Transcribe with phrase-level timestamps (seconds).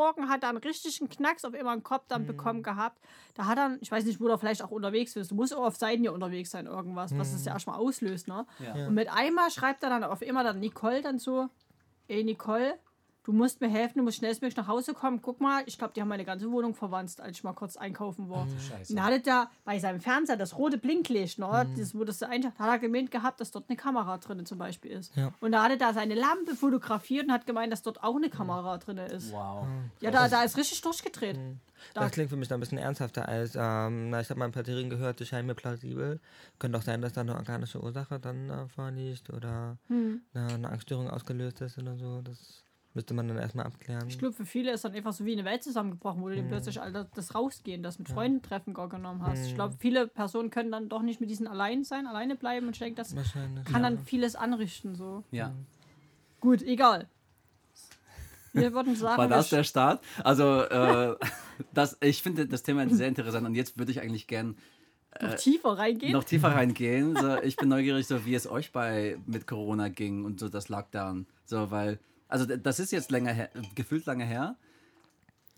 [0.00, 2.26] Morgen hat er einen richtigen Knacks auf immer einen Kopf dann Mhm.
[2.28, 2.98] bekommen gehabt.
[3.34, 5.30] Da hat er, ich weiß nicht, wo er vielleicht auch unterwegs ist.
[5.30, 7.36] Du musst auch auf Seiten hier unterwegs sein, irgendwas, was Mhm.
[7.36, 8.46] es ja erstmal auslöst, ne?
[8.64, 8.86] Ja.
[8.88, 11.48] Und mit einmal schreibt er dann auf immer dann Nicole dann so,
[12.08, 12.78] ey Nicole,
[13.24, 15.20] du musst mir helfen, du musst schnellstmöglich nach Hause kommen.
[15.22, 18.28] Guck mal, ich glaube, die haben meine ganze Wohnung verwandt, als ich mal kurz einkaufen
[18.28, 18.46] war.
[18.68, 18.92] Scheiße.
[18.92, 22.26] Und da hatte da bei seinem Fernseher das rote Blinklicht, ne, das, wo das so
[22.26, 25.14] einschaltet, hat er gemeint gehabt, dass dort eine Kamera drin zum Beispiel ist.
[25.16, 25.32] Ja.
[25.40, 28.78] Und da hatte da seine Lampe fotografiert und hat gemeint, dass dort auch eine Kamera
[28.78, 29.32] drin ist.
[29.32, 29.66] Wow.
[30.00, 31.38] Ja, da, da ist richtig durchgedreht.
[31.94, 34.46] Da, Das klingt für mich dann ein bisschen ernsthafter als, ähm, na, ich habe mal
[34.46, 36.20] ein paar Theorien gehört, die scheinen mir plausibel.
[36.58, 40.20] Könnte auch sein, dass da eine organische Ursache dann äh, vorliegt oder hm.
[40.34, 42.20] eine, eine Angststörung ausgelöst ist oder so.
[42.22, 44.08] Das müsste man dann erstmal abklären.
[44.08, 46.42] Ich glaube, für viele ist dann einfach so wie eine Welt zusammengebrochen, wo du dir
[46.42, 49.46] plötzlich all das, Rausgehen, das mit Freunden treffen gar genommen hast.
[49.46, 52.72] Ich glaube, viele Personen können dann doch nicht mit diesen allein sein, alleine bleiben und
[52.72, 53.64] ich denke, das Wahrscheinlich.
[53.64, 54.94] kann dann vieles anrichten.
[54.94, 55.22] So.
[55.30, 55.54] Ja.
[56.40, 57.08] Gut, egal.
[58.52, 60.02] Wir würden sagen, War das der Start?
[60.24, 61.16] Also, äh,
[61.72, 64.56] das, ich finde das Thema sehr interessant und jetzt würde ich eigentlich gern
[65.20, 66.12] noch tiefer reingehen.
[66.12, 67.16] noch tiefer reingehen.
[67.16, 70.68] So, ich bin neugierig, so wie es euch bei mit Corona ging und so das
[70.68, 71.26] Lockdown.
[71.44, 71.98] So, weil,
[72.30, 74.56] also das ist jetzt länger her, gefühlt lange her.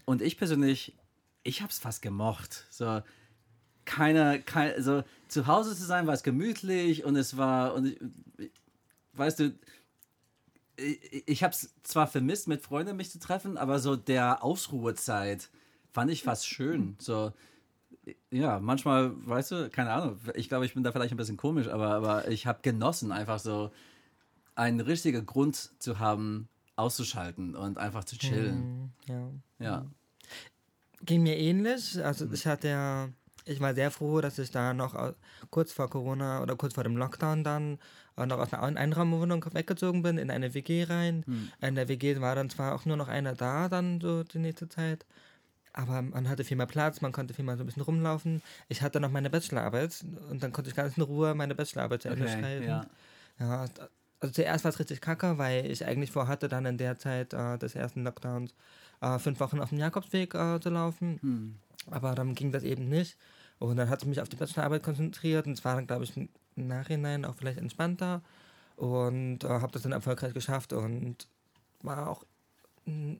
[0.05, 0.97] Und ich persönlich,
[1.43, 2.67] ich habe es fast gemocht.
[2.71, 3.03] So,
[3.85, 8.51] keine, kein, also zu Hause zu sein, war es gemütlich und es war, und ich,
[9.13, 9.55] weißt du,
[10.77, 15.51] ich, ich habe es zwar vermisst, mit Freunden mich zu treffen, aber so der Ausruhezeit
[15.93, 16.97] fand ich fast schön.
[16.99, 17.33] So,
[18.31, 21.69] ja, manchmal, weißt du, keine Ahnung, ich glaube, ich bin da vielleicht ein bisschen komisch,
[21.69, 23.71] aber, aber ich habe genossen, einfach so
[24.55, 28.93] einen richtigen Grund zu haben, auszuschalten und einfach zu chillen.
[29.07, 29.31] Ja.
[29.59, 29.87] Ja.
[31.05, 32.03] Ging mir ähnlich.
[32.05, 33.09] Also ich hatte ja,
[33.45, 35.15] ich war sehr froh, dass ich da noch
[35.51, 37.79] kurz vor Corona oder kurz vor dem Lockdown dann
[38.17, 41.25] noch aus einer Ein- Einraumwohnung weggezogen bin, in eine WG rein.
[41.61, 44.69] In der WG war dann zwar auch nur noch einer da, dann so die nächste
[44.69, 45.05] Zeit.
[45.75, 48.43] Aber man hatte viel mehr Platz, man konnte viel mehr so ein bisschen rumlaufen.
[48.69, 52.09] Ich hatte noch meine Bachelorarbeit und dann konnte ich ganz in Ruhe meine Bachelorarbeit zu
[52.11, 52.67] Ende Okay, schreiben.
[52.69, 52.87] ja.
[53.41, 53.65] Ja,
[54.23, 57.59] also zuerst war es richtig kacke, weil ich eigentlich vorhatte, dann in der Zeit äh,
[57.59, 58.55] des ersten Lockdowns
[59.01, 61.19] äh, fünf Wochen auf dem Jakobsweg äh, zu laufen.
[61.21, 61.57] Hm.
[61.91, 63.17] Aber dann ging das eben nicht.
[63.59, 66.17] Und dann hatte ich mich auf die Bachelorarbeit konzentriert und es war dann, glaube ich,
[66.17, 68.23] im Nachhinein auch vielleicht entspannter.
[68.77, 71.27] Und äh, habe das dann erfolgreich geschafft und
[71.83, 72.25] war auch.
[72.87, 73.15] mm,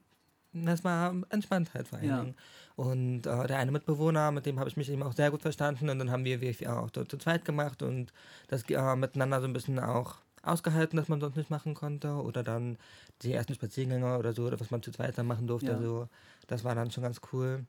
[0.53, 2.21] Das war entspannt halt vor allen Ja.
[2.21, 2.35] Dingen.
[2.75, 5.89] Und äh, der eine Mitbewohner, mit dem habe ich mich eben auch sehr gut verstanden.
[5.89, 8.13] Und dann haben wir WFI auch zu, zu zweit gemacht und
[8.47, 12.09] das äh, miteinander so ein bisschen auch ausgehalten, dass man sonst nicht machen konnte.
[12.13, 12.77] Oder dann
[13.21, 15.71] die ersten Spaziergänge oder so, oder was man zu zweit dann machen durfte.
[15.71, 15.81] Ja.
[15.81, 16.07] So.
[16.47, 17.65] Das war dann schon ganz cool.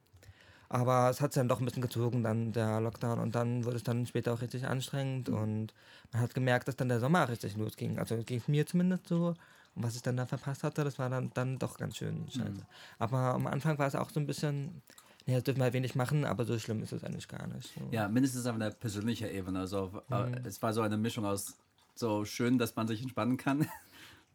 [0.69, 3.21] Aber es hat sich dann doch ein bisschen gezogen, dann der Lockdown.
[3.21, 5.29] Und dann wurde es dann später auch richtig anstrengend.
[5.29, 5.73] Und
[6.13, 7.99] man hat gemerkt, dass dann der Sommer richtig losging.
[7.99, 9.35] Also ging es mir zumindest so.
[9.75, 12.67] Und was ich dann da verpasst hatte, das war dann, dann doch ganz schön scheiße.
[12.99, 14.83] Aber am Anfang war es auch so ein bisschen,
[15.27, 17.75] nee, das dürfen wir halt wenig machen, aber so schlimm ist es eigentlich gar nicht.
[17.75, 17.81] So.
[17.91, 19.61] Ja, mindestens auf einer persönlichen Ebene.
[19.61, 21.55] Also, äh, Es war so eine Mischung aus
[21.95, 23.67] so schön, dass man sich entspannen kann.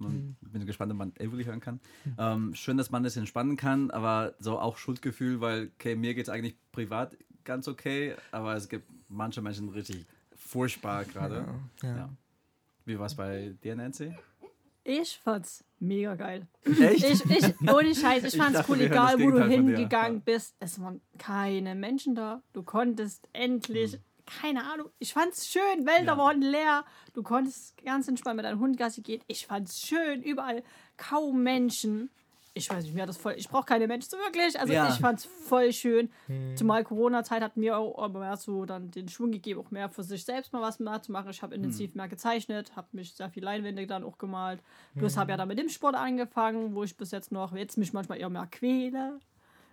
[0.01, 1.81] Man, Bin gespannt, ob man Avery hören kann.
[2.17, 6.23] Ähm, schön, dass man das entspannen kann, aber so auch Schuldgefühl, weil, okay, mir geht
[6.23, 10.05] es eigentlich privat ganz okay, aber es gibt manche Menschen richtig
[10.35, 11.45] furchtbar gerade.
[11.83, 11.95] Ja.
[11.95, 12.09] Ja.
[12.85, 14.13] Wie war es bei dir, Nancy?
[14.83, 16.47] Ich fand's mega geil.
[16.63, 17.03] Echt?
[17.03, 20.55] Ich, ich, ohne Scheiß, ich Ich fand's dachte, cool, egal wo du hingegangen bist.
[20.59, 22.41] Es waren keine Menschen da.
[22.53, 23.99] Du konntest endlich,
[24.41, 26.05] keine Ahnung, ich fand's schön, Wälder Hm.
[26.07, 26.17] Ja.
[26.17, 26.85] waren leer.
[27.13, 29.21] Du konntest ganz entspannt mit deinem Hund Gassi gehen.
[29.27, 30.63] Ich fand's schön, überall
[30.97, 32.09] kaum Menschen.
[32.55, 34.59] Ich weiß nicht, mir hat das voll, ich brauche keine Menschen so wirklich.
[34.59, 34.89] Also Ja.
[34.89, 36.09] ich fand's voll schön.
[36.55, 40.25] Zumal Corona-Zeit hat mir auch mehr so dann den Schwung gegeben, auch mehr für sich
[40.25, 41.29] selbst mal was mehr zu machen.
[41.29, 44.61] Ich habe intensiv mehr gezeichnet, habe mich sehr viel Leinwände dann auch gemalt.
[44.97, 47.93] Plus habe ja dann mit dem Sport angefangen, wo ich bis jetzt noch, jetzt mich
[47.93, 49.19] manchmal eher mehr quäle,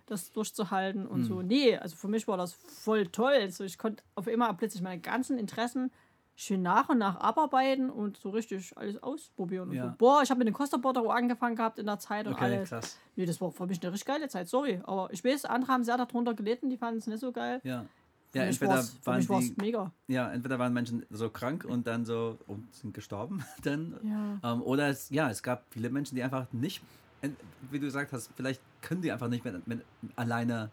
[0.07, 1.41] das durchzuhalten und so.
[1.41, 3.33] Nee, also für mich war das voll toll.
[3.33, 5.91] Also ich konnte auf immer plötzlich meine ganzen Interessen
[6.35, 9.69] schön nach und nach abarbeiten und so richtig alles ausprobieren.
[9.69, 9.85] Und Ja.
[9.85, 9.93] so.
[9.97, 12.69] Boah, ich habe mit dem Costa Bordero angefangen gehabt in der Zeit und Okay, alles.
[12.69, 12.97] krass.
[13.15, 14.79] Nee, das war für mich eine richtig geile Zeit, sorry.
[14.83, 17.59] Aber ich weiß, andere haben sehr darunter gelitten, die fanden es nicht so geil.
[17.63, 17.85] Ja.
[18.31, 19.91] Für Ja, entweder waren die, mega.
[20.07, 24.53] ja, entweder waren Menschen so krank und dann so und sind gestorben, dann Ja.
[24.53, 26.81] Ähm, oder es, ja, es gab viele Menschen, die einfach nicht,
[27.21, 29.85] wie du gesagt hast, vielleicht können die einfach nicht mit, mit,
[30.15, 30.71] alleine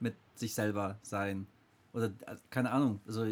[0.00, 1.46] mit sich selber sein.
[1.92, 3.00] Oder äh, keine Ahnung.
[3.06, 3.26] Also,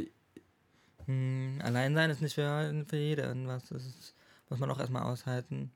[1.07, 3.69] Hm, allein sein ist nicht für, für jeden was.
[3.69, 4.15] Das ist,
[4.49, 5.71] muss man auch erstmal aushalten.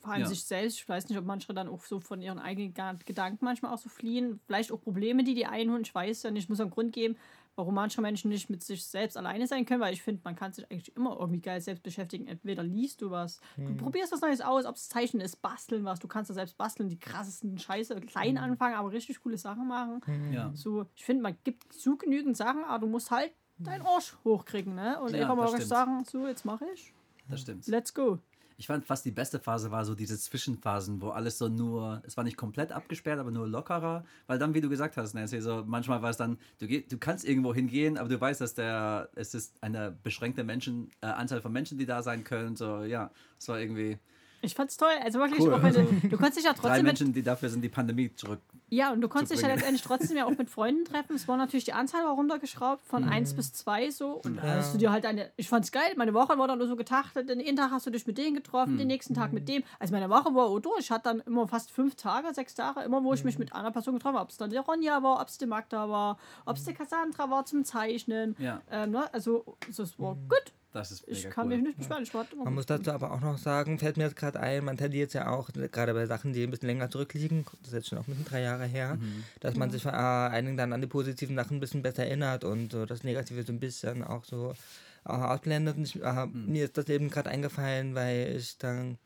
[0.00, 0.28] Vor allem Ja.
[0.28, 0.78] sich selbst.
[0.78, 2.74] Ich weiß nicht, ob manche dann auch so von ihren eigenen
[3.04, 4.40] Gedanken manchmal auch so fliehen.
[4.46, 5.82] Vielleicht auch Probleme, die die einholen.
[5.82, 7.16] Ich weiß ja nicht, muss einen Grund geben.
[7.54, 10.52] Warum manche Menschen nicht mit sich selbst alleine sein können, weil ich finde, man kann
[10.52, 12.26] sich eigentlich immer irgendwie geil selbst beschäftigen.
[12.26, 13.66] Entweder liest du was, Hm.
[13.66, 16.56] du probierst was Neues aus, ob es Zeichnen ist, basteln was, du kannst da selbst
[16.56, 18.44] basteln, die krassesten Scheiße, klein Hm.
[18.44, 20.00] anfangen, aber richtig coole Sachen machen.
[20.32, 20.50] Ja.
[20.54, 24.74] So, ich finde, man gibt zu genügend Sachen, aber du musst halt deinen Arsch hochkriegen,
[24.74, 25.00] ne?
[25.00, 26.92] Und Ja, einfach mal sagen, so, jetzt mache ich.
[27.28, 27.66] Das stimmt.
[27.68, 28.18] Let's go.
[28.56, 32.16] Ich fand fast die beste Phase war so diese Zwischenphasen, wo alles so nur, es
[32.16, 35.64] war nicht komplett abgesperrt, aber nur lockerer, weil dann, wie du gesagt hast, Nancy, so
[35.66, 39.08] manchmal war es dann, du, geh, du kannst irgendwo hingehen, aber du weißt, dass der,
[39.14, 43.10] es ist eine beschränkte Menschen, äh, Anzahl von Menschen, die da sein können, so, ja,
[43.38, 43.98] es war irgendwie
[44.42, 44.90] Ich fand's toll.
[45.02, 45.54] Also wirklich, Cool.
[45.54, 47.68] auch wenn du, du konntest dich ja drei trotzdem mit, Menschen, die dafür sind, die
[47.68, 48.40] Pandemie zurück.
[48.70, 51.14] ja, und du konntest dich ja letztendlich trotzdem ja auch mit Freunden treffen.
[51.14, 54.20] Es war natürlich die Anzahl war runtergeschraubt von 1 bis 2 so.
[54.24, 56.66] Und da hast du dir halt eine, ich fand's geil, meine Woche war dann nur
[56.66, 57.28] so getaktet.
[57.28, 59.62] Den einen Tag hast du dich mit denen getroffen, den nächsten Tag mit dem.
[59.78, 60.80] Also meine Woche war auch durch.
[60.80, 63.70] Ich hatte dann immer fast fünf Tage, sechs Tage, immer wo ich mich mit einer
[63.70, 64.24] Person getroffen habe.
[64.24, 67.30] Ob es dann der Ronja war, ob es die Magda war, ob es die Cassandra
[67.30, 68.34] war zum Zeichnen.
[68.38, 68.60] Ja.
[68.70, 69.12] Ähm, ne?
[69.14, 70.52] Also, so, es war gut.
[70.72, 71.56] Das ist Ich mega kann cool.
[71.56, 72.02] mich nicht beschweren.
[72.02, 74.64] Ich war immer Man muss dazu aber auch noch sagen, fällt mir jetzt gerade ein,
[74.64, 77.88] man tendiert ja auch, gerade bei Sachen, die ein bisschen länger zurückliegen, das ist jetzt
[77.88, 78.98] schon auch ein bisschen drei Jahre her,
[79.40, 82.44] dass man sich vor allen Dingen dann an die positiven Sachen ein bisschen besser erinnert
[82.44, 84.54] und so das Negative so ein bisschen auch so
[85.04, 85.76] äh, ausblendet.
[85.76, 88.96] Und ich, äh, mir ist das eben gerade eingefallen, weil ich dann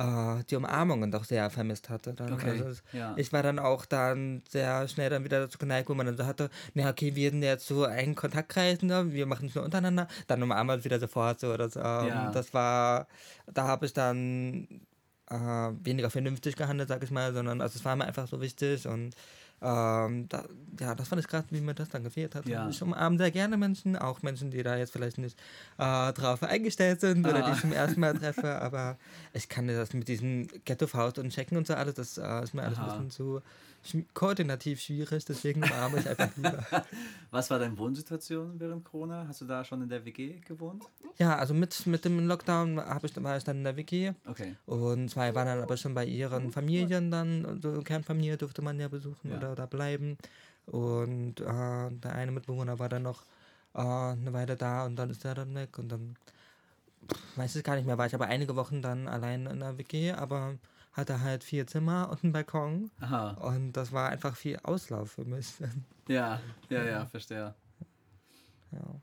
[0.00, 2.14] äh, die Umarmungen doch sehr vermisst hatte.
[2.14, 2.32] Dann.
[2.32, 3.14] Okay, Also ja.
[3.16, 6.24] Ich war dann auch dann sehr schnell dann wieder dazu geneigt, wo man dann so
[6.26, 9.12] hatte, na okay, wir sind jetzt so ein Kontaktkreis, ne?
[9.12, 11.56] wir machen es nur untereinander, dann umarmen wir uns wieder sofort so.
[11.56, 12.30] Das, ähm, Ja.
[12.32, 13.06] das war,
[13.52, 14.66] da habe ich dann
[15.30, 18.86] äh, weniger vernünftig gehandelt, sag ich mal, sondern also es war mir einfach so wichtig
[18.86, 19.14] und
[19.62, 20.44] ähm, da,
[20.80, 22.46] ja, das fand ich krass, wie mir das dann gefehlt hat.
[22.46, 22.68] Ja.
[22.68, 25.38] Ich umarme sehr gerne Menschen, auch Menschen, die da jetzt vielleicht nicht
[25.78, 27.52] äh, drauf eingestellt sind oder die Ah.
[27.54, 28.96] ich zum ersten Mal treffe, aber
[29.34, 32.62] ich kann das mit diesen Ghetto-Faust und Checken und so alles, das äh, ist mir
[32.62, 32.84] alles Aha.
[32.84, 33.42] ein bisschen zu
[34.14, 36.64] koordinativ schwierig, deswegen umarme ich einfach lieber.
[37.30, 39.24] Was war deine Wohnsituation während Corona?
[39.26, 40.84] Hast du da schon in der WG gewohnt?
[41.18, 44.56] ja, also mit, mit dem Lockdown ich, war ich dann in der WG Okay.
[44.66, 48.88] und zwei waren dann aber schon bei ihren Familien dann, so Kernfamilie durfte man ja
[48.88, 49.36] besuchen Ja.
[49.38, 50.16] oder da bleiben.
[50.66, 51.44] Und äh,
[51.90, 53.22] der eine Mitbewohner war dann noch
[53.74, 56.16] äh, eine Weile da und dann ist er dann weg und dann
[57.36, 60.12] weiß ich gar nicht mehr, war ich aber einige Wochen dann allein in der WG,
[60.12, 60.54] aber
[61.00, 63.30] hatte halt vier Zimmer und einen Balkon Aha.
[63.30, 65.54] und das war einfach viel Auslauf für mich.
[66.08, 67.54] Ja, ja, ja, verstehe.
[68.72, 69.00] ja.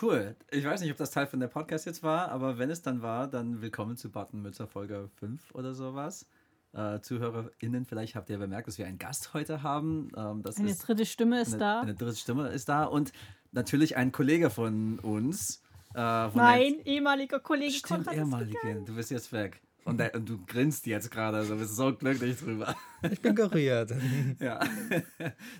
[0.00, 0.36] Cool.
[0.50, 3.02] Ich weiß nicht, ob das Teil von der Podcast jetzt war, aber wenn es dann
[3.02, 6.26] war, dann willkommen zu Buttonmützer Folge 5 oder sowas.
[6.72, 10.12] Äh, ZuhörerInnen, vielleicht habt ihr bemerkt, dass wir einen Gast heute haben.
[10.16, 11.80] Ähm, das Eine ist dritte Stimme ist eine, da.
[11.80, 13.12] eine dritte Stimme ist da und
[13.50, 15.62] natürlich ein Kollege von uns.
[15.94, 18.82] Äh, von Mein ehemaliger Kollege stimmt, Konrad ist ehemalige.
[18.84, 19.60] Du bist jetzt weg.
[19.84, 22.74] Und, der, und du grinst jetzt gerade, du bist so glücklich drüber.
[23.10, 23.92] Ich bin gerührt.
[24.38, 24.60] Ja,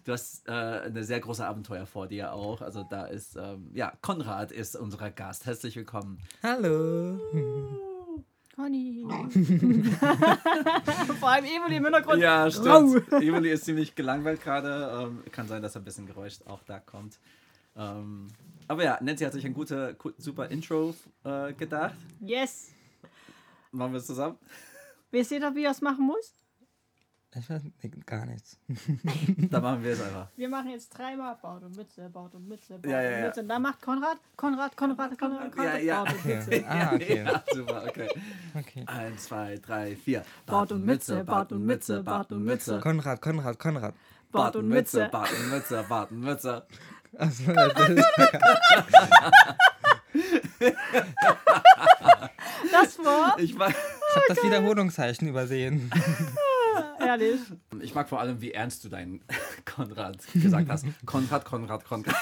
[0.05, 2.61] du hast äh, eine sehr große Abenteuer vor dir auch.
[2.61, 5.47] Also da ist, ähm, ja, Konrad ist unser Gast.
[5.47, 6.19] Herzlich willkommen.
[6.43, 7.19] Hallo.
[8.55, 9.07] Conny.
[11.19, 12.21] Vor allem Emily im Hintergrund.
[12.21, 13.11] Ja, stimmt.
[13.13, 14.91] Emily ist ziemlich gelangweilt gerade.
[15.03, 17.19] Ähm, kann sein, dass ein bisschen Geräusch auch da kommt.
[17.77, 18.27] Ähm,
[18.69, 20.95] aber ja, Nancy hat sich ein guter, gu- super Intro
[21.25, 21.95] äh, gedacht.
[22.21, 22.71] Yes.
[23.73, 24.39] Machen wir es zusammen?
[25.11, 26.35] Wisst ihr, wie ihr es machen muss?
[27.33, 27.63] Ich weiß
[28.07, 28.59] gar nichts.
[29.51, 30.27] Dann machen wir es einfach.
[30.35, 33.25] Wir machen jetzt dreimal Baut und Mütze, Baut und Mütze, Baut Ja, ja, und.
[33.27, 33.41] Mütze.
[33.43, 36.03] Und dann macht Konrad, Konrad, Konrad, Konrad, Konrad, Ja, ja.
[36.03, 36.49] Baut und Mütze.
[36.49, 36.65] Okay.
[36.69, 37.25] Ah, okay.
[37.25, 38.09] Ja, super, okay.
[38.59, 38.85] okay.
[38.87, 40.25] Eins, zwei, drei, vier.
[40.45, 42.81] Bart und Mütze, Bart und Mütze, Bart und Mütze.
[42.81, 43.95] Konrad, Konrad, Konrad.
[44.33, 45.09] Baut und Mütze.
[45.12, 46.67] Bart und Mütze, Bart und Mütze.
[47.17, 48.05] Also, das ist,
[52.73, 55.90] Das war Ich mag, ich habe das Wiederholungszeichen übersehen.
[57.00, 57.40] ehrlich.
[57.81, 59.21] ich mag vor allem, wie ernst du deinen
[59.64, 60.87] Konrad gesagt hast.
[61.07, 62.14] Konrad, Konrad, Konrad.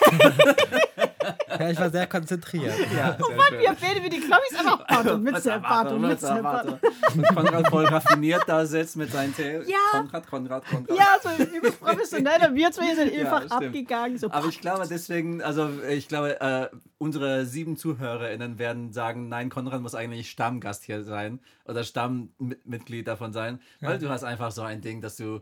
[1.58, 2.74] Ja, ich war sehr konzentriert.
[2.96, 3.60] Ja, sehr schön.
[3.60, 6.44] Wir reden wie die Klobis einfach Bart und Mütze, Bart und Mütze, Bart.
[6.44, 6.80] warte.
[7.14, 9.60] Und Konrad voll raffiniert da sitzt mit seinem Tee.
[9.66, 9.76] Ja.
[10.00, 10.96] Konrad, Konrad, Konrad.
[10.96, 12.48] Ja, so übelst professionell.
[12.48, 13.66] Und wir zwei sind Ja, einfach stimmt.
[13.66, 14.18] abgegangen.
[14.18, 19.50] So, Aber ich glaube deswegen, also ich glaube, äh, unsere sieben ZuhörerInnen werden sagen, nein,
[19.50, 24.62] Konrad muss eigentlich Stammgast hier sein oder Stammmitglied davon sein, weil du hast einfach so
[24.62, 25.40] ein Ding, dass du,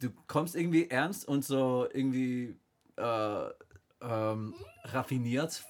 [0.00, 2.56] du kommst irgendwie ernst und so irgendwie
[2.96, 3.44] äh,
[4.02, 5.64] ähm, raffiniert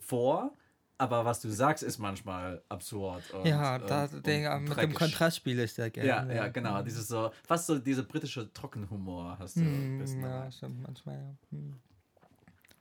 [0.00, 0.52] vor,
[0.98, 3.22] aber was du sagst, ist manchmal absurd.
[3.32, 4.94] Und, Ja, und- da, und der, mit dem.
[4.94, 6.34] Kontrast spiele ich sehr Ja, gerne.
[6.34, 6.82] ja, genau.
[6.82, 9.60] Dieses so, fast so diese britische Trockenhumor hast du.
[9.62, 10.44] ein bisschen Hm, dabei.
[10.44, 11.34] ja, stimmt, manchmal, ja.
[11.50, 11.74] Hm.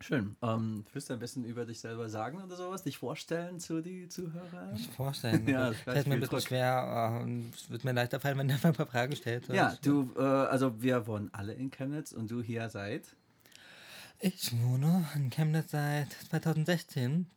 [0.02, 0.36] Schön.
[0.44, 2.84] Ähm, willst du ein bisschen über dich selber sagen oder sowas?
[2.84, 4.74] Dich vorstellen zu die Zuhörer?
[4.76, 5.48] Ich vorstellen.
[5.48, 6.48] Ja, Ja, das ist fällt mir ein bisschen Druck.
[6.48, 7.22] schwer.
[7.24, 9.50] ähm, Es wird mir leichter fallen, wenn du ein paar Fragen stellst.
[9.50, 13.16] Ja, du, äh, also wir wohnen alle in Chemnitz und du hier seit.
[14.28, 17.30] Ich wohne in Chemnitz seit 2016.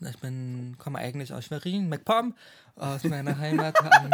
[0.00, 2.34] Ich bin, komme eigentlich aus Schwerin, MacPom,
[2.74, 3.80] aus meiner Heimat.
[3.84, 4.10] An,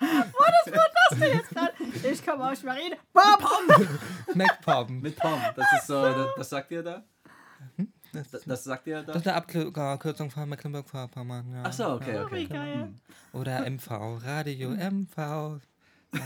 [0.00, 1.72] Hast du jetzt gerade?
[2.08, 2.94] Ich komme aus Schwerin.
[3.12, 3.40] Bam!
[4.34, 5.00] MacPom.
[5.02, 5.40] Mit Pom.
[5.56, 7.02] Das ist so, das, das sagt ihr da?
[8.12, 9.12] Das, Das, das sagt ihr da?
[9.12, 11.52] das ist eine Abkürzung von Mecklenburg-Vorpommern.
[11.52, 11.62] Ja.
[11.64, 12.46] Ach so, okay, Oh, wie okay.
[12.46, 12.94] geil.
[13.32, 13.90] Oder MV,
[14.24, 15.60] Radio MV.
[16.12, 16.20] Ja,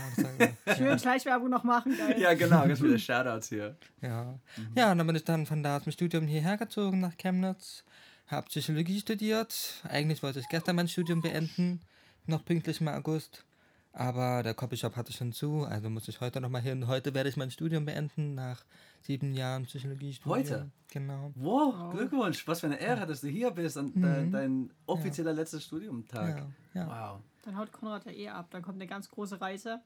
[0.65, 2.19] war- Schön Schleichwerbung noch machen, geil.
[2.19, 3.75] Ja, genau, ganz viele Shoutouts hier.
[4.01, 4.37] Ja.
[4.75, 7.83] ja, und dann bin ich dann von da aus dem Studium hierher gezogen nach Chemnitz.
[8.27, 9.83] Habe Psychologie studiert.
[9.87, 11.81] Eigentlich wollte ich gestern mein Studium beenden,
[12.25, 13.45] noch pünktlich im August.
[13.93, 16.87] Aber der Copyshop hatte schon zu, also muss ich heute nochmal hin.
[16.87, 18.65] Heute werde ich mein Studium beenden, nach
[19.03, 20.35] sieben Jahren Psychologiestudium.
[20.37, 20.69] Heute?
[20.91, 21.31] Genau.
[21.35, 22.45] Wow, Glückwunsch.
[22.47, 26.45] Was für eine Ehre, dass du hier bist an dein, dein offizieller letzter Studiumtag.
[26.73, 26.87] Ja, ja.
[27.13, 27.19] Wow.
[27.45, 28.47] Dann haut Konrad ja eh ab.
[28.49, 29.81] Dann kommt eine ganz große Reise.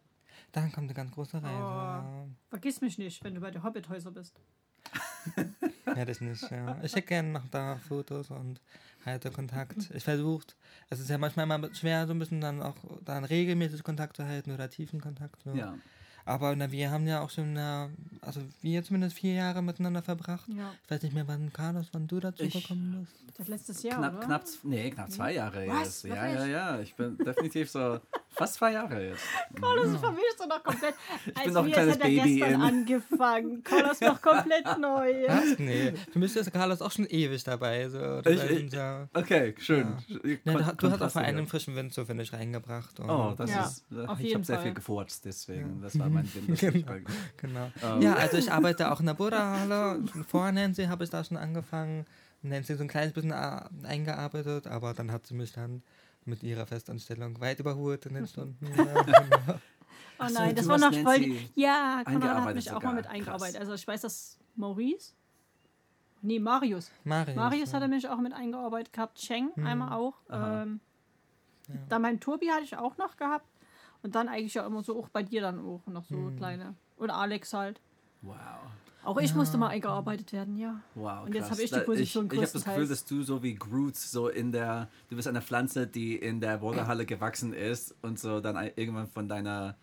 [0.53, 2.05] Dann kommt eine ganz große Reise.
[2.05, 2.27] Oh.
[2.49, 4.39] Vergiss mich nicht, wenn du bei den Hobbithäusern bist.
[5.85, 5.95] Ja.
[5.95, 6.77] Werde ich nicht, ja.
[6.83, 8.61] Ich schicke gerne noch da Fotos und
[9.05, 9.89] halte Kontakt.
[9.93, 10.45] Ich versuche,
[10.89, 14.23] es ist ja manchmal immer schwer, so ein bisschen dann auch dann regelmäßig Kontakt zu
[14.23, 15.41] halten oder tiefen Kontakt.
[15.43, 15.51] So.
[15.53, 15.75] Ja.
[16.29, 17.89] Aber na, wir haben ja auch schon, na,
[18.21, 20.47] also wir zumindest vier Jahre miteinander verbracht.
[20.47, 20.71] Ja.
[20.85, 23.37] Ich weiß nicht mehr, wann Carlos, wann du dazu Ich- gekommen bist.
[23.39, 24.25] Das letztes Jahr, Knapp, oder?
[24.25, 26.03] knapp, nee, knapp zwei Jahre Was?
[26.03, 26.15] jetzt.
[26.15, 26.79] Ja, ja, ja.
[26.81, 27.99] Ich bin definitiv so
[28.31, 29.23] fast zwei Jahre jetzt.
[29.59, 30.93] Carlos, ich vermische es noch komplett.
[31.35, 33.63] Als bin noch ein wir, kleines als hätte er Baby gestern in- angefangen.
[33.63, 35.13] Carlos noch komplett neu.
[35.27, 35.59] Was?
[35.59, 37.89] Nee, für mich ist Carlos auch schon ewig dabei.
[37.89, 38.73] So, Ich- ich-
[39.13, 39.97] Okay, schön.
[40.45, 42.99] Ja, Kon- du, du hast auch mal einen frischen Wind, so finde ich, reingebracht.
[42.99, 43.85] Und Oh, das Ja, ist.
[44.07, 45.81] auf ich jeden habe sehr viel gefurzt, deswegen.
[45.81, 46.49] Das war mein Wind.
[46.49, 47.05] ich rein-
[47.37, 47.71] Genau.
[47.83, 48.01] Ähm.
[48.01, 50.03] Ja, also ich arbeite auch in der Buddha-Halle.
[50.27, 52.05] Vor Nancy habe ich da schon angefangen.
[52.41, 55.83] Nancy so ein kleines bisschen a- eingearbeitet, aber dann hat sie mich dann
[56.29, 58.65] mit ihrer Festanstellung weit überholt in den Stunden.
[58.75, 59.59] Ja.
[60.21, 61.37] Oh so, nein, das war noch voll.
[61.55, 62.91] Ja, Konrad hat mich auch sogar.
[62.91, 63.15] mal mit Krass.
[63.15, 63.59] eingearbeitet.
[63.59, 65.13] Also ich weiß, dass Maurice.
[66.21, 66.91] Nee, Marius.
[67.05, 67.35] Marius.
[67.35, 67.75] Marius ja.
[67.75, 69.17] hat er mich auch mit eingearbeitet gehabt.
[69.17, 70.15] Cheng einmal auch.
[70.29, 70.81] Ähm,
[71.87, 73.45] Dann mein Tobi hatte ich auch noch gehabt.
[74.01, 76.75] Und dann eigentlich ja immer so auch bei dir dann auch noch so kleine.
[76.97, 77.79] Und Alex halt.
[78.21, 78.35] Wow.
[79.09, 80.79] Auch ich musste mal eingearbeitet werden, ja.
[80.95, 83.23] Wow, Und jetzt habe ich die Da- Position Ich, ich habe das Gefühl, dass du
[83.23, 87.53] so wie Groot so in der, du bist eine Pflanze, die in der Boulderhalle gewachsen
[87.53, 89.75] ist und so dann irgendwann von deiner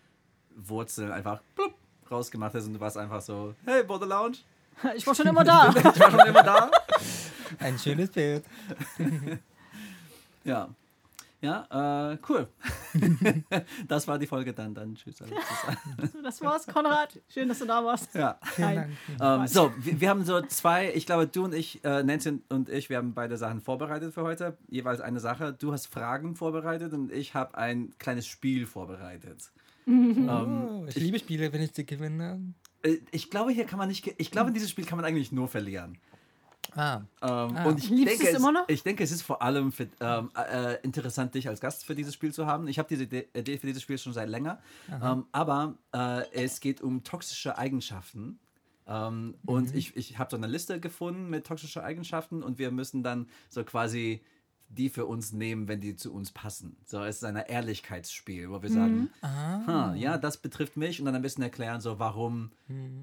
[0.56, 1.74] Wurzel einfach plupp,
[2.10, 4.36] rausgemacht ist und du warst einfach so, hey Boulder Lounge,
[4.94, 5.68] Ich war schon immer da.
[5.76, 6.70] ich war schon immer da.
[7.58, 8.44] Ein schönes Bild.
[10.44, 10.68] Ja.
[11.46, 12.48] Ja, äh, cool.
[13.88, 14.74] das war die Folge dann.
[14.74, 15.22] Dann tschüss.
[15.22, 15.40] Alex.
[16.12, 17.20] So, das war's, Konrad.
[17.28, 18.12] Schön, dass du da warst.
[18.14, 18.38] Ja.
[18.58, 18.96] Nein.
[19.20, 22.68] Ähm, so, wir, wir haben so zwei, ich glaube, du und ich, äh, Nancy und
[22.68, 24.56] ich, wir haben beide Sachen vorbereitet für heute.
[24.68, 25.52] Jeweils eine Sache.
[25.52, 29.50] Du hast Fragen vorbereitet und ich habe ein kleines Spiel vorbereitet.
[29.86, 32.40] Ähm, Oh, ich liebe Spiele, wenn ich sie gewinne.
[32.82, 35.30] äh, ich glaube, hier kann man nicht, ich glaube, in diesem Spiel kann man eigentlich
[35.30, 35.98] nur verlieren.
[36.76, 37.64] Ah, Ähm, Ah.
[37.64, 38.68] Und ich Liebst denke, es immer noch?
[38.68, 42.14] ich denke, es ist vor allem für, ähm, äh, interessant, dich als Gast für dieses
[42.14, 42.68] Spiel zu haben.
[42.68, 44.60] Ich habe diese Idee Idee für dieses Spiel schon seit länger.
[45.02, 48.38] Ähm, aber äh, es geht um toxische Eigenschaften.
[48.86, 53.02] Ähm, Und ich, ich habe so eine Liste gefunden mit toxischen Eigenschaften und wir müssen
[53.02, 54.22] dann so quasi
[54.68, 56.76] die für uns nehmen, wenn die zu uns passen.
[56.84, 61.14] So, es ist ein Ehrlichkeitsspiel, wo wir sagen, "Ha, ja, das betrifft mich und dann
[61.14, 62.50] ein bisschen erklären, so warum,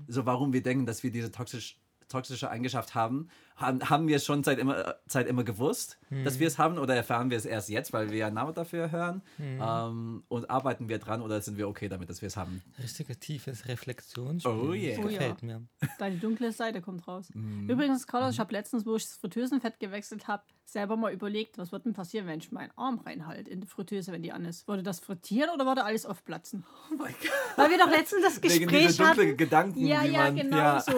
[0.08, 1.78] so warum wir denken, dass wir diese toxisch,
[2.10, 3.30] toxische Eigenschaft haben.
[3.56, 3.90] Haben.
[3.90, 7.30] Haben wir es schon seit immer, Zeit immer gewusst, dass wir es haben oder erfahren
[7.30, 9.22] wir es erst jetzt, weil wir einen Namen dafür hören?
[9.40, 12.62] Ähm, und arbeiten wir dran oder sind wir okay damit, dass wir es haben?
[12.82, 14.52] richtiges tiefes Reflexionsspiel.
[14.52, 14.96] Oh yeah.
[14.96, 15.18] Das Oh ja.
[15.20, 15.62] gefällt mir.
[16.00, 17.30] Deine dunkle Seite kommt raus.
[17.34, 17.70] Mhm.
[17.70, 21.72] Übrigens, Carlos, ich habe letztens, wo ich das Fritteusenfett gewechselt habe, selber mal überlegt, was
[21.72, 24.68] wird denn passieren, wenn ich meinen Arm reinhalte in die Fritteuse, wenn die an ist.
[24.68, 26.64] Würde das frittieren oder würde alles aufplatzen?
[26.92, 27.32] Oh mein Gott.
[27.58, 29.38] Weil wir doch letztens das Wegen Gespräch dieser dunklen hatten.
[29.38, 30.80] Gedanken, Ja, ja, man, genau ja.
[30.80, 30.94] so.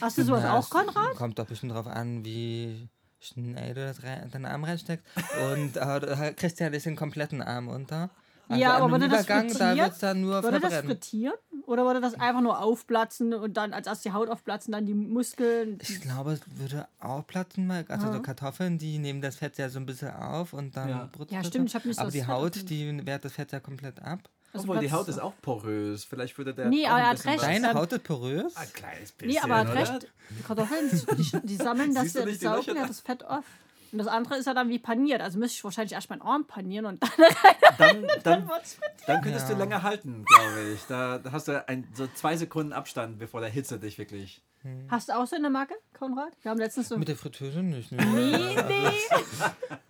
[0.00, 1.14] Hast du sowas Na, auch, Konrad?
[1.14, 2.88] Kommt doch bestimmt drauf an, wie
[3.20, 5.04] schnell du das rein, deinen Arm reinsteckst.
[5.52, 8.10] Und äh, du kriegst ja nicht den kompletten Arm unter.
[8.48, 10.90] Also Ja, aber im würde das Übergang, da dann nur Würde das verbrennen.
[10.90, 11.34] frittieren?
[11.66, 14.94] Oder würde das einfach nur aufplatzen und dann als erst die Haut aufplatzen, dann die
[14.94, 15.78] Muskeln?
[15.82, 19.68] Ich glaube, es würde auch platzen, weil- also so Kartoffeln, die nehmen das Fett ja
[19.68, 21.08] so ein bisschen auf und dann Ja.
[21.10, 23.32] brutzt Ja, das stimmt, ich nicht so Aber das die Fett Haut, die wehrt das
[23.32, 24.20] Fett ja komplett ab.
[24.56, 26.04] Also Obwohl, die Haut ist auch porös.
[26.04, 26.66] Vielleicht würde der.
[26.66, 27.42] Nee, aber er hat recht.
[27.42, 28.56] Deine Haut ist porös?
[28.56, 29.28] Ein kleines bisschen.
[29.28, 29.80] Nee, aber er hat oder?
[29.94, 30.12] recht.
[30.30, 32.86] Die Kartoffeln, die, die sammeln das, die saugen ja da?
[32.86, 33.44] das Fett auf.
[33.92, 35.20] Und das andere ist ja dann wie paniert.
[35.22, 37.10] Also müsste ich wahrscheinlich erst meinen Arm panieren und dann
[37.78, 39.08] Dann, dann, wird's frittiert.
[39.08, 39.54] dann könntest Ja.
[39.54, 40.80] du länger halten, glaube ich.
[40.88, 44.42] Da, da hast du ein, so zwei Sekunden Abstand, bevor der Hitze dich wirklich.
[44.88, 46.32] Hast du auch so eine Macke, Konrad?
[46.42, 46.98] Wir haben letztens so.
[46.98, 47.92] Mit der Fritteuse nicht.
[47.92, 48.04] Ne?
[48.04, 48.90] Nee, nee.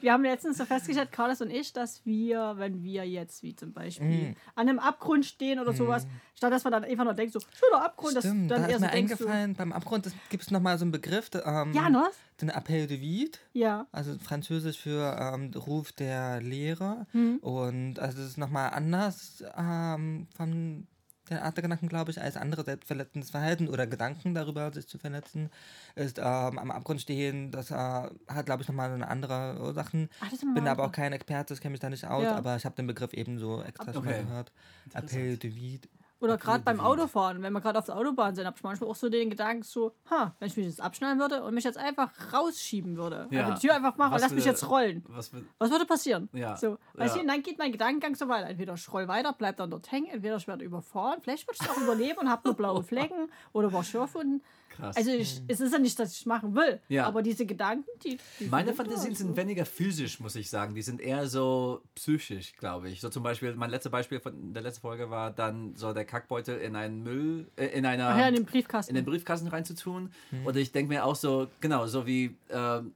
[0.00, 3.72] wir haben letztens so festgestellt, Carlos und ich, dass wir, wenn wir jetzt, wie zum
[3.72, 4.36] Beispiel, Mm.
[4.54, 7.84] an einem Abgrund stehen oder sowas, statt dass man dann einfach nur denkt, so, schöner
[7.84, 10.42] Abgrund, Stimmt, dass da dann ist eher so mir denkst, so, eingefallen, beim Abgrund gibt
[10.42, 12.04] es nochmal so einen Begriff, ähm, ja, ne?
[12.40, 13.86] den Appel de vide, Ja.
[13.92, 17.06] also französisch für ähm, Ruf der Lehre.
[17.12, 17.38] Hm.
[17.38, 20.86] Und also das ist nochmal anders ähm, von
[21.32, 24.98] der Art der Gedanken, glaube ich, als andere selbstverletzendes Verhalten oder Gedanken darüber, sich zu
[24.98, 25.50] verletzen,
[25.94, 30.08] ist ähm, am Abgrund stehen, das äh, hat, glaube ich, nochmal eine andere Ursachen.
[30.20, 32.36] Ach, das Bin aber auch kein Experte, ich kenne mich da nicht aus, Ja.
[32.36, 34.22] aber ich habe den Begriff eben so extra schon mal Okay.
[34.24, 34.52] gehört.
[34.94, 35.88] Appel de vide.
[36.22, 36.80] Oder gerade beim.
[36.80, 39.62] Autofahren, wenn wir gerade auf der Autobahn sind, habe ich manchmal auch so den Gedanken
[39.62, 43.42] so, ha, wenn ich mich jetzt abschneiden würde und mich jetzt einfach rausschieben würde, Ja.
[43.46, 45.04] also die Tür einfach machen, Was lass mich würde- jetzt rollen.
[45.08, 46.28] Was wird, Was würde passieren?
[46.32, 46.56] Ja.
[46.56, 47.20] So, weißt Ja.
[47.20, 48.48] du, und dann geht mein Gedankengang so weiter.
[48.48, 51.68] Entweder ich roll weiter, bleib dann dort hängen, entweder ich werde überfahren, vielleicht würde ich
[51.68, 54.42] es auch überleben und habe nur blaue Flecken oder war Schürfwunden.
[54.72, 54.96] Krass.
[54.96, 57.06] Also ich, es ist ja nicht, dass ich es machen will, Ja.
[57.06, 58.18] aber diese Gedanken, die...
[58.40, 59.24] die Meine Fantasien so.
[59.24, 60.74] sind weniger physisch, muss ich sagen.
[60.74, 63.00] Die sind eher so psychisch, glaube ich.
[63.00, 66.58] So zum Beispiel, mein letztes Beispiel von der letzten Folge war dann so der Kackbeutel
[66.58, 68.90] in einen Müll, äh, in einer, Ach ja, in den Briefkasten.
[68.90, 70.10] in den Briefkasten reinzutun.
[70.44, 72.94] Und ich denke mir auch so, genau, so wie ähm,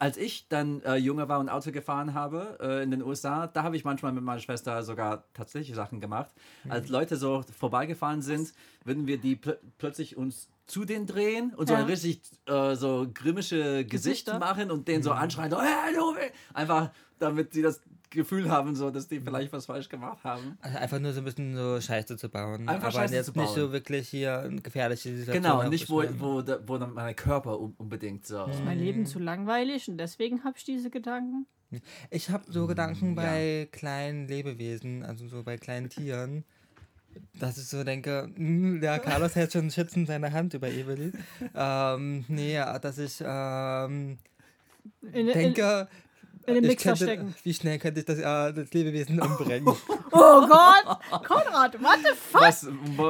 [0.00, 3.62] als ich dann äh, jünger war und Auto gefahren habe äh, in den USA, da
[3.62, 6.30] habe ich manchmal mit meiner Schwester sogar tatsächlich Sachen gemacht.
[6.68, 8.52] Als Leute so vorbeigefahren sind,
[8.84, 11.80] würden wir die pl plötzlich uns zu denen drehen und so Ja.
[11.80, 13.90] ein richtig äh, so grimmische Gesicht
[14.26, 14.38] Gesichter.
[14.38, 16.14] machen und den so anschreien, so, hey, du,
[16.54, 17.80] einfach damit sie das
[18.16, 20.56] Gefühl haben, so, dass die vielleicht was falsch gemacht haben.
[20.60, 22.68] Also einfach nur so ein bisschen so Scheiße zu bauen.
[22.68, 23.54] Einfach aber Scheiße jetzt zu nicht bauen.
[23.54, 25.42] so wirklich hier gefährliche Situation.
[25.42, 28.44] Genau, nicht wo, wo, wo dann mein Körper un- unbedingt so.
[28.46, 31.46] ist mein Leben zu langweilig und deswegen habe ich diese Gedanken.
[32.10, 33.22] Ich habe so Gedanken ja.
[33.22, 36.44] bei kleinen Lebewesen, also so bei kleinen Tieren,
[37.38, 41.12] dass ich so denke, hm, ja, Carlos hält schon schützend seine Hand über Evelyn.
[41.54, 44.18] ähm, nee, ja, dass ich ähm,
[45.12, 45.96] in, denke, in
[46.46, 47.34] den ich Mixer könnte, stecken.
[47.42, 49.66] wie schnell könnte ich das, äh, das Lebewesen umbringen.
[49.68, 50.98] Oh Gott!
[51.26, 52.40] Konrad, what the fuck?
[52.42, 52.66] Was,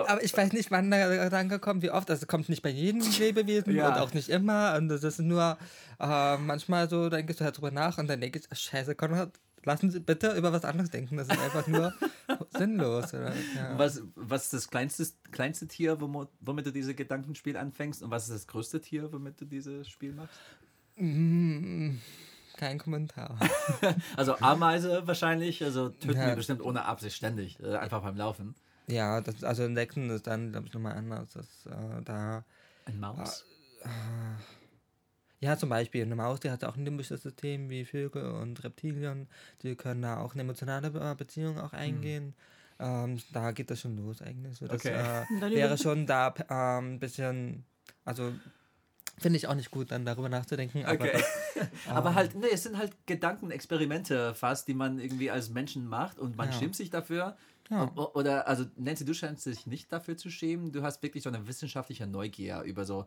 [0.08, 2.10] Aber ich weiß nicht, wann der Gedanke kommt, wie oft.
[2.10, 3.88] Also kommt nicht bei jedem Lebewesen Ja.
[3.88, 4.76] und auch nicht immer.
[4.76, 5.56] Und das ist nur
[6.00, 9.32] äh, manchmal so, denke ich so halt drüber nach und dann denke ich, scheiße, Konrad,
[9.64, 11.16] lassen Sie bitte über was anderes denken.
[11.16, 11.92] Das ist einfach nur
[12.56, 13.14] sinnlos.
[13.14, 13.32] Oder?
[13.56, 13.78] Ja.
[13.78, 18.02] was, was ist das kleinste, kleinste Tier, womit, womit du diese Gedankenspiel anfängst?
[18.02, 20.38] Und was ist das größte Tier, womit du dieses Spiel machst?
[20.96, 21.96] Mm,
[22.62, 23.36] Kein Kommentar.
[24.16, 26.26] Also Ameise wahrscheinlich, also töten Ja.
[26.28, 28.54] wir bestimmt ohne Absicht ständig, äh, einfach beim Laufen.
[28.86, 31.32] Ja, das, also Insekten ist dann, glaube ich, nochmal anders.
[31.32, 32.44] Das, äh, da,
[32.84, 33.44] Ein Maus?
[35.40, 39.26] ja, zum Beispiel eine Maus, die hat auch ein limbisches System wie Vögel und Reptilien.
[39.62, 42.34] Die können da auch eine emotionale Be- Beziehung auch eingehen.
[42.78, 44.56] Ähm, da geht das schon los eigentlich.
[44.56, 44.94] So, das Okay.
[44.94, 47.64] Äh, wäre schon da p- ähm, ein bisschen,
[48.04, 48.32] also
[49.18, 50.84] finde ich auch nicht gut, dann darüber nachzudenken.
[50.84, 51.12] Aber Okay.
[51.12, 56.18] das, Aber halt, nee, es sind halt Gedankenexperimente fast, die man irgendwie als Menschen macht
[56.18, 56.52] und man Ja.
[56.52, 57.36] schämt sich dafür.
[57.70, 57.90] Ja.
[57.94, 60.72] Oder, also Nancy, du scheinst dich nicht dafür zu schämen.
[60.72, 63.06] Du hast wirklich so eine wissenschaftliche Neugier über so,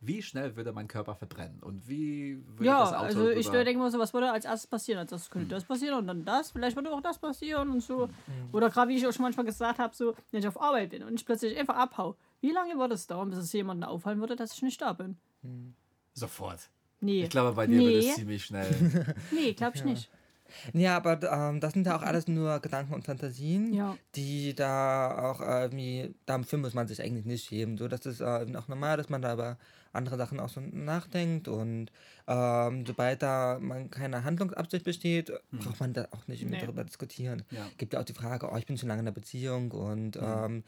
[0.00, 3.78] wie schnell würde mein Körper verbrennen und wie würde Ja, das Auto also ich denke
[3.78, 4.98] mal so, was würde als erstes passieren?
[5.00, 8.06] Als erstes könnte das passieren und dann das, vielleicht würde auch das passieren und so.
[8.06, 8.12] Mhm.
[8.52, 11.02] Oder gerade wie ich auch schon manchmal gesagt habe, so, wenn ich auf Arbeit bin
[11.02, 14.36] und ich plötzlich einfach abhau, wie lange würde es dauern, bis es jemanden auffallen würde,
[14.36, 15.16] dass ich nicht da bin?
[16.14, 16.70] Sofort.
[17.00, 17.24] Nee.
[17.24, 19.14] Ich glaube, bei dir wird nee, es ziemlich schnell.
[19.30, 20.10] nee, glaube ich nicht.
[20.72, 23.96] ja, aber ähm, das sind ja auch alles nur Gedanken und Fantasien, Ja.
[24.14, 27.76] die da auch irgendwie, dafür muss man sich eigentlich nicht schämen.
[27.76, 29.58] So, das ist äh, auch normal, dass man da über
[29.92, 31.90] andere Sachen auch so nachdenkt und
[32.26, 36.58] ähm, sobald da man keine Handlungsabsicht besteht, braucht man da auch nicht Nee.
[36.60, 37.42] darüber diskutieren.
[37.50, 37.66] Ja.
[37.78, 40.64] Gibt ja auch die Frage, oh, ich bin schon lange in einer Beziehung und ähm,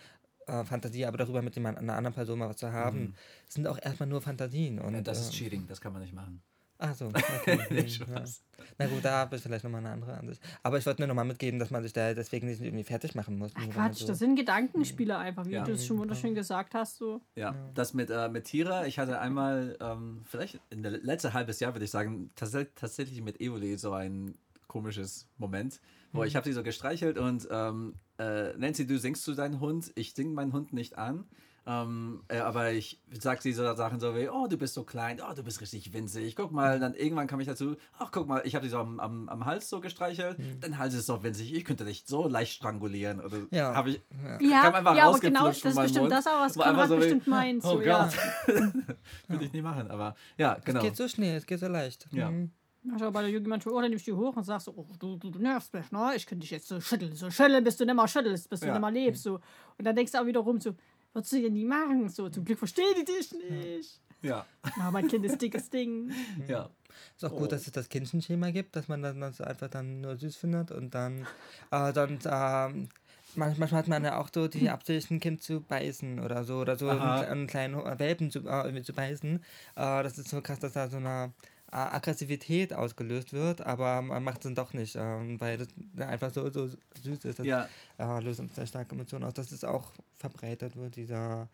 [0.49, 3.15] äh, Fantasie, aber darüber mit jemand, einer anderen Person mal was zu haben,
[3.49, 4.79] sind auch erstmal nur Fantasien.
[4.81, 6.43] Und, Ja, das ist äh, Cheating, das kann man nicht machen.
[6.81, 7.07] Ach so,
[7.41, 7.59] okay.
[7.71, 7.89] Ja.
[7.89, 8.45] Spaß.
[8.79, 10.41] Na gut, da habe ich vielleicht nochmal eine andere Ansicht.
[10.63, 13.37] Aber ich wollte nur nochmal mitgeben, dass man sich da deswegen nicht irgendwie fertig machen
[13.37, 13.51] muss.
[13.57, 15.65] Ach Quatsch, so- das sind Gedankenspiele einfach, wie Ja.
[15.65, 16.99] du es schon wunderschön gesagt hast.
[16.99, 17.21] So.
[17.35, 21.59] Ja, das mit, äh, mit Tiere, ich hatte einmal, ähm, vielleicht in der letzte halbes
[21.59, 24.37] Jahr, würde ich sagen, tats tatsächlich mit Evoli so ein
[24.69, 25.81] komisches Moment,
[26.13, 29.91] wo ich habe sie so gestreichelt und ähm, äh, Nancy, du singst zu deinem Hund,
[29.95, 31.25] ich sing meinen Hund nicht an.
[31.67, 35.21] Ähm, äh, aber ich sag sie so Sachen so wie, oh, du bist so klein,
[35.21, 36.35] oh, du bist richtig winzig.
[36.35, 38.99] Guck mal, dann irgendwann kam ich dazu, ach, guck mal, ich habe sie so am,
[38.99, 42.55] am, am Hals so gestreichelt, dein Hals ist so winzig, ich könnte dich so leicht
[42.55, 43.21] strangulieren.
[43.21, 43.75] Oder Ja.
[43.75, 44.01] habe ich,
[44.41, 46.13] Ja, kam einfach ja aber genau, das ist bestimmt Mund.
[46.13, 47.63] das auch, was Konrad so wie, bestimmt meint.
[47.65, 48.05] Oh So, ja.
[48.47, 48.57] Gott.
[49.29, 50.79] Würde ich nie machen, aber ja, genau.
[50.79, 52.09] Es geht so schnell, es geht so leicht.
[52.13, 52.31] Ja.
[52.31, 52.51] Mhm.
[52.83, 54.73] Mach aber bei der Jugend manchmal, oh, dann nimmst du die hoch und sagst so,
[54.77, 56.13] oh, du, du, du nervst mich, ne?
[56.15, 58.67] Ich könnte dich jetzt so schütteln, so schütteln, bis du nicht mehr schüttelst, bis du
[58.67, 58.73] Ja.
[58.73, 59.35] nicht mehr lebst, so.
[59.77, 60.75] Und dann denkst du auch wieder rum, so,
[61.13, 62.29] würdest du ja nie machen, so.
[62.29, 64.01] Zum Glück verstehe ich dich nicht.
[64.23, 64.47] Ja.
[64.77, 66.11] Ja, mein Kind ist dickes Ding.
[66.49, 66.71] Ja.
[67.17, 70.17] Ist auch gut, dass es das Kindchenschema gibt, dass man dann das einfach dann nur
[70.17, 71.27] süß findet und dann,
[71.71, 72.89] äh, dann ähm,
[73.37, 76.77] manchmal hat man ja auch so die Absicht, ein Kind zu beißen oder so, oder
[76.77, 77.21] so Aha.
[77.21, 79.37] einen, einen kleinen Welpen zu, äh, zu beißen.
[79.37, 81.31] Äh, das ist so krass, dass da so eine äh,
[81.71, 86.49] Aggressivität ausgelöst wird, aber man macht es dann doch nicht, ähm, weil das einfach so,
[86.51, 86.69] so
[87.03, 87.39] süß ist.
[87.39, 87.69] Das Ja.
[87.99, 91.49] äh, löst uns sehr starke Emotionen aus, dass es auch verbreitet wird, dieser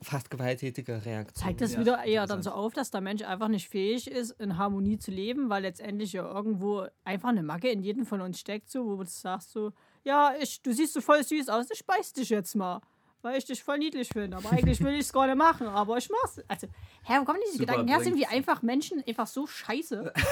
[0.00, 1.48] fast gewalttätige Reaktion.
[1.48, 4.30] Zeigt das Ja, wieder eher dann so auf, dass der Mensch einfach nicht fähig ist,
[4.40, 8.38] in Harmonie zu leben, weil letztendlich ja irgendwo einfach eine Macke in jedem von uns
[8.38, 9.72] steckt, so, wo du sagst so,
[10.04, 12.80] ja, ich, du siehst so voll süß aus, ich beiß dich jetzt mal.
[13.22, 14.36] Weil ich dich voll niedlich finde.
[14.36, 16.40] Aber eigentlich will ich es gar nicht machen, aber ich mach's.
[16.46, 16.68] Also,
[17.02, 18.00] hä, wo kommen diese Super, Gedanken her?
[18.00, 20.12] Sind wir einfach Menschen einfach so scheiße?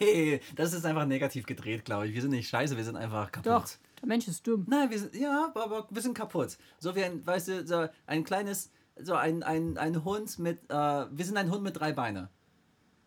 [0.00, 2.14] Nee, das ist einfach negativ gedreht, glaube ich.
[2.14, 3.52] Wir sind nicht scheiße, wir sind einfach kaputt.
[3.52, 3.66] Doch,
[4.00, 4.66] der Mensch ist dumm.
[4.68, 6.58] Nein, wir sind, ja, aber wir sind kaputt.
[6.78, 8.70] So wie ein, weißt du, so ein kleines,
[9.00, 12.28] so ein, ein, ein Hund mit, äh, wir sind ein Hund mit drei Beine.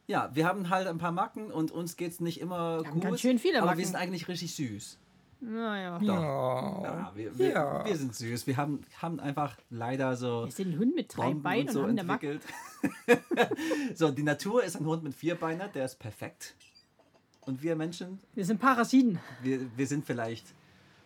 [0.07, 3.03] Ja, wir haben halt ein paar Macken und uns geht's nicht immer haben gut.
[3.03, 3.79] ganz schön viele aber Macken.
[3.79, 4.97] wir sind eigentlich richtig süß.
[5.41, 5.99] Naja.
[6.01, 6.83] Ja.
[6.83, 7.85] Ja, wir, wir, Ja.
[7.85, 8.45] wir sind süß.
[8.47, 11.67] Wir haben, haben einfach leider so Wir sind ein Hund mit drei Bomben Beinen und
[11.69, 12.31] und, so haben eine Macke.
[12.31, 13.57] entwickelt.
[13.95, 16.55] so, die Natur ist ein Hund mit vier Beinen, der ist perfekt.
[17.41, 19.17] Und wir Menschen, Wir sind Parasiten.
[19.41, 20.45] wir, wir sind vielleicht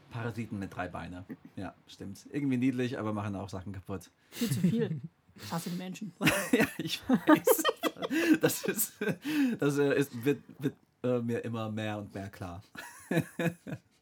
[0.10, 1.24] Parasiten mit drei Beinen.
[1.56, 2.28] Ja, stimmt.
[2.32, 4.10] Irgendwie niedlich, aber machen auch Sachen kaputt.
[4.32, 5.02] Viel zu viel.
[5.36, 6.14] Ich hasse die Menschen.
[6.52, 7.64] ja, ich weiß.
[8.42, 8.94] Das, ist,
[9.58, 12.62] das ist, wird, wird äh, mir immer mehr und mehr klar.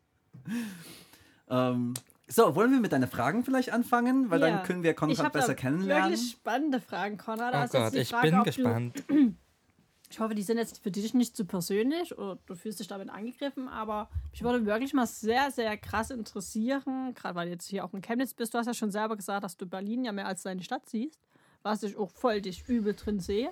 [1.49, 1.93] ähm,
[2.27, 4.29] so, wollen wir mit deinen Fragen vielleicht anfangen?
[4.29, 4.49] Weil Ja.
[4.49, 6.11] dann können wir Ich Konrad besser kennenlernen.
[6.11, 7.53] Wirklich spannende Fragen, Konrad.
[7.53, 9.03] Oh jetzt Gott, ich Frage, bin gespannt.
[9.07, 9.35] Du,
[10.09, 13.09] ich hoffe, die sind jetzt für dich nicht zu persönlich oder du fühlst dich damit
[13.09, 17.83] angegriffen, aber mich würde wirklich mal sehr, sehr krass interessieren, gerade weil du jetzt hier
[17.83, 18.53] auch in Chemnitz bist.
[18.53, 21.19] Du hast ja schon selber gesagt, dass du Berlin ja mehr als deine Stadt siehst,
[21.63, 23.51] was ich auch voll dich übel drin sehe.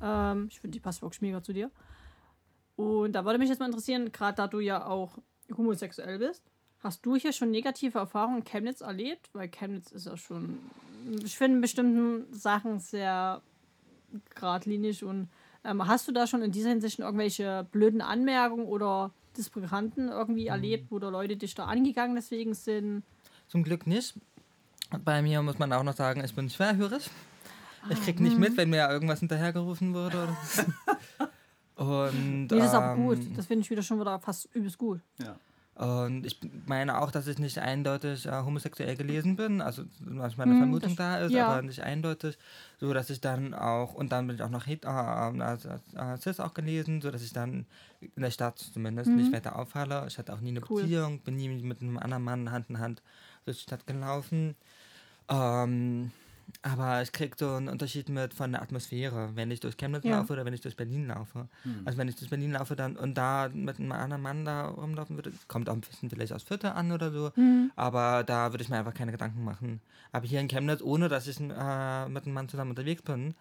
[0.00, 1.72] Ähm, ich finde, die passt wirklich mega zu dir.
[2.76, 5.18] Und da würde mich jetzt mal interessieren, gerade da du ja auch
[5.56, 6.42] homosexuell bist,
[6.80, 9.30] hast du hier schon negative Erfahrungen in Chemnitz erlebt?
[9.32, 10.58] Weil Chemnitz ist ja schon,
[11.24, 13.42] ich finde in bestimmten Sachen sehr
[14.34, 15.28] geradlinig und
[15.64, 20.90] ähm, hast du da schon in dieser Hinsicht irgendwelche blöden Anmerkungen oder Diskrepanten irgendwie erlebt,
[20.90, 23.02] wo da Leute dich da angegangen deswegen sind?
[23.48, 24.14] Zum Glück nicht.
[25.04, 27.08] Bei mir muss man auch noch sagen, ich bin schwerhörig.
[27.88, 30.36] Ich krieg nicht mit, wenn mir irgendwas hinterhergerufen wurde.
[31.82, 33.18] Und, Nee, das ist aber ähm, gut.
[33.36, 35.00] Das finde ich wieder schon wieder fast übelst gut.
[35.22, 35.36] Ja.
[35.74, 39.62] Und ich meine auch, dass ich nicht eindeutig äh, homosexuell gelesen bin.
[39.62, 41.48] Also, dass meine Hm, Vermutung das- da ist, ja.
[41.48, 42.36] aber nicht eindeutig.
[42.78, 45.82] So, dass ich dann auch, und dann bin ich auch noch het, äh, als, als,
[45.96, 47.64] als cis auch gelesen, so dass ich dann
[48.00, 50.04] in der Stadt zumindest nicht weiter auffalle.
[50.08, 50.66] Ich hatte auch nie eine Mhm.
[50.68, 50.82] Cool.
[50.82, 53.02] Beziehung, bin nie mit einem anderen Mann Hand in Hand
[53.46, 54.54] durch die Stadt gelaufen.
[55.30, 56.10] Ähm,
[56.62, 60.18] aber ich kriege so einen Unterschied mit von der Atmosphäre, wenn ich durch Chemnitz Ja.
[60.18, 61.48] laufe oder wenn ich durch Berlin laufe.
[61.84, 65.16] Also wenn ich durch Berlin laufe dann und da mit einem anderen Mann da rumlaufen
[65.16, 67.32] würde, kommt auch ein bisschen vielleicht aus Viertel an oder so,
[67.76, 69.80] aber da würde ich mir einfach keine Gedanken machen.
[70.12, 73.34] Aber hier in Chemnitz, ohne dass ich äh, mit einem Mann zusammen unterwegs bin,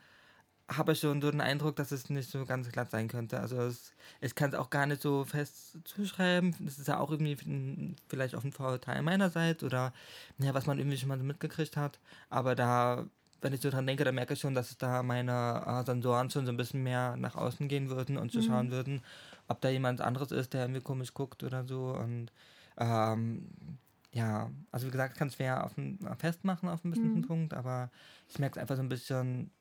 [0.77, 3.39] habe ich schon so den Eindruck, dass es nicht so ganz glatt sein könnte.
[3.39, 6.55] Also es, ich kann es auch gar nicht so fest zuschreiben.
[6.59, 7.37] Das ist ja auch irgendwie
[8.07, 9.93] vielleicht auch ein Vorurteil meinerseits oder
[10.37, 11.99] ja, was man irgendwie schon mal so mitgekriegt hat.
[12.29, 13.05] Aber da,
[13.41, 16.45] wenn ich so dran denke, dann merke ich schon, dass da meine äh, Sensoren schon
[16.45, 19.01] so ein bisschen mehr nach außen gehen würden und zu schauen würden,
[19.47, 21.95] ob da jemand anderes ist, der irgendwie komisch guckt oder so.
[21.95, 22.31] Und
[22.77, 23.49] ähm,
[24.13, 27.89] ja, also wie gesagt, kann es schwer auf ein, festmachen auf einen bestimmten Punkt, aber
[28.27, 29.51] ich merke es einfach so ein bisschen,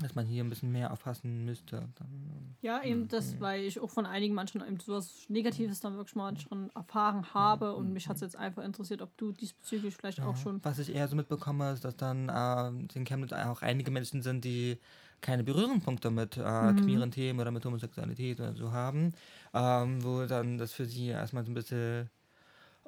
[0.00, 1.88] dass man hier ein bisschen mehr aufpassen müsste.
[1.96, 6.16] Dann, Ja, eben das, weil ich auch von einigen manchen eben sowas Negatives dann wirklich
[6.16, 10.20] mal schon erfahren habe und mich hat es jetzt einfach interessiert, ob du diesbezüglich vielleicht
[10.20, 10.62] auch schon.
[10.64, 14.44] Was ich eher so mitbekomme, ist, dass dann äh, in Chemnitz auch einige Menschen sind,
[14.44, 14.78] die
[15.20, 16.40] keine Berührungspunkte mit äh,
[16.74, 19.12] queeren Themen oder mit Homosexualität oder so haben,
[19.54, 22.10] ähm, wo dann das für sie erstmal so ein bisschen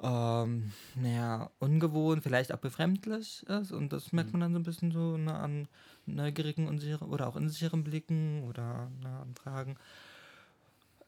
[0.01, 3.71] ähm, naja, ungewohnt, vielleicht auch befremdlich ist.
[3.71, 5.67] Und das merkt man dann so ein bisschen so ne, an
[6.05, 9.77] neugierigen unsicheren oder auch unsicheren Blicken oder ne, an Fragen.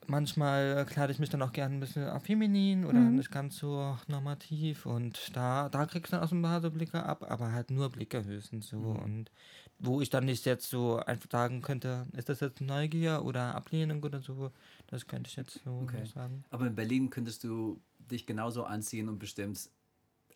[0.07, 3.97] Manchmal kleide ich mich dann auch gerne ein bisschen auf feminin oder nicht ganz so
[4.07, 4.85] normativ.
[4.87, 7.69] Und da, da kriegst du dann auch so ein paar so Blicke ab, aber halt
[7.69, 8.79] nur Blicke höchstens so.
[8.79, 9.31] Und
[9.77, 14.03] wo ich dann nicht jetzt so einfach sagen könnte, ist das jetzt Neugier oder Ablehnung
[14.03, 14.51] oder so,
[14.87, 16.05] das könnte ich jetzt so Okay.
[16.05, 16.43] sagen.
[16.49, 17.79] Aber in Berlin könntest du
[18.11, 19.69] dich genauso anziehen und bestimmt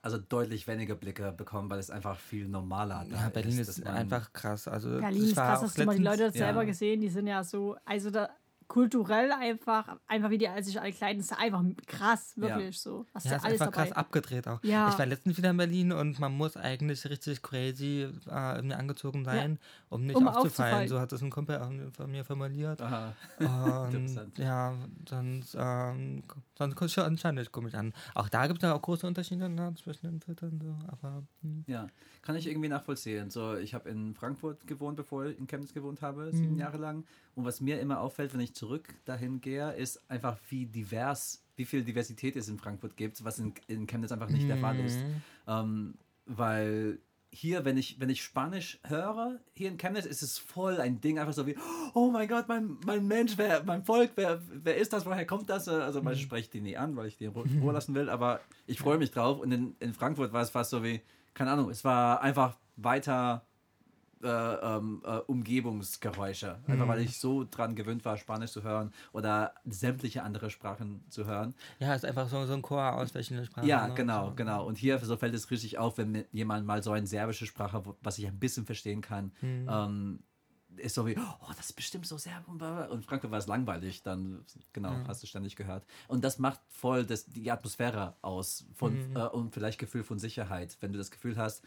[0.02, 3.70] also deutlich weniger Blicke bekommen, weil es einfach viel normaler da Ja, Berlin ist.
[3.70, 4.68] ist, einfach krass.
[4.68, 6.46] Also Berlin ist krass, hast du mal die Leute das ja.
[6.46, 8.30] selber gesehen, die sind ja so, also da
[8.68, 13.06] kulturell einfach, einfach wie die als sich alle kleiden, ist einfach krass, wirklich so.
[13.14, 13.88] Hast Ja, du ist alles einfach dabei.
[13.88, 14.64] krass abgedreht auch.
[14.64, 14.90] Ja.
[14.90, 19.24] Ich war letztens wieder in Berlin und man muss eigentlich richtig crazy äh, irgendwie angezogen
[19.24, 20.46] sein, um nicht Um aufzufallen.
[20.48, 20.88] aufzufallen.
[20.90, 22.82] So hat es ein Kumpel auch von mir formuliert.
[22.82, 23.14] Aha.
[23.40, 24.74] Und ja,
[25.08, 26.24] sonst, ähm,
[26.58, 27.94] sonst kommt schon anscheinend komisch an.
[28.14, 30.60] Auch da gibt es ja auch große Unterschiede ne, zwischen den Filtern.
[30.62, 31.64] So, aber hm.
[31.68, 31.88] Ja,
[32.22, 33.30] kann ich irgendwie nachvollziehen.
[33.30, 37.04] So, ich habe in Frankfurt gewohnt, bevor ich in Chemnitz gewohnt habe, sieben Jahre lang.
[37.36, 41.66] Und was mir immer auffällt, wenn ich zurück dahin gehe, ist einfach, wie divers, wie
[41.66, 45.00] viel Diversität es in Frankfurt gibt, was in, in Chemnitz einfach nicht der Fall ist.
[45.48, 45.96] Ähm,
[46.26, 47.00] weil
[47.32, 51.20] hier, wenn ich, wenn ich Spanisch höre, hier in Chemnitz, ist es voll ein Ding,
[51.20, 51.58] einfach so wie,
[51.94, 55.50] oh mein Gott, mein, mein Mensch, wer, mein Volk, wer, wer ist das, woher kommt
[55.50, 55.68] das?
[55.68, 58.40] Also man spricht die nie an, weil ich die in Ru- Ruhe lassen will, aber
[58.68, 59.40] ich freue mich drauf.
[59.42, 61.02] Und in, in Frankfurt war es fast so wie,
[61.34, 63.46] keine Ahnung, es war einfach weiter
[64.26, 66.60] äh, ähm, äh, Umgebungsgeräusche.
[66.68, 71.26] Einfach weil ich so dran gewöhnt war, Spanisch zu hören oder sämtliche andere Sprachen zu
[71.26, 71.54] hören.
[71.80, 73.68] ja, ist einfach so, so ein Chor aus verschiedenen Sprachen.
[73.68, 73.94] Ja, ne?
[73.94, 74.36] genau, so.
[74.36, 74.66] genau.
[74.66, 78.18] Und hier so fällt es richtig auf, wenn jemand mal so eine serbische Sprache, was
[78.18, 79.68] ich ein bisschen verstehen kann, Mhm.
[79.70, 80.20] ähm,
[80.78, 84.44] ist so wie, oh, das ist bestimmt so Serb und Frankfurt war es langweilig, dann,
[84.74, 85.86] genau, hast du ständig gehört.
[86.10, 89.16] Und das macht voll das, die Atmosphäre aus von, Mhm.
[89.16, 91.64] äh, und vielleicht Gefühl von Sicherheit, wenn du das Gefühl hast,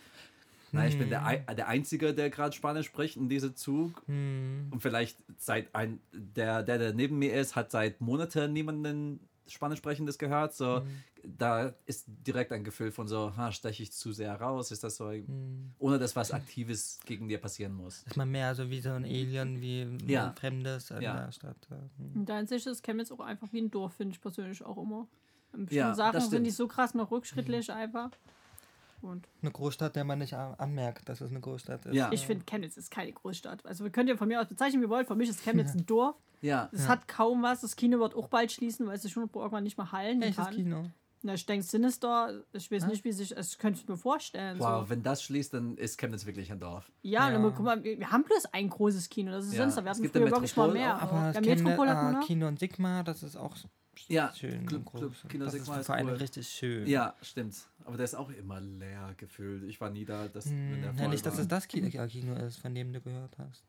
[0.73, 4.03] na, ich bin der, Ei- der Einzige, der gerade Spanisch spricht in diesem Zug.
[4.07, 4.69] Hm.
[4.71, 9.79] Und vielleicht seit ein, der, der, der neben mir ist, hat seit Monaten niemanden Spanisch
[9.79, 10.53] sprechendes gehört.
[10.55, 10.83] So,
[11.25, 14.71] da ist direkt ein Gefühl von so, ha, steche ich zu sehr raus?
[14.71, 15.11] Ist das so,
[15.79, 18.03] ohne dass was Aktives gegen dir passieren muss?
[18.03, 20.33] Ist man mehr so wie so ein Alien, wie ein Ja.
[20.39, 21.25] Fremdes in Ja.
[21.25, 21.57] der Stadt.
[21.71, 22.13] Hm.
[22.15, 25.09] In der Hinsicht ist Chemnitz auch einfach wie ein Dorf, finde ich persönlich auch immer.
[25.71, 28.11] Ja, Sachen finde ich so krass noch rückschrittlich einfach.
[29.01, 31.95] Und Eine Großstadt, der man nicht anmerkt, dass es eine Großstadt ist.
[31.95, 32.11] Ja.
[32.13, 33.65] ich finde, Chemnitz ist keine Großstadt.
[33.65, 35.07] Also wir könnt ihr von mir aus bezeichnen, wie ihr wollt.
[35.07, 36.17] Für mich ist Chemnitz ein Dorf.
[36.41, 37.61] Ja, Es hat kaum was.
[37.63, 40.37] Das Kino wird auch bald schließen, weil es sich schon irgendwann nicht mehr halten Welches
[40.37, 40.55] kann.
[40.55, 40.85] Kino?
[41.23, 44.57] Na, ich denke, Sinister, ich weiß nicht, wie sich, also ich könnte es mir vorstellen.
[44.61, 44.91] wow, So.
[44.91, 46.93] wenn das schließt, dann ist Chemnitz wirklich ein Dorf.
[47.03, 47.33] Ja, Ja.
[47.33, 49.63] Dann, guck mal, wir wir haben bloß ein großes Kino, das ist Ja.
[49.63, 49.83] Sinister.
[49.85, 51.03] Wir hatten früher wirklich mal Metropol mehr.
[51.03, 52.21] Aber ja, das Metropol noch.
[52.27, 53.57] Kino und Sigma, das ist auch
[54.09, 54.67] Ja, schön.
[54.67, 54.87] Club-.
[54.93, 56.15] Club- das Sigma ist vor allem cool.
[56.15, 56.87] richtig schön.
[56.87, 57.57] Ja, stimmt.
[57.85, 59.65] Aber der ist auch immer leer gefühlt.
[59.65, 61.41] Ich war nie da, dass, wenn der Hm, ja, nicht, dass war.
[61.41, 63.65] es das Kino, Kino ist, von dem du gehört hast.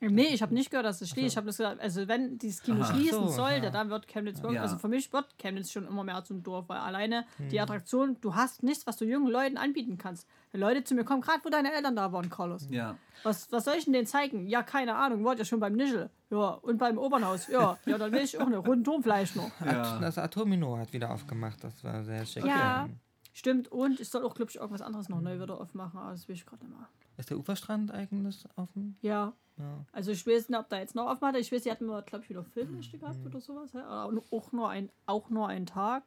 [0.00, 1.26] Nee, ich habe nicht gehört, dass es schließt.
[1.32, 2.94] Ich habe das gesagt, also wenn dieses Kino Aha.
[2.94, 3.70] schließen So, sollte, ja.
[3.70, 4.62] dann wird Chemnitz wirklich, Ja.
[4.62, 7.48] also für mich wird Chemnitz schon immer mehr zum Dorf, weil alleine Hm.
[7.48, 10.28] die Attraktion, du hast nichts, was du jungen Leuten anbieten kannst.
[10.52, 12.68] Wenn Leute zu mir kommen, gerade wo deine Eltern da waren, Carlos.
[12.70, 14.46] Ja, Was, was soll ich denn denen zeigen?
[14.46, 16.10] Ja, keine Ahnung, wollt ihr schon beim Nischel?
[16.30, 17.48] Ja, und beim Obernhaus?
[17.48, 19.50] Ja, ja, dann will ich auch eine Rundturm vielleicht noch.
[19.64, 19.98] ja.
[19.98, 22.44] Das Atomino hat wieder aufgemacht, das war sehr schick.
[22.46, 22.88] Ja,
[23.32, 23.66] stimmt.
[23.72, 26.36] Und ich soll auch, glaube ich, irgendwas anderes noch neu wieder aufmachen, aber das will
[26.36, 26.88] ich gerade nicht mehr.
[27.18, 28.96] Ist der Uferstrand eigentlich offen?
[29.02, 29.32] Ja.
[29.58, 29.84] Ja.
[29.92, 31.38] Also ich weiß nicht, ob da jetzt noch offen hatte.
[31.38, 33.74] Ich weiß, sie hatten wir, glaube ich, wieder Filmnächte gehabt oder sowas.
[33.74, 36.04] Aber Auch nur, ein, auch nur einen Tag.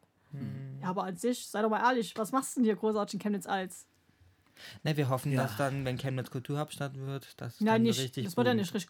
[0.81, 3.19] Ja, aber an sich, sei doch mal ehrlich, was machst du denn hier großartig in
[3.19, 3.85] Chemnitz als?
[4.83, 5.43] Ne, wir hoffen, Ja.
[5.43, 7.99] dass dann, wenn Chemnitz Kulturhauptstadt wird, dass es Nein, dann nicht.
[7.99, 8.89] richtig das wird ja nicht richtig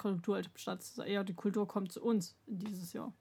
[0.80, 3.12] ist Eher die Kultur kommt zu uns in dieses Jahr.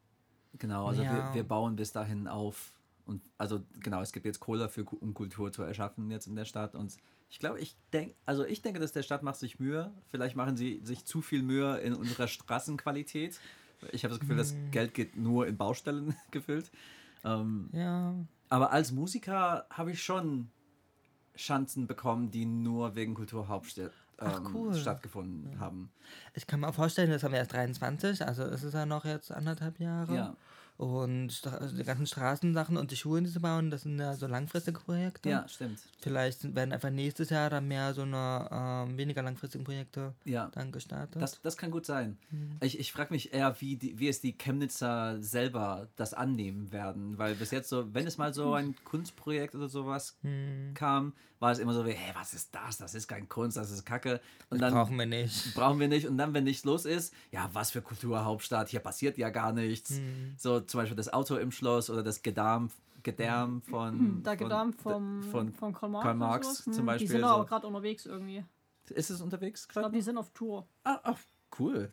[0.59, 1.29] Genau, also Ja.
[1.29, 2.73] wir, wir bauen bis dahin auf.
[3.07, 6.45] Und also genau, es gibt jetzt Cola für um Kultur zu erschaffen jetzt in der
[6.45, 6.75] Stadt.
[6.75, 6.97] Und
[7.31, 9.93] ich glaube, ich denke, also ich denke, dass der Stadt macht sich Mühe.
[10.09, 13.41] Vielleicht machen sie sich zu viel Mühe in unserer Straßenqualität.
[13.93, 14.71] Ich habe das Gefühl, das Hm.
[14.73, 16.71] Geld geht nur in Baustellen gefüllt.
[17.25, 18.15] Ähm, Ja,
[18.49, 20.51] aber als Musiker habe ich schon
[21.37, 24.75] Chancen bekommen, die nur wegen Kulturhauptstadt ähm, cool.
[24.75, 25.91] stattgefunden haben.
[26.35, 29.05] ich kann mir auch vorstellen, das haben wir erst 23, also es ist ja noch
[29.05, 30.15] jetzt anderthalb Jahre.
[30.15, 30.37] Ja.
[30.81, 34.15] Und Stra- also die ganzen Straßensachen und die Schulen, die sie bauen, das sind ja
[34.15, 35.29] so langfristige Projekte.
[35.29, 35.79] Ja, stimmt.
[36.01, 40.49] Vielleicht werden einfach nächstes Jahr dann mehr so eine ähm, weniger langfristigen Projekte Ja.
[40.55, 41.21] dann gestartet.
[41.21, 42.17] Das, das kann gut sein.
[42.31, 42.53] Hm.
[42.63, 47.19] Ich, ich frage mich eher, wie, die, wie es die Chemnitzer selber das annehmen werden.
[47.19, 50.73] Weil bis jetzt so, wenn es mal so ein Kunstprojekt oder sowas Hm.
[50.73, 52.77] kam, war es immer so wie, hey, was ist das?
[52.79, 54.21] Das ist kein Kunst, das ist Kacke.
[54.51, 55.55] Und das dann brauchen wir nicht.
[55.55, 56.07] brauchen wir nicht.
[56.07, 59.91] Und dann, wenn nichts los ist, ja, was für Kulturhauptstadt, hier passiert ja gar nichts.
[59.99, 60.35] Hm.
[60.39, 62.71] So zum Beispiel das Auto im Schloss oder das Gedärm,
[63.03, 64.23] Gedärm von...
[64.23, 66.03] Da geht dann vom, von, von Karl Marx.
[66.05, 67.07] Karl Marx zum Hm, Beispiel.
[67.07, 67.27] Die sind so.
[67.27, 68.45] aber gerade unterwegs irgendwie.
[68.91, 69.97] Ist es unterwegs Ich glaube, gerade?
[69.97, 70.67] die sind auf Tour.
[70.85, 71.15] Ah, ah,
[71.59, 71.91] cool.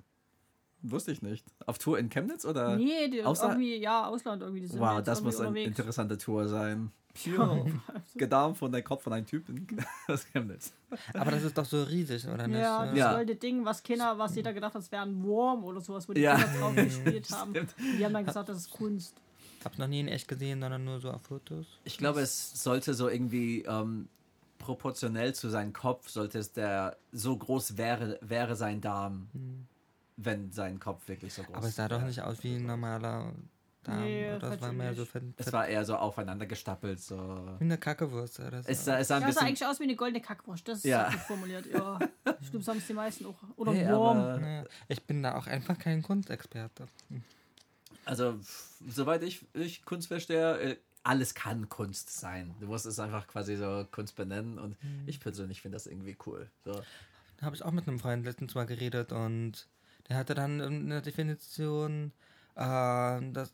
[0.81, 1.45] Wusste ich nicht.
[1.65, 2.75] Auf Tour in Chemnitz oder?
[2.77, 4.69] Nee, die Außer- irgendwie, ja, Ausland irgendwie.
[4.79, 5.67] Wow, das muss eine unterwegs.
[5.77, 6.91] interessante Tour sein.
[8.15, 9.67] Gedärm von der Kopf von einem Typen
[10.07, 10.71] aus Chemnitz.
[11.13, 12.59] Aber das ist doch so riesig, oder nicht?
[12.59, 13.11] Ja, das Ja.
[13.15, 16.13] alte Ding, was Kinder, was jeder gedacht hat, es wäre ein Wurm oder sowas, wo
[16.13, 16.35] die Ja.
[16.37, 17.53] Kinder drauf gespielt haben.
[17.97, 19.15] Die haben dann gesagt, das ist Kunst.
[19.63, 21.65] Hab's noch nie in echt gesehen, sondern nur so auf Fotos.
[21.83, 24.07] Ich glaube, es sollte so irgendwie ähm,
[24.59, 29.27] proportionell zu seinem Kopf, sollte es der so groß wäre, wäre sein Darm.
[30.15, 32.07] wenn sein Kopf wirklich so groß Aber es sah doch wäre.
[32.07, 33.33] nicht aus wie ein normaler
[33.87, 34.03] Darm.
[34.03, 34.49] Nee, oder?
[34.51, 36.99] Das war mehr so ver Es ver war eher so aufeinander gestapelt.
[36.99, 37.15] So.
[37.59, 38.39] wie eine Kackewurst.
[38.39, 38.69] Oder so.
[38.69, 39.47] Es sah, es sah ein Ja, sah bisschen.
[39.47, 40.67] eigentlich aus wie eine goldene Kackwurst.
[40.67, 41.03] Das ist Ja.
[41.05, 41.09] ja.
[41.11, 41.65] gut formuliert.
[41.73, 41.97] Ja.
[42.47, 43.41] Stimmt, so haben es die meisten auch.
[43.55, 44.17] Oder Nee, Wurm.
[44.17, 46.87] aber- Ja, ich bin da auch einfach kein Kunstexperte.
[48.05, 52.53] Also, f- soweit ich, ich Kunst verstehe, äh, alles kann Kunst sein.
[52.59, 55.03] Du musst es einfach quasi so Kunst benennen und Mhm.
[55.07, 56.49] ich persönlich finde das irgendwie cool.
[56.65, 56.81] So.
[57.37, 59.67] Da habe ich auch mit einem Freund letztens mal geredet und
[60.09, 62.11] der hatte dann eine Definition,
[62.55, 62.61] äh,
[63.31, 63.53] dass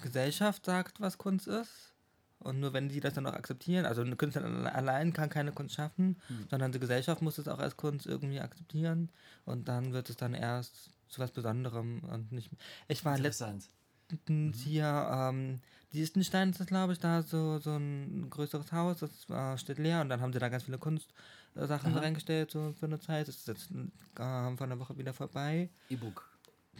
[0.00, 1.92] Gesellschaft sagt, was Kunst ist.
[2.40, 5.74] Und nur wenn die das dann auch akzeptieren, also eine Künstlerin allein kann keine Kunst
[5.76, 6.46] schaffen, Hm.
[6.50, 9.10] sondern die Gesellschaft muss es auch als Kunst irgendwie akzeptieren
[9.46, 12.50] und dann wird es dann erst zu was Besonderem und nicht.
[12.88, 13.70] Ich war letztens
[14.10, 14.56] Interessant.
[14.56, 15.60] hier, ähm,
[15.92, 20.02] Liechtenstein ist das, glaube ich, da so, so ein größeres Haus, das äh, steht leer
[20.02, 22.00] und dann haben sie da ganz viele Kunstsachen Aha.
[22.00, 23.28] reingestellt, so für eine Zeit.
[23.28, 25.70] Das ist jetzt äh, vor einer Woche wieder vorbei.
[25.88, 26.28] E-Book.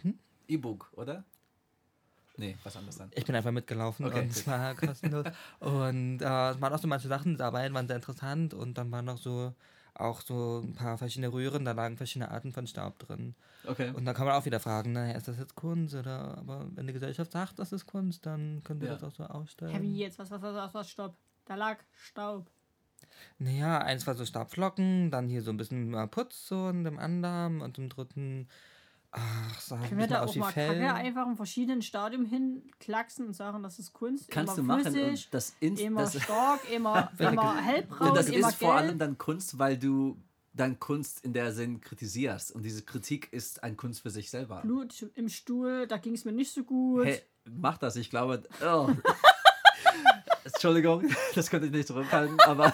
[0.03, 0.19] Hm?
[0.47, 1.23] E-Book, oder?
[2.37, 3.09] Nee, was anderes dann.
[3.13, 5.25] Ich bin einfach mitgelaufen Okay, und es war kostenlos.
[5.59, 9.05] und äh, es waren auch so manche Sachen dabei, waren sehr interessant und dann waren
[9.05, 9.53] noch so
[9.97, 13.33] auch so ein paar verschiedene Röhren, da lagen verschiedene Arten von Staub drin.
[13.65, 13.91] Okay.
[13.93, 16.85] Und da kann man auch wieder fragen, naja, ist das jetzt Kunst oder aber wenn
[16.87, 18.95] die Gesellschaft sagt, das ist Kunst, dann können wir Ja.
[18.95, 19.71] das auch so ausstellen.
[19.73, 20.19] Hä, wie jetzt?
[20.19, 21.15] Was, was, was, was, was, stopp.
[21.45, 22.49] Da lag Staub.
[23.37, 26.97] Naja, eins war so Staubflocken, dann hier so ein bisschen äh, Putz so in dem
[26.99, 28.49] anderen und im dritten,
[29.15, 30.79] ach, sah ein Können wir da auch mal Fell.
[30.79, 34.29] Kacke einfach in verschiedenen Stadien hinklacksen und sagen, das ist Kunst?
[34.29, 38.29] Kannst du immer machen flüssig, das, in, immer das, stark, immer, immer hellbraun, und das
[38.29, 38.99] immer ist vor allem gelb.
[38.99, 40.17] dann Kunst, weil du
[40.53, 42.53] dann Kunst in der Sinn kritisierst.
[42.53, 44.61] Und diese Kritik ist ein Kunst für sich selber.
[44.61, 47.05] Blut im Stuhl, da ging es mir nicht so gut.
[47.05, 48.43] Hey, mach das, ich glaube.
[48.65, 48.89] Oh.
[50.45, 51.03] Entschuldigung,
[51.35, 52.73] das könnte ich nicht zurückhalten, aber,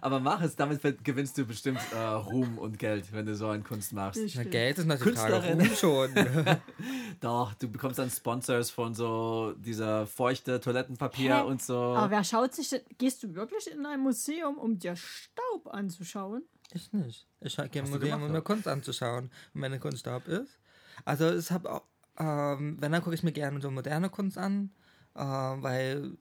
[0.00, 3.62] aber mach es, damit gewinnst du bestimmt äh, Ruhm und Geld, wenn du so eine
[3.62, 4.30] Kunst machst.
[4.30, 4.50] Stimmt.
[4.50, 5.18] Geld ist natürlich.
[5.18, 6.10] Ruhm schon.
[7.20, 11.42] Doch, du bekommst dann Sponsors von so dieser feuchte Toilettenpapier Hä?
[11.42, 11.76] und so.
[11.76, 16.42] Aber wer schaut sich denn, gehst du wirklich in ein Museum, um dir Staub anzuschauen?
[16.74, 17.26] ich nicht.
[17.40, 18.42] Ich gehe im Museum, gemacht, um mir?
[18.42, 20.58] Kunst anzuschauen, wenn meine Kunst Staub ist.
[21.04, 21.84] Also ich habe auch,
[22.18, 24.70] ähm, wenn, dann gucke ich mir gerne so moderne Kunst an,
[25.14, 26.16] äh, weil,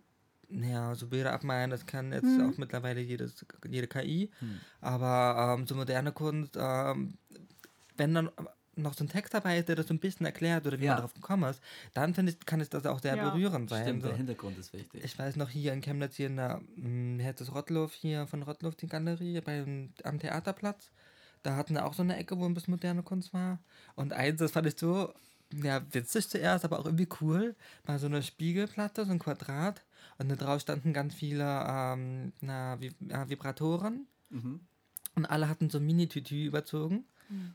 [0.49, 2.49] naja, so Bilder abmalen, das kann jetzt Mhm.
[2.49, 4.31] auch mittlerweile jedes, jede KI.
[4.39, 4.60] Hm.
[4.81, 7.17] Aber ähm, so moderne Kunst, ähm,
[7.97, 8.29] wenn dann
[8.75, 10.91] noch so ein Text dabei ist, der das so ein bisschen erklärt oder wie Ja.
[10.91, 11.62] man darauf gekommen ist,
[11.93, 13.29] dann finde ich, kann es das auch sehr Ja.
[13.31, 13.83] berührend sein.
[13.83, 14.10] Stimmt, so.
[14.10, 15.03] der Hintergrund ist wichtig.
[15.03, 18.27] Ich weiß noch hier in Chemnitz, hier in der, hm, wie heißt das, Rottloff, hier
[18.27, 20.91] von Rottloff, die Galerie beim, am Theaterplatz.
[21.43, 23.60] Da hatten wir auch so eine Ecke, wo ein bisschen moderne Kunst war.
[23.95, 25.12] Und eins, das fand ich so,
[25.53, 27.55] ja, witzig zuerst, aber auch irgendwie cool,
[27.86, 29.83] war so eine Spiegelplatte, so ein Quadrat.
[30.19, 34.08] Und da drauf standen ganz viele ähm, na, Vi äh, Vibratoren.
[34.30, 34.62] Mhm.
[35.15, 37.06] Und alle hatten so ein Mini-Tütü überzogen.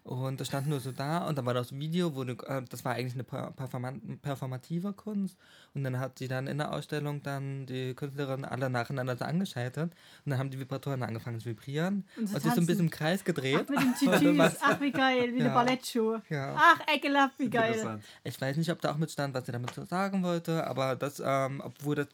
[0.03, 1.27] Und das stand nur so da.
[1.27, 4.93] Und dann war das Video, wo du, äh, das war eigentlich eine per performan- performative
[4.93, 5.39] Kunst.
[5.73, 9.95] Und dann hat sie dann in der Ausstellung dann die Künstlerin alle nacheinander so angeschaltet.
[10.27, 12.05] Und dann haben die Vibratoren angefangen zu vibrieren.
[12.19, 13.65] Und Und, zu sich so ein bisschen im Kreis gedreht.
[13.65, 14.57] Ach, mit den Tütüs.
[14.61, 15.55] Ach, wie geil, wie eine Ja.
[15.55, 16.23] Ballettschuhe.
[16.29, 16.55] Ja.
[16.59, 17.73] Ach, ekelhaft, wie geil.
[17.73, 18.05] Interessant.
[18.25, 20.67] Ich weiß nicht, ob da auch mit stand, was sie damit so sagen wollte.
[20.67, 22.09] Aber das, ähm, obwohl das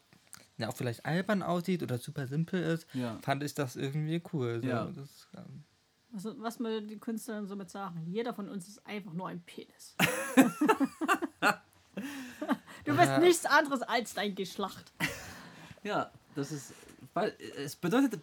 [0.59, 3.17] ja, auch vielleicht albern aussieht oder super simpel ist, Ja.
[3.23, 4.59] fand ich das irgendwie cool.
[4.61, 4.85] So, Ja.
[4.95, 5.63] das, ähm,
[6.11, 9.95] Was, was mir die Künstlerin somit sagen, jeder von uns ist einfach nur ein Penis.
[12.85, 13.19] du bist Ja.
[13.19, 14.91] nichts anderes als dein Geschlacht.
[15.83, 16.73] Ja, das ist,
[17.13, 18.19] weil es bedeutet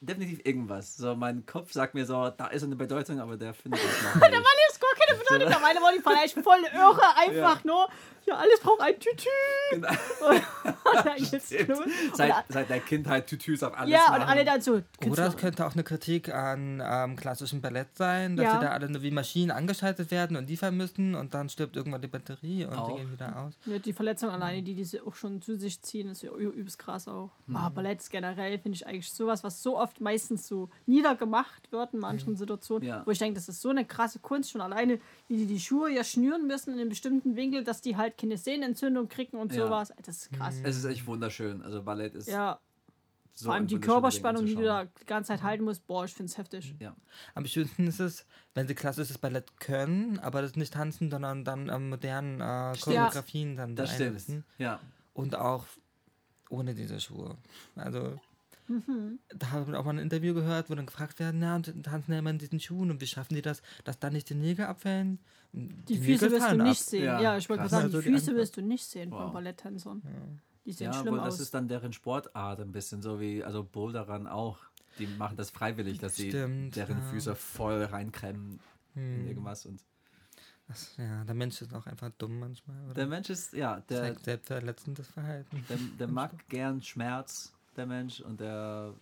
[0.00, 0.96] definitiv irgendwas.
[0.96, 4.14] So, mein Kopf sagt mir so, da ist eine Bedeutung, aber der findet es noch
[4.14, 4.24] nicht.
[4.24, 5.50] Alles gar keine Bedeutung.
[5.50, 7.88] Da meine war die vielleicht voll irre, einfach nur.
[8.26, 9.28] Ja, alles braucht ein Tütü.
[9.72, 9.88] Genau.
[12.14, 14.22] Seit, seit der Kindheit Tütüs auf alles ja, machen.
[14.22, 14.82] und alle dann so.
[15.08, 18.54] Oder es könnte auch eine Kritik an ähm, klassischem Ballett sein, dass Ja.
[18.54, 22.00] sie da alle nur wie Maschinen angeschaltet werden und liefern müssen und dann stirbt irgendwann
[22.02, 22.90] die Batterie und Auch.
[22.92, 23.54] die gehen wieder aus.
[23.66, 27.08] Ja, die Verletzung alleine, die diese auch schon zu sich ziehen, ist ja übelst krass
[27.08, 27.30] auch.
[27.46, 27.56] Mhm.
[27.56, 32.00] Ah, Ballett generell finde ich eigentlich sowas, was so oft meistens so niedergemacht wird in
[32.00, 32.88] manchen Situationen, Mhm.
[32.88, 33.02] Ja.
[33.06, 35.90] wo ich denke, das ist so eine krasse Kunst, schon alleine, wie die die Schuhe
[35.90, 39.66] ja schnüren müssen in einem bestimmten Winkel, dass die halt keine Sehnenentzündung kriegen und Ja.
[39.66, 39.92] sowas.
[40.04, 40.56] Das ist krass.
[40.62, 41.62] Es ist echt wunderschön.
[41.62, 42.58] Also Ballett ist Ja,
[43.34, 46.14] so vor allem die Körperspannung, die du da die ganze Zeit halten musst, boah, ich
[46.14, 46.74] finde es heftig.
[46.80, 46.96] Ja.
[47.34, 51.68] Am schönsten ist es, wenn sie klassisches Ballett können, aber das nicht tanzen, sondern dann
[51.68, 54.44] ähm, modernen äh, Choreografien dann Das da einsetzen.
[54.58, 54.80] Ja.
[55.12, 55.66] Und auch
[56.48, 57.36] ohne diese Schuhe.
[57.74, 58.18] Also,
[58.68, 59.20] Mhm.
[59.28, 62.12] da habe ich auch mal ein Interview gehört, wo dann gefragt werden, ja, und tanzen
[62.12, 64.64] ja immer in diesen Schuhen und wie schaffen die das, dass dann nicht die Nägel
[64.64, 65.20] abfällen?
[65.52, 66.86] Die, Füße wirst du nicht ab.
[66.88, 67.04] sehen.
[67.04, 69.32] Ja, Ja, ich wollte sagen, Also die die Füße wirst du nicht sehen von Wow.
[69.34, 70.02] Balletttänzern.
[70.66, 71.40] Die sehen Ja, schlimm aber das aus.
[71.40, 74.58] ist dann deren Sportart ein bisschen, so wie, also Boulderern auch.
[74.98, 77.00] Die machen das freiwillig, dass sie deren ja.
[77.10, 78.58] Füße voll reinklemmen
[78.94, 79.28] in Hm.
[79.28, 79.84] irgendwas und
[80.68, 82.82] Das, ja, der Mensch ist auch einfach dumm manchmal.
[82.86, 82.94] Oder?
[82.94, 85.64] Der Mensch ist, ja, der, zeigt selbstverletzendes Verhalten.
[85.68, 88.94] der, der mag gern Schmerz, der Mensch, und der,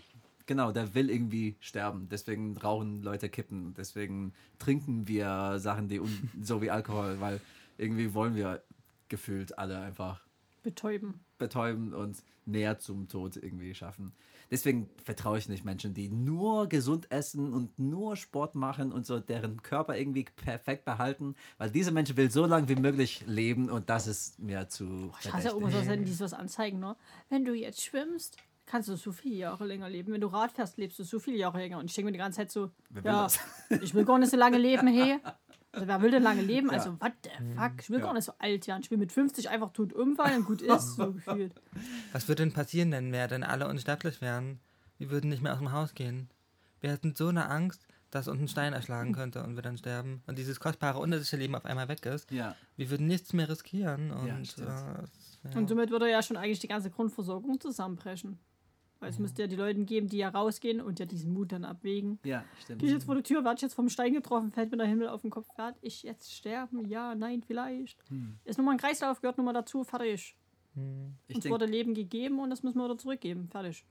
[0.46, 2.08] genau, der will irgendwie sterben.
[2.10, 3.72] Deswegen rauchen Leute Kippen.
[3.74, 7.40] Deswegen trinken wir Sachen, die un, so wie Alkohol, weil
[7.78, 8.62] irgendwie wollen wir
[9.08, 10.23] gefühlt alle einfach
[10.64, 11.20] Betäuben.
[11.38, 14.12] betäuben und näher zum Tod irgendwie schaffen.
[14.50, 19.20] Deswegen vertraue ich nicht Menschen, die nur gesund essen und nur Sport machen und so
[19.20, 23.88] deren Körper irgendwie perfekt behalten, weil diese Menschen will so lange wie möglich leben und
[23.88, 26.96] das ist mir zu Ich hasse ja irgendwas, wenn die sowas anzeigen, ne?
[27.28, 28.36] Wenn du jetzt schwimmst,
[28.66, 30.12] kannst du so viele Jahre länger leben.
[30.12, 31.78] Wenn du Rad fährst, lebst du so viele Jahre länger.
[31.78, 33.28] Und ich denke mir die ganze Zeit so, Wer ja,
[33.82, 35.18] ich will gar nicht so lange leben, hey.
[35.74, 36.68] Also wer will denn lange leben?
[36.68, 36.74] Ja.
[36.74, 37.72] Also, what the fuck?
[37.80, 38.04] Ich will Ja.
[38.06, 38.82] gar nicht so alt werden.
[38.82, 41.54] Ich will mit 50 einfach tot umfallen und gut ist, so gefühlt.
[42.12, 44.60] Was würde denn passieren, wenn wir denn alle unsterblich wären?
[44.98, 46.28] Wir würden nicht mehr aus dem Haus gehen.
[46.80, 50.22] Wir hätten so eine Angst, dass uns ein Stein erschlagen könnte und wir dann sterben.
[50.26, 52.30] Und dieses kostbare, unendliche Leben auf einmal weg ist.
[52.30, 54.10] Ja, Wir würden nichts mehr riskieren.
[54.12, 55.04] Und, Ja,
[55.52, 58.38] äh, Und somit würde ja schon eigentlich die ganze Grundversorgung zusammenbrechen.
[59.00, 61.64] Weil es müsste ja die Leute geben, die ja rausgehen und ja diesen Mut dann
[61.64, 62.18] abwägen.
[62.24, 62.80] ja, stimmt.
[62.80, 64.86] Gehe ich jetzt vor die Tür, werde ich jetzt vom Stein getroffen, fällt mir der
[64.86, 66.86] Himmel auf den Kopf, werde ich jetzt sterben?
[66.88, 67.98] Ja, nein, vielleicht.
[68.08, 68.38] Hm.
[68.44, 70.36] Ist nur mal ein Kreislauf, gehört nur mal dazu, fertig.
[70.74, 71.14] Hm.
[71.28, 73.84] Ich Uns wurde Leben gegeben und das müssen wir wieder zurückgeben, fertig.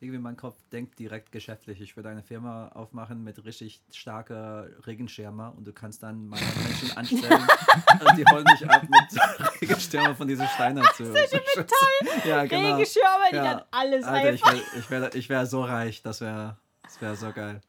[0.00, 1.80] Irgendwie mein Kopf denkt direkt geschäftlich.
[1.80, 6.90] Ich würde eine Firma aufmachen mit richtig starker Regenschirmer und du kannst dann meine Menschen
[6.96, 7.46] anstellen
[8.00, 11.04] und die holen dich ab mit Regenschirmer von diesen Steinen zu.
[12.24, 12.74] Ja, genau.
[12.76, 13.44] Regenschirme, die Ja.
[13.54, 14.52] dann alles Alter, ich einfach.
[14.72, 17.60] wäre ich wär, ich wär so reich, das wäre das wär so geil.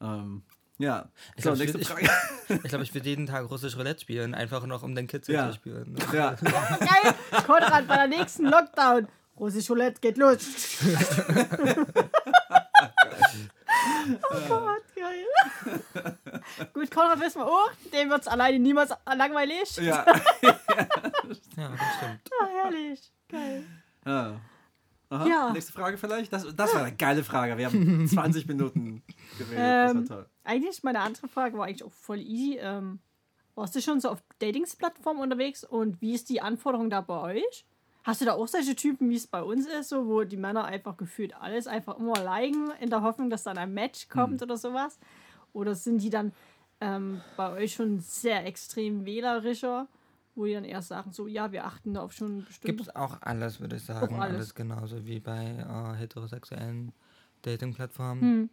[0.00, 0.42] Ja, ähm,
[0.78, 1.08] ja.
[1.36, 2.10] Ich so, glaub, ich würd-.
[2.48, 5.48] Ich glaube, ich würde jeden Tag russisch Roulette spielen, einfach noch um den Kitzel Ja.
[5.48, 5.96] zu spüren.
[6.12, 6.32] ja.
[6.34, 7.14] Geil,
[7.46, 9.08] Konrad, bei der nächsten Lockdown.
[9.38, 10.38] Russisch Roulette geht los.
[14.30, 15.24] oh Gott, geil.
[16.72, 19.76] Gut, Konrad wissen wir auch, dem wird es alleine niemals langweilig.
[19.76, 20.04] ja.
[21.56, 22.30] Ja, das stimmt.
[22.40, 23.12] Ah, herrlich.
[23.28, 23.64] Geil.
[24.04, 24.40] ja.
[25.08, 25.50] Aha, Ja.
[25.52, 26.32] Nächste Frage vielleicht?
[26.32, 27.56] Das, das war eine geile Frage.
[27.56, 29.02] Wir haben 20 Minuten
[29.38, 29.58] geredet.
[29.58, 30.26] Das Ähm, war toll.
[30.44, 32.58] Eigentlich, meine andere Frage war eigentlich auch voll easy.
[32.60, 33.00] Ähm,
[33.54, 37.66] warst du schon so auf Datingsplattformen unterwegs und wie ist die Anforderung da bei euch?
[38.06, 40.64] Hast du da auch solche Typen, wie es bei uns ist, so, wo die Männer
[40.64, 44.56] einfach gefühlt alles einfach immer liken, in der Hoffnung, dass dann ein Match kommt oder
[44.56, 45.00] sowas?
[45.52, 46.32] Oder sind die dann
[46.80, 49.88] ähm, bei euch schon sehr extrem wählerischer,
[50.36, 52.82] wo die dann erst sagen, so, ja, wir achten da auf schon Gibt bestimmte...
[52.84, 54.14] es auch alles, würde ich sagen.
[54.14, 54.36] Auch alles.
[54.36, 54.54] alles.
[54.54, 56.92] genauso wie bei äh, heterosexuellen
[57.42, 58.20] Dating-Plattformen.
[58.22, 58.50] Hm,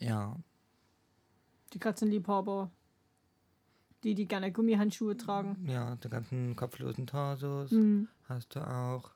[0.00, 0.34] Ja,
[1.72, 2.68] die Katzenliebhaber,
[4.02, 5.68] die, die gerne Gummihandschuhe tragen.
[5.68, 8.08] ja, die ganzen kopflosen Torsos Hm.
[8.34, 9.10] Hast du auch.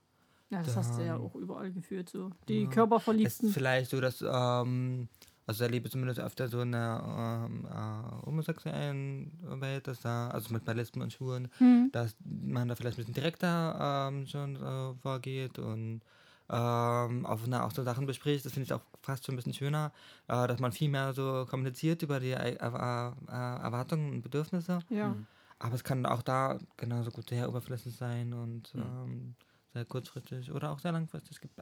[0.50, 2.30] Ja, das hast du ja Dann- auch überall gefühlt so.
[2.48, 2.70] Die Ja.
[2.70, 3.48] Körperverliebten.
[3.48, 5.08] Ist vielleicht so, dass, ähm,
[5.46, 11.02] also erlebe zumindest öfter so eine ähm, äh, homosexuellen Welt, dass da, also mit Lesben
[11.02, 11.90] und Schwulen, Hm.
[11.92, 16.00] dass man da vielleicht ein bisschen direkter ähm, schon äh, vorgeht und
[16.48, 18.44] ähm, auch, na, auch so Sachen bespricht.
[18.44, 19.90] Das finde ich auch fast schon ein bisschen schöner,
[20.28, 24.78] äh, dass man viel mehr so kommuniziert über die äh, äh, äh, Erwartungen und Bedürfnisse.
[24.90, 25.08] Ja.
[25.08, 25.26] Mhm.
[25.58, 28.82] Aber es kann auch da genauso gut sehr oberflächlich sein und Mhm.
[28.82, 29.34] ähm,
[29.72, 31.32] sehr kurzfristig oder auch sehr langfristig.
[31.32, 31.54] Es gibt,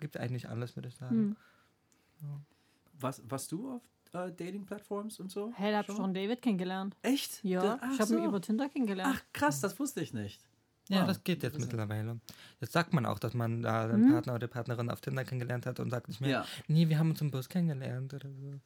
[0.00, 1.36] gibt eigentlich alles, würde ich sagen.
[2.20, 2.44] Hm.
[3.00, 3.82] Was, warst du auf
[4.14, 5.52] äh, Dating-Plattforms und so?
[5.56, 6.96] Hey, da hab ich schon David kennengelernt.
[7.02, 7.42] Echt?
[7.44, 8.28] Ja, Da- ach ich habe ihn so.
[8.28, 9.16] über Tinder kennengelernt.
[9.18, 10.40] Ach krass, das wusste ich nicht.
[10.88, 12.20] Ja, Wow, das geht jetzt mittlerweile.
[12.60, 14.12] Jetzt sagt man auch, dass man da den Mhm.
[14.12, 16.98] Partner oder die Partnerin auf Tinder kennengelernt hat und sagt nicht mehr, Ja, nee, wir
[16.98, 18.60] haben uns im Bus kennengelernt oder so.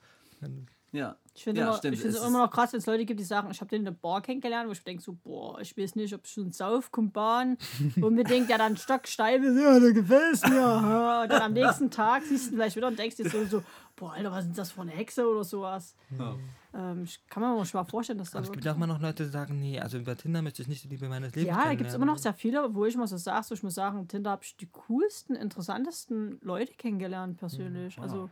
[0.93, 1.16] Ja.
[1.34, 3.20] Ich finde Ja, immer, stimmt, ich finde es immer noch krass, wenn es Leute gibt,
[3.20, 5.76] die sagen, ich habe den in der Bar kennengelernt, wo ich denke so, boah, ich
[5.76, 7.57] weiß nicht, ob ich schon sauf, Kumpan,
[8.01, 10.57] unbedingt, der dann stocksteif ist, ja, der gefällt mir.
[10.57, 11.22] ja.
[11.22, 13.62] Und dann am nächsten Tag siehst du ihn vielleicht wieder und denkst dir so, so
[13.99, 15.95] boah, Alter, was ist das für eine Hexe oder sowas.
[16.18, 16.34] Oh.
[16.74, 19.01] Ähm, ich kann mir mal schwer vorstellen, dass da Aber es gibt auch immer noch
[19.01, 21.64] Leute, die sagen, nee, also über Tinder möchte ich nicht die Liebe meines Lebens Ja,
[21.64, 23.74] da gibt es immer noch sehr viele, wo ich mal so sage, so ich muss
[23.74, 27.97] sagen, Tinder habe ich die coolsten, interessantesten Leute kennengelernt persönlich.
[27.97, 28.05] wow.
[28.05, 28.30] Also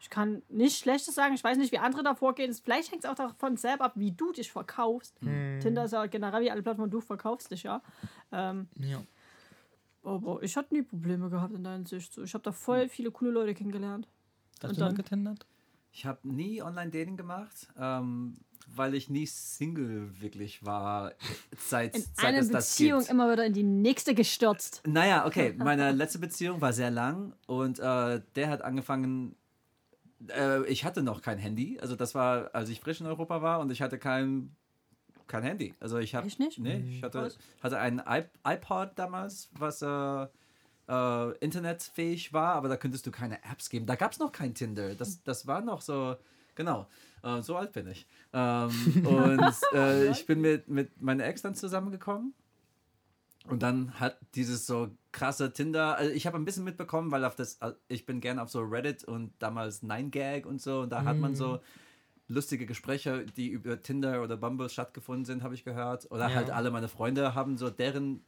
[0.00, 1.34] ich kann nichts Schlechtes sagen.
[1.34, 2.52] Ich weiß nicht, wie andere da vorgehen.
[2.54, 5.14] Vielleicht hängt es auch davon selber ab, wie du dich verkaufst.
[5.20, 5.60] Hm.
[5.60, 7.82] Tinder ist ja generell wie alle Plattformen, du verkaufst dich ja.
[8.32, 9.02] Ähm, Ja.
[10.02, 12.12] aber ich hatte nie Probleme gehabt in der Hinsicht.
[12.14, 14.08] So, ich habe da voll viele coole Leute kennengelernt.
[14.62, 15.46] Hast Und du mal dann- getindert?
[15.92, 18.36] Ich habe nie Online-Dating gemacht, ähm,
[18.68, 21.12] weil ich nie Single wirklich war,
[21.58, 23.10] seit, In seit eine es das Beziehung gibt.
[23.10, 24.82] immer wieder in die nächste gestürzt.
[24.86, 29.34] Naja, okay, meine letzte Beziehung war sehr lang und äh, der hat angefangen,
[30.28, 33.60] äh, ich hatte noch kein Handy, also das war, als ich frisch in Europa war
[33.60, 34.54] und ich hatte kein,
[35.26, 35.74] kein Handy.
[35.80, 36.58] Also ich habe, nicht?
[36.58, 37.38] nee, ich hatte, Was?
[37.62, 40.26] hatte ein iP iPod damals, was äh,
[40.88, 43.86] äh, internetfähig war, aber da könntest du keine Apps geben.
[43.86, 44.94] Da gab es noch kein Tinder.
[44.94, 46.16] Das, das war noch so
[46.60, 46.86] Genau.
[47.22, 48.06] Äh, so alt bin ich.
[48.32, 48.70] Ähm,
[49.06, 52.34] und äh, ich bin mit, mit meiner Ex dann zusammengekommen.
[53.48, 57.34] Und dann hat dieses so krasse Tinder, also ich habe ein bisschen mitbekommen, weil auf
[57.36, 61.20] das, ich bin gerne auf so Reddit und damals 9gag und so, und da hat
[61.20, 61.60] man so
[62.28, 66.10] lustige Gespräche, die über Tinder oder Bumble stattgefunden sind, habe ich gehört.
[66.10, 66.34] Oder Ja.
[66.34, 68.24] halt alle meine Freunde haben so deren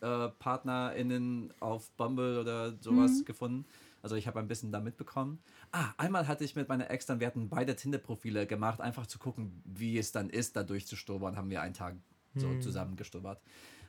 [0.00, 3.66] äh, PartnerInnen auf Bumble oder sowas gefunden.
[4.02, 5.40] Also ich habe ein bisschen da mitbekommen.
[5.72, 9.18] Ah, einmal hatte ich mit meiner Ex dann, wir hatten beide Tinder-Profile gemacht, einfach zu
[9.18, 11.96] gucken, wie es dann ist, da durchzustubbern, haben wir einen Tag
[12.36, 13.40] so zusammen gestubbert.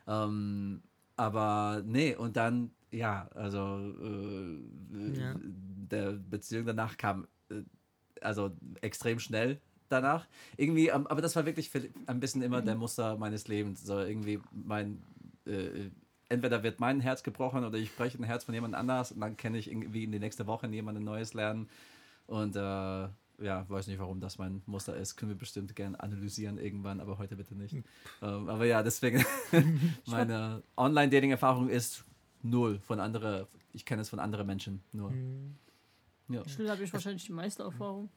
[0.07, 0.81] Ähm,
[1.15, 5.35] aber nee, und dann, ja, also äh, Ja.
[5.39, 7.61] der Beziehung danach kam, äh,
[8.21, 8.51] also
[8.81, 10.27] extrem schnell danach.
[10.57, 13.83] Irgendwie, ähm, aber das war wirklich für- ein bisschen immer der Muster meines Lebens.
[13.83, 15.01] So irgendwie mein,
[15.45, 15.89] äh,
[16.27, 19.37] entweder wird mein Herz gebrochen oder ich breche ein Herz von jemand anders und dann
[19.37, 21.69] kenne ich irgendwie in die nächste Woche jemanden Neues lernen.
[22.27, 23.07] Und äh,
[23.39, 25.15] ja, weiß nicht, warum das mein Muster ist.
[25.15, 27.75] Können wir bestimmt gerne analysieren irgendwann, aber heute bitte nicht.
[28.21, 29.25] Ähm, aber ja, deswegen,
[30.05, 32.05] meine Online-Dating-Erfahrung ist
[32.41, 35.13] null von anderen, ich kenne es von anderen Menschen nur.
[36.29, 36.47] Ja.
[36.47, 38.09] Schnell habe ich wahrscheinlich die meiste Erfahrung.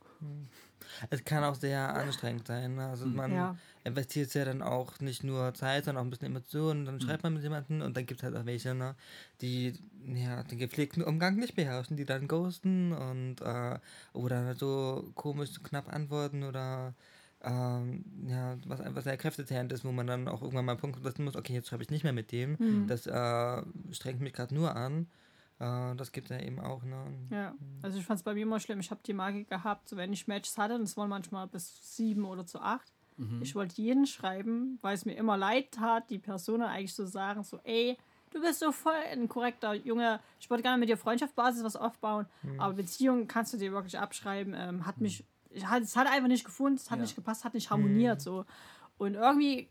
[1.11, 2.77] Es kann auch sehr anstrengend sein.
[2.77, 2.87] ne?
[2.89, 3.57] Also man Ja.
[3.85, 6.83] investiert ja dann auch nicht nur Zeit, sondern auch ein bisschen Emotionen.
[6.83, 6.87] Mhm.
[6.87, 8.95] Dann schreibt man mit jemandem und dann gibt es halt auch welche, ne,
[9.41, 9.75] die
[10.15, 13.79] ja, den gepflegten Umgang nicht beherrschen, die dann ghosten und äh,
[14.13, 16.95] oder so komisch knapp antworten oder
[17.43, 21.01] ähm, ja, was einfach sehr kräftezehrend ist, wo man dann auch irgendwann mal einen Punkt
[21.03, 22.57] setzen muss, okay, jetzt schreibe ich nicht mehr mit dem.
[22.59, 22.87] Mhm.
[22.89, 23.63] Das äh,
[23.93, 25.07] strengt mich gerade nur an.
[25.61, 27.05] Äh, das gibt es ja eben auch, ne?
[27.31, 28.81] Ja, also ich fand es bei mir immer schlimm.
[28.81, 31.97] Ich habe die Marke gehabt, so wenn ich Matches hatte, und es waren manchmal bis
[31.97, 32.93] sieben oder zu acht.
[33.41, 37.43] Ich wollte jeden schreiben, weil es mir immer leid tat, die Person eigentlich so sagen,
[37.43, 37.99] so, ey,
[38.31, 40.21] du bist so voll ein korrekter Junge.
[40.39, 42.27] Ich wollte gerne mit dir Freundschaftsbasis was aufbauen,
[42.59, 44.55] aber Beziehung kannst du dir wirklich abschreiben.
[44.57, 47.03] Ähm, hat mich, ich, hat- es hat einfach nicht gefunden, es hat Ja.
[47.03, 48.45] nicht gepasst, hat nicht harmoniert so.
[48.99, 49.69] Und irgendwie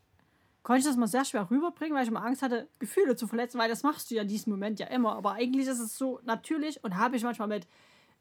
[0.68, 3.58] konnte ich das mal sehr schwer rüberbringen, weil ich immer Angst hatte, Gefühle zu verletzen,
[3.58, 5.16] weil das machst du ja in diesem Moment ja immer.
[5.16, 7.66] Aber eigentlich ist es so natürlich und habe ich manchmal mit,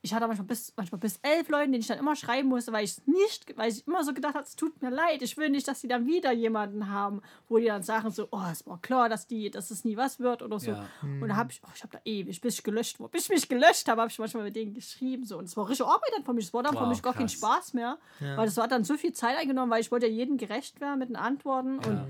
[0.02, 2.84] ich hatte manchmal bis, manchmal bis elf Leuten, denen ich dann immer schreiben musste, weil
[2.84, 5.50] ich es nicht, weil ich immer so gedacht habe, es tut mir leid, ich will
[5.50, 8.80] nicht, dass die dann wieder jemanden haben, wo die dann sagen so, oh, es war
[8.80, 10.70] klar, dass die, dass es nie was wird oder so.
[10.72, 10.88] Ja.
[11.02, 13.30] Und da habe ich, oh, ich habe da ewig, bis ich gelöscht wurde, bis ich
[13.30, 15.38] mich gelöscht habe, habe ich manchmal mit denen geschrieben so.
[15.38, 17.14] Und es war richtig Arbeit dann für mich, es war dann für Wow, mich gar
[17.14, 17.32] kein krass.
[17.36, 20.36] Spaß mehr, weil das hat dann so viel Zeit eingenommen, weil ich wollte ja jedem
[20.36, 22.06] gerecht werden mit den Antworten und Ja.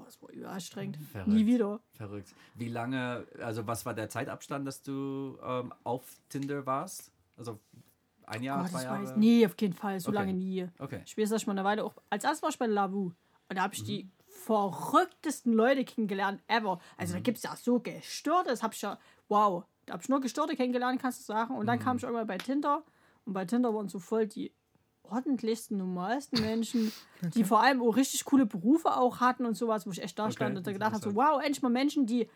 [0.00, 0.96] Boah, es war überanstrengend.
[1.12, 1.28] Verrückt.
[1.28, 1.80] Nie wieder.
[1.92, 2.34] Verrückt.
[2.54, 7.10] Wie lange, also was war der Zeitabstand, dass du ähm, auf Tinder warst?
[7.36, 7.58] Also
[8.26, 9.02] ein Jahr, Gott, zwei Jahre?
[9.04, 9.16] weiß.
[9.16, 10.00] Nee, auf keinen Fall.
[10.00, 10.18] So Okay.
[10.18, 10.68] lange nie.
[10.78, 11.02] Okay.
[11.04, 11.94] Ich mal eine Weile auch.
[12.10, 13.12] Als erstes war ich bei Lavu.
[13.50, 14.10] Und da habe ich die Mhm.
[14.26, 16.80] verrücktesten Leute kennengelernt ever.
[16.96, 18.50] Also da gibt es ja so gestörte.
[18.50, 18.98] Das habe ich ja.
[19.28, 19.64] Wow.
[19.86, 21.54] Da habe ich nur gestörte kennengelernt, kannst du sagen.
[21.56, 21.98] Und dann kam Mhm.
[21.98, 22.84] ich irgendwann bei Tinder.
[23.24, 24.52] Und bei Tinder waren so voll die
[25.10, 26.92] ordentlichsten, normalsten Menschen,
[27.34, 30.24] die vor allem auch richtig coole Berufe auch hatten und sowas, wo ich echt da
[30.24, 32.28] Okay, stand und da gedacht habe, so, wow, endlich mal Menschen, die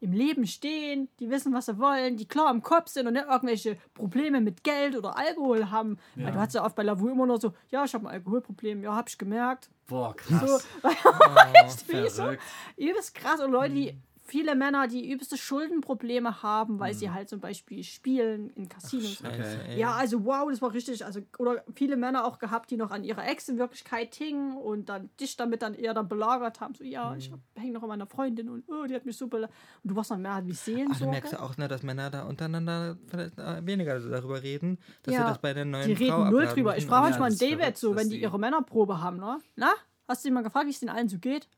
[0.00, 3.24] im Leben stehen, die wissen, was sie wollen, die klar im Kopf sind und nicht
[3.26, 5.98] irgendwelche Probleme mit Geld oder Alkohol haben.
[6.14, 8.82] Weil du hast ja oft bei Lavu immer nur so, ja, ich habe ein Alkoholproblem,
[8.82, 9.70] ja, habe ich gemerkt.
[9.86, 10.66] Boah, So, krass.
[11.88, 12.42] wie so, Verrückt.
[12.76, 13.40] übelst krass.
[13.40, 18.50] Und Leute, die, viele Männer, die übelste Schuldenprobleme haben, weil sie halt zum Beispiel spielen
[18.56, 19.18] in Casinos.
[19.18, 19.78] Scheiße, ey.
[19.78, 21.04] Ja, also wow, das war richtig.
[21.04, 24.88] Also, oder viele Männer auch gehabt, die noch an ihrer Ex in Wirklichkeit hingen und
[24.88, 26.74] dann dich damit dann eher dann belagert haben.
[26.74, 29.54] So, ja, ich hänge noch an meiner Freundin und oh, die hat mich so belagert.
[29.82, 31.06] Und du warst dann mehr wie Ach, du Seelensorge.
[31.12, 35.20] merkst ja auch, ne, dass Männer da untereinander vielleicht äh, weniger darüber reden, dass sie
[35.20, 36.76] Ja, das bei der neuen die Frau reden null abladen drüber.
[36.78, 39.38] Ich frage Ja, manchmal ist David so, wenn die ihre Männerprobe haben, ne?
[39.56, 39.72] Na?
[40.08, 41.48] Hast du ihn mal gefragt, wie es den allen so geht?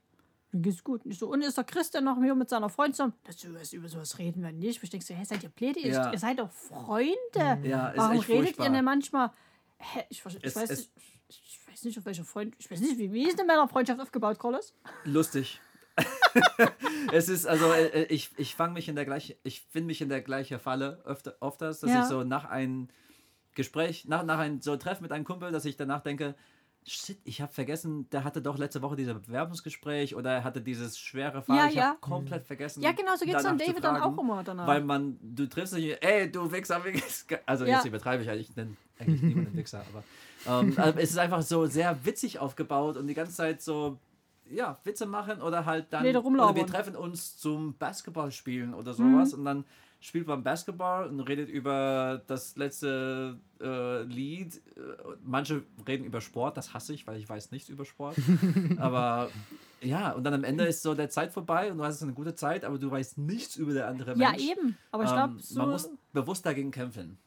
[0.53, 1.05] Dann geht's gut.
[1.05, 3.13] Und ich so, und ist der Christian noch hier mit seiner Freundin zusammen?
[3.25, 4.83] Das, über sowas reden wir nicht.
[4.83, 5.51] Ich denke so, hey, seid ihr?
[5.61, 6.13] Ihr- Ja.
[6.13, 7.59] Ihr seid doch Freunde.
[7.63, 8.67] Ja, ist Warum redet furchtbar.
[8.67, 9.33] ihr denn manchmal?
[9.79, 10.91] Hä, ich, ich, Es- weiß es- nicht,
[11.29, 12.55] ich weiß nicht, auf welcher Freund.
[12.59, 14.73] Ich weiß nicht, wie, wie ist eine Männerfreundschaft aufgebaut, Carlos?
[15.05, 15.61] Lustig.
[17.13, 20.11] es ist also äh, ich, ich fange mich in der gleichen ich finde mich in
[20.11, 22.03] der gleichen Falle öfter öfters, dass Ja.
[22.03, 22.89] ich so nach einem
[23.55, 26.35] Gespräch nach nach einem so Treffen mit einem Kumpel, dass ich danach denke,
[26.87, 30.99] shit, ich habe vergessen, der hatte doch letzte Woche dieses Bewerbungsgespräch oder er hatte dieses
[30.99, 31.83] schwere Fall, Ja, ich ja.
[31.91, 32.83] habe komplett vergessen.
[32.83, 34.67] Ja, genau, so geht's dann danach zu David dann fragen, auch immer danach.
[34.67, 37.41] Weil man du triffst dich, ey, du Wichser, Wichser.
[37.47, 37.77] Also Ja.
[37.77, 40.05] jetzt übertreibe ich eigentlich, ich nenne eigentlich niemanden Wichser, aber
[40.47, 43.99] ähm, also es ist einfach so sehr witzig aufgebaut und die ganze Zeit so
[44.49, 46.55] ja, Witze machen oder halt dann Rede oder rumlabern.
[46.55, 49.39] wir treffen uns zum Basketball spielen oder sowas Mhm.
[49.41, 49.65] und dann
[50.07, 54.57] spielt man Basketball und redet über das letzte äh, Lied.
[54.77, 54.81] Äh,
[55.25, 58.17] Manche reden über Sport, das hasse ich, weil ich weiß nichts über Sport.
[58.79, 59.31] aber
[59.81, 62.37] ja, und dann am Ende ist so der Zeit vorbei und du hast eine gute
[62.37, 64.45] Zeit, aber du weißt nichts über der andere ja, Mensch.
[64.45, 64.79] eben.
[64.93, 65.59] Aber ich Ähm, glaube, so.
[65.59, 67.19] Man muss bewusst dagegen kämpfen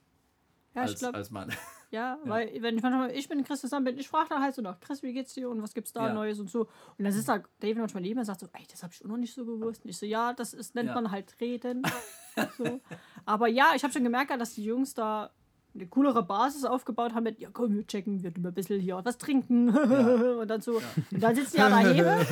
[0.73, 1.51] ja, ich als, glaube, als Mann.
[1.92, 4.62] Ja, weil wenn ich manchmal, ich bin Chris zusammen bin, ich frage dann halt so
[4.62, 6.14] nach, Chris, wie geht's dir und was gibt's da Ja.
[6.14, 6.62] Neues und so.
[6.98, 9.10] Und dann sitzt da David manchmal neben und sagt so, ey, das habe ich auch
[9.10, 9.84] noch nicht so gewusst.
[9.84, 10.96] Und ich so, ja, das ist, nennt Ja.
[10.96, 11.82] man halt reden.
[12.58, 12.80] so.
[13.26, 15.32] Aber ja, ich habe schon gemerkt, dass die Jungs da
[15.76, 19.00] eine coolere Basis aufgebaut haben mit, ja komm, wir checken, wir tun ein bisschen hier
[19.04, 19.70] was trinken.
[20.40, 20.74] und dann so,
[21.12, 22.26] und dann sitzen die ja daheim.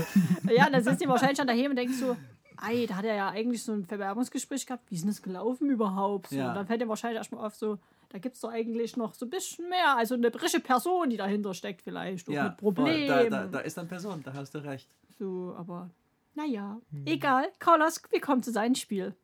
[0.55, 2.16] ja, dann sitzen die wahrscheinlich schon daheim und denken so,
[2.58, 4.89] Ei, da hat er ja eigentlich so ein Bewerbungsgespräch gehabt.
[4.89, 6.30] Wie ist denn das gelaufen überhaupt?
[6.30, 6.49] So, Ja.
[6.49, 7.78] Und dann fällt ihm wahrscheinlich erstmal auf, so,
[8.10, 9.95] da gibt es doch eigentlich noch so ein bisschen mehr.
[9.97, 12.28] Also eine frische Person, die dahinter steckt, vielleicht.
[12.30, 13.08] Ja, mit Problemen.
[13.08, 13.30] voll.
[13.30, 14.88] Da, da, da ist dann Person, da hast du recht.
[15.20, 15.89] So, aber
[16.36, 17.47] naja, egal.
[17.60, 19.16] Carlos, wir kommen zu seinem Spiel.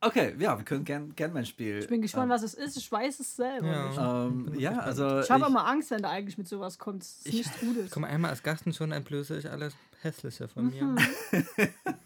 [0.00, 1.78] Okay, ja, wir können gern, gern mein Spiel.
[1.78, 2.76] Ich bin gespannt, was es ist.
[2.76, 3.86] Ich weiß es selber Ja.
[3.88, 3.98] nicht.
[3.98, 5.20] Ähm, ja, also.
[5.20, 7.00] Ich habe immer Angst, wenn da eigentlich mit sowas kommt.
[7.02, 7.90] Das ist nichts Gutes.
[7.90, 10.84] Komm einmal als Gast und schon entblöße ich alles Hässliche von mir.
[10.84, 10.98] Mhm.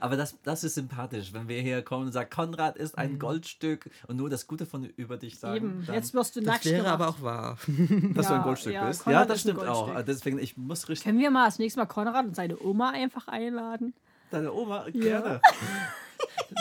[0.00, 3.88] Aber das, das ist sympathisch, wenn wir hier kommen und sagen, Konrad ist ein Goldstück
[4.08, 5.56] und nur das Gute von über dich sagen.
[5.56, 6.92] Eben, dann, jetzt wirst du Das nackt wäre gemacht.
[6.94, 7.58] aber auch wahr.
[7.66, 9.04] dass du ein Ja, Goldstück ja, bist.
[9.04, 10.02] Konrad ja, das stimmt auch.
[10.02, 11.04] Deswegen, ich muss richtig.
[11.04, 13.94] Können wir mal das nächste Mal Konrad und seine Oma einfach einladen?
[14.30, 15.40] Deine Oma, gerne.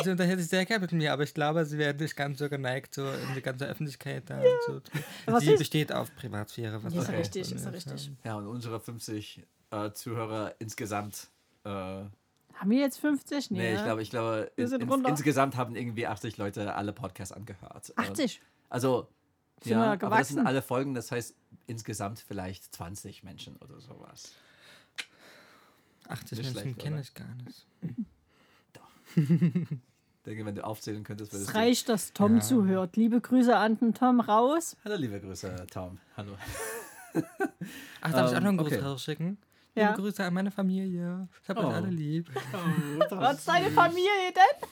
[0.03, 2.47] Sie unterhält sich sehr gerne mit mir, aber ich glaube, sie wäre nicht ganz so
[2.47, 5.03] geneigt, so in die ganze Öffentlichkeit da zu tun.
[5.25, 6.81] Was Sie ist- besteht auf Privatsphäre.
[6.83, 8.11] Was Ja, ist das ja richtig, ja ist, richtig.
[8.23, 11.27] Ja, und unsere 50 äh, Zuhörer insgesamt.
[11.65, 12.03] Äh,
[12.59, 13.51] Haben wir jetzt 50?
[13.51, 17.89] nee, ich glaube, ich glaube in, in, insgesamt haben irgendwie 80 Leute alle Podcasts angehört.
[17.91, 18.41] Und- 80.
[18.69, 19.07] Also,
[19.63, 21.35] Sind ja, wir aber das sind alle Folgen, das heißt
[21.67, 24.33] insgesamt vielleicht 20 Menschen oder sowas.
[26.09, 27.65] 80 Nicht Menschen schlecht, kenne ich gar nicht.
[29.15, 31.59] Ich denke, wenn du aufzählen könntest, würdest Es du.
[31.59, 32.41] reicht, dass Tom Ja.
[32.41, 32.97] zuhört.
[32.97, 34.75] Liebe Grüße an den Tom raus.
[34.83, 35.97] Hallo, liebe Grüße, Tom.
[36.17, 36.33] Hallo.
[38.01, 38.79] Ach, darf ich auch noch einen Ähm, Gruß okay.
[38.81, 39.37] rausschicken?
[39.79, 39.89] Ja.
[39.91, 41.27] Liebe Grüße an meine Familie.
[41.43, 41.67] Ich habe Oh.
[41.67, 42.29] euch alle lieb.
[43.11, 44.67] Was ist deine Familie denn?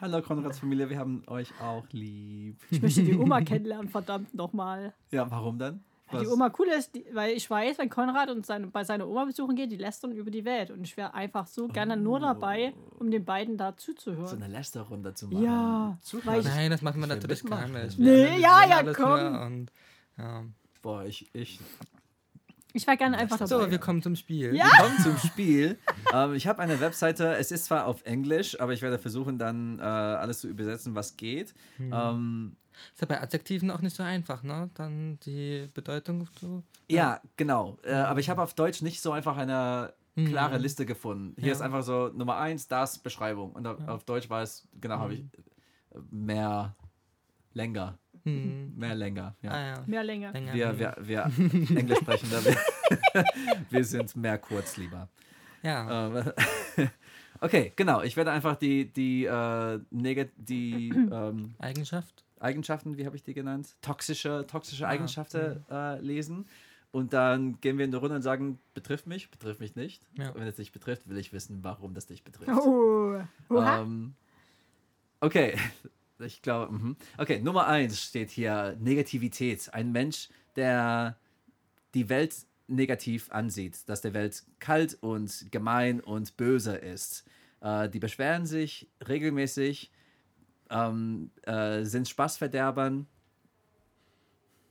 [0.00, 2.60] Hallo, Konrads Familie, wir haben euch auch lieb.
[2.70, 4.92] Ich möchte die Oma kennenlernen, verdammt nochmal.
[5.10, 5.82] Ja, warum dann?
[6.12, 9.24] Die Oma cool ist, die, weil ich weiß, wenn Konrad und seine, bei seiner Oma
[9.24, 10.70] besuchen geht, die lästern über die Welt.
[10.70, 14.42] Und ich wäre einfach so gerne nur dabei, um den beiden da so zuzuhören.
[14.42, 15.42] eine Lästerrunde zu machen.
[15.42, 16.44] Ja, Zuhören.
[16.44, 17.98] Nein, das machen wir Ich will natürlich gar nicht.
[17.98, 19.40] Nee, ja, ja, komm.
[19.46, 19.72] Und,
[20.16, 20.44] ja.
[20.80, 21.58] Boah, ich, ich.
[22.76, 23.46] Ich wäre gerne einfach dabei.
[23.64, 24.54] So, wir kommen zum Spiel.
[24.54, 24.64] Ja.
[24.64, 25.78] Wir kommen zum Spiel.
[26.12, 29.78] ähm, ich habe eine Webseite, es ist zwar auf Englisch, aber ich werde versuchen, dann
[29.78, 31.54] äh, alles zu übersetzen, was geht.
[31.78, 32.56] Ähm,
[32.92, 34.70] Ist ja bei Adjektiven auch nicht so einfach, ne?
[34.74, 36.62] Dann die Bedeutung zu.
[36.88, 37.78] ja, genau.
[37.82, 40.62] Äh, aber ich habe auf Deutsch nicht so einfach eine klare Mhm.
[40.62, 41.34] Liste gefunden.
[41.38, 41.52] Hier Ja.
[41.52, 43.52] ist einfach so Nummer eins, das, Beschreibung.
[43.52, 45.30] Und auf, auf Deutsch war es, genau, habe ich Mhm.
[45.94, 46.76] äh, mehr
[47.52, 47.98] länger.
[48.26, 48.76] Hm.
[48.76, 49.36] Mehr länger.
[49.40, 49.50] Ja.
[49.52, 49.84] Ah ja.
[49.86, 50.32] Mehr Länge.
[50.32, 50.52] Länger.
[50.52, 51.24] Wir, wir, wir
[51.76, 53.24] Englisch sprechen, da wir,
[53.70, 55.08] wir sind mehr kurz lieber.
[55.62, 56.08] Ja.
[56.08, 56.32] Ähm,
[57.40, 58.02] okay, genau.
[58.02, 59.80] Ich werde einfach die, die, äh,
[60.36, 62.24] die ähm, Eigenschaft.
[62.40, 63.76] Eigenschaften, wie habe ich die genannt?
[63.80, 66.46] Toxische, toxische Ah, Eigenschaften äh, lesen.
[66.90, 70.06] Und dann gehen wir in eine Runde und sagen, betrifft mich, betrifft mich nicht.
[70.18, 70.34] Ja.
[70.34, 72.50] Wenn es dich betrifft, will ich wissen, warum das dich betrifft.
[72.50, 73.20] Oh.
[73.50, 74.14] Ähm,
[75.20, 75.56] okay,
[76.20, 76.96] ich glaube, mhm.
[77.18, 79.72] okay, Nummer eins steht hier Negativität.
[79.72, 81.16] Ein Mensch, der
[81.94, 82.34] die Welt
[82.68, 87.24] negativ ansieht, dass der Welt kalt und gemein und böse ist.
[87.60, 89.90] Äh, die beschweren sich regelmäßig,
[90.70, 93.06] ähm, äh, sind Spaßverderbern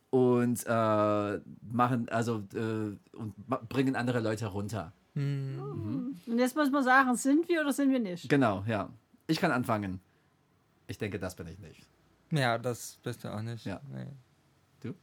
[0.10, 1.40] und äh,
[1.72, 3.34] machen also äh, und
[3.70, 4.94] bringen andere Leute runter.
[5.14, 6.18] Hm.
[6.28, 8.30] Und jetzt muss man sagen, sind wir oder sind wir nicht?
[8.30, 8.90] Genau, ja.
[9.28, 10.02] Ich kann anfangen.
[10.88, 11.82] Ich denke, das bin ich nicht.
[12.32, 13.66] Ja, das bist du auch nicht.
[13.66, 13.82] Ja.
[13.92, 14.08] Nee.
[14.82, 14.94] Du?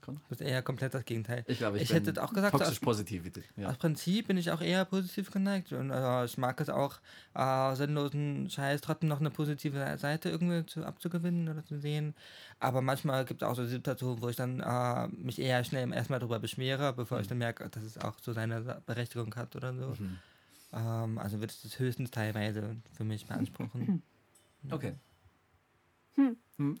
[0.00, 1.44] Du bist eher komplett das Gegenteil.
[1.46, 3.44] Ich glaube, ich, Ich hätte auch gesagt, toxisch Positivität.
[3.56, 3.68] Ja.
[3.68, 6.96] Aus Prinzip bin ich auch eher positiv geneigt und äh, ich mag es auch,
[7.34, 12.14] äh, sinnlosen Scheiß trotzdem noch eine positive Seite irgendwie zu, abzugewinnen oder zu sehen.
[12.58, 16.18] Aber manchmal gibt es auch so Situationen, wo ich dann äh, mich eher schnell erstmal
[16.18, 19.94] darüber beschwere, bevor ich dann merke, dass es auch so seine Berechtigung hat oder so.
[20.02, 20.18] Mhm.
[20.72, 24.02] Ähm, also würde ich das höchstens teilweise für mich beanspruchen.
[24.70, 24.92] Okay.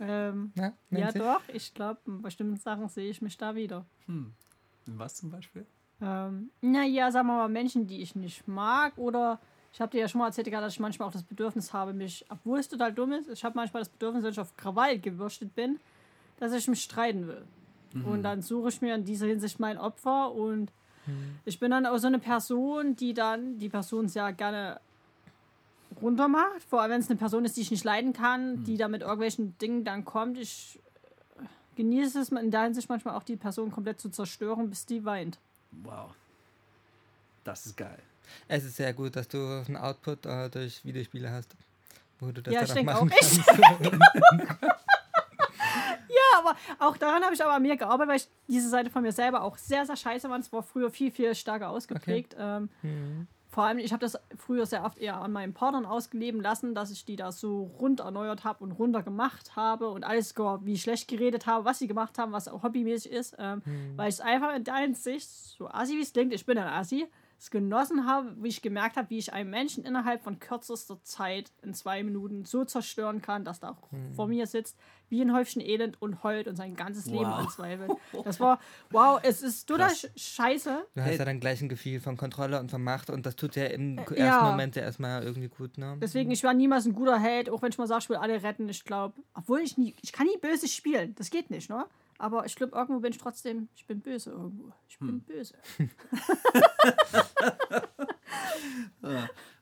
[0.00, 1.40] Ähm, Ja, ja, doch.
[1.52, 3.84] Ich glaube, in bestimmten Sachen sehe ich mich da wieder.
[4.06, 4.32] Hm.
[4.86, 5.66] Was zum Beispiel?
[6.00, 9.38] Ähm, naja, sagen wir mal, Menschen, die ich nicht mag oder
[9.72, 12.24] ich habe dir ja schon mal erzählt, dass ich manchmal auch das Bedürfnis habe, mich,
[12.28, 15.54] obwohl es total dumm ist, ich habe manchmal das Bedürfnis, wenn ich auf Krawall gewürstet
[15.54, 15.78] bin,
[16.38, 17.44] dass ich mich streiten will.
[18.04, 20.72] Und dann suche ich mir in dieser Hinsicht mein Opfer und
[21.44, 24.80] ich bin dann auch so eine Person, die dann die Person sehr gerne
[26.02, 26.62] runtermacht.
[26.68, 29.02] Vor allem, wenn es eine Person ist, die ich nicht leiden kann, die da mit
[29.02, 30.38] irgendwelchen Dingen dann kommt.
[30.38, 30.78] Ich
[31.38, 31.42] äh,
[31.76, 35.38] genieße es in der Hinsicht manchmal auch, die Person komplett zu zerstören, bis die weint.
[35.82, 36.10] Wow.
[37.44, 37.98] Das ist geil.
[38.48, 41.56] Es ist sehr gut, dass du einen Output äh, durch Videospiele hast,
[42.20, 43.16] wo du das Ja, ich auch denke machen auch.
[43.20, 44.20] Ich- kannst.
[46.08, 49.02] Ja, aber auch daran habe ich aber an mir gearbeitet, weil ich diese Seite von
[49.02, 50.38] mir selber auch sehr, sehr scheiße war.
[50.38, 52.34] Es war früher viel, viel stärker ausgeprägt.
[52.38, 52.68] Ähm,
[53.50, 56.92] Vor allem, ich habe das früher sehr oft eher an meinen Partnern ausgeleben lassen, dass
[56.92, 61.08] ich die da so rund erneuert habe und runter gemacht habe und alles, wie schlecht
[61.08, 63.36] geredet habe, was sie gemacht haben, was auch hobbymäßig ist.
[63.38, 63.62] Ähm,
[63.96, 66.68] Weil ich es einfach in der Hinsicht, so assi wie es klingt, ich bin ein
[66.68, 67.08] Assi,
[67.40, 71.50] es genossen habe, wie ich gemerkt habe, wie ich einen Menschen innerhalb von kürzester Zeit
[71.62, 74.78] in zwei Minuten so zerstören kann, dass da auch vor mir sitzt,
[75.10, 77.40] wie ein Häufchen Elend und heult und sein ganzes Leben Wow.
[77.40, 77.90] anzweifelt.
[78.24, 78.58] Das war,
[78.90, 80.04] wow, es ist total Krass.
[80.16, 80.86] sch- scheiße.
[80.94, 83.56] Du hast ja dann gleich ein Gefühl von Kontrolle und von Macht und das tut
[83.56, 84.42] ja im ersten Äh, ja.
[84.42, 85.96] Moment ja erstmal irgendwie gut, ne?
[86.00, 88.42] Deswegen, ich war niemals ein guter Held, auch wenn ich mal sage, ich will alle
[88.42, 88.68] retten.
[88.68, 91.14] Ich glaube, obwohl ich nie, ich kann nie böse spielen.
[91.16, 91.84] Das geht nicht, ne?
[92.20, 94.72] Aber ich glaube, irgendwo bin ich trotzdem, ich bin böse irgendwo.
[94.88, 95.54] Ich bin böse.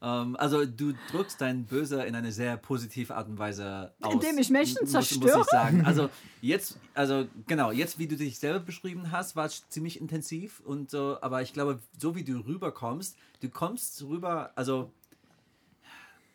[0.01, 4.15] Ähm, also du drückst dein Böse in eine sehr positive Art und Weise aus.
[4.15, 5.41] Indem ich Menschen muss- Muss zerstöre?
[5.41, 5.85] ich sagen.
[5.85, 6.09] Also
[6.41, 10.91] jetzt, also genau, jetzt wie du dich selber beschrieben hast, war es ziemlich intensiv und
[10.91, 14.93] so, aber ich glaube, so wie du rüberkommst, du kommst rüber, also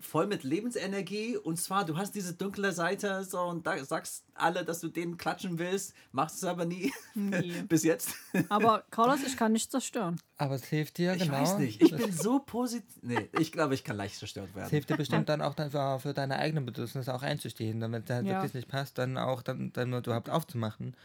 [0.05, 4.65] voll mit Lebensenergie und zwar, du hast diese dunkle Seite so und da sagst alle,
[4.65, 6.91] dass du denen klatschen willst, machst es aber nie.
[7.13, 7.61] Nie.
[7.67, 8.15] Bis jetzt.
[8.49, 10.19] Aber Carlos, ich kann nicht zerstören.
[10.37, 11.33] Aber es hilft dir, Ich genau.
[11.33, 11.81] weiß nicht.
[11.81, 12.83] Ich bin so positiv.
[13.01, 14.69] Nee, ich glaube, ich kann leicht zerstört Es werden.
[14.69, 18.25] hilft dir bestimmt dann auch dafür, für deine eigenen Bedürfnisse auch einzustehen, damit es halt
[18.25, 18.33] Ja.
[18.33, 20.95] wirklich nicht passt, dann auch dann, dann überhaupt aufzumachen.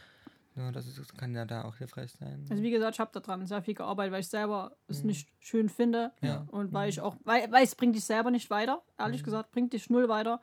[0.55, 2.45] Ja, das, ist, kann ja da auch hilfreich sein.
[2.49, 5.69] Also wie gesagt, ich habe daran sehr viel gearbeitet, weil ich selber es nicht schön
[5.69, 6.11] finde.
[6.21, 6.45] Ja.
[6.51, 9.73] Und weil ich auch, weil, weil es bringt dich selber nicht weiter, ehrlich gesagt, bringt
[9.73, 10.41] dich null weiter.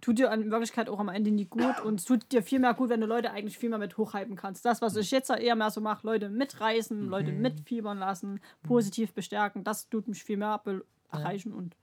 [0.00, 2.74] Tut dir in Wirklichkeit auch am Ende nie gut und es tut dir viel mehr
[2.74, 4.64] gut, wenn du Leute eigentlich viel mehr mit hochhypen kannst.
[4.64, 9.64] Das, was ich jetzt eher mehr so mache, Leute mitreißen, Leute mitfiebern lassen, positiv bestärken,
[9.64, 10.60] das tut mich viel mehr
[11.10, 11.76] erreichen und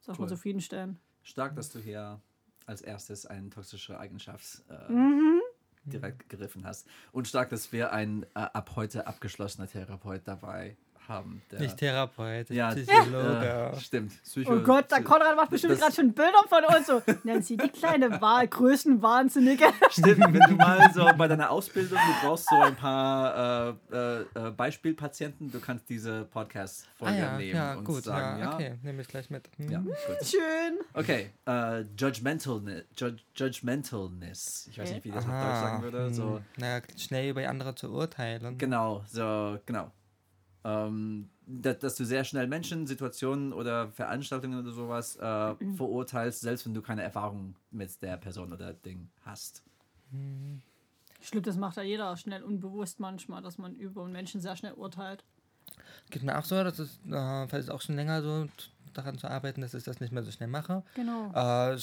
[0.00, 0.28] sag mal Cool.
[0.30, 0.98] zufriedenstellen.
[1.22, 2.20] Stark, dass du hier
[2.64, 5.40] als erstes eine toxische Eigenschaft äh, Mhm.
[5.86, 6.86] Direkt gegriffen hast.
[7.12, 10.76] Und stark, dass wir einen äh, ab heute abgeschlossener Therapeut dabei
[11.08, 11.42] haben.
[11.50, 13.72] Der, Nicht Therapeut, ja, Psychologe.
[13.74, 14.22] äh, stimmt.
[14.22, 16.86] Psycho Oh Gott, der Konrad macht bestimmt gerade schon Bilder von uns.
[16.86, 19.64] So, Nancy, die kleine Wahl, Größenwahnsinnige.
[19.90, 24.20] Stimmt, wenn du mal so bei deiner Ausbildung, du brauchst so ein paar äh, äh,
[24.34, 28.54] äh, Beispielpatienten, du kannst diese Ah Podcast-Folge ja, nehmen ja, und gut, sagen, ja, ja,
[28.54, 29.48] okay, nehme ich gleich mit.
[29.56, 29.70] Hm.
[29.70, 29.96] ja, gut.
[30.22, 30.78] Schön.
[30.94, 34.68] Okay, äh, Judgmentalness, Judge, Judgmentalness.
[34.70, 36.14] Ich weiß nicht, wie das auf Deutsch Aha, sagen würde.
[36.14, 36.44] So, hm.
[36.58, 38.58] Naja, schnell über andere zu urteilen.
[38.58, 39.90] Genau, so, genau.
[40.66, 46.66] Ähm, dass, dass du sehr schnell Menschen, Situationen oder Veranstaltungen oder sowas äh, verurteilst, selbst
[46.66, 49.62] wenn du keine Erfahrung mit der Person oder Ding hast.
[51.20, 54.72] Ich glaube, das macht ja jeder schnell unbewusst manchmal, dass man über Menschen sehr schnell
[54.72, 55.22] urteilt.
[56.10, 58.48] Geht mir auch so, dass es äh, vielleicht auch schon länger so
[58.92, 60.82] daran zu arbeiten, dass ich das nicht mehr so schnell mache.
[60.94, 61.30] Genau.
[61.32, 61.78] Äh,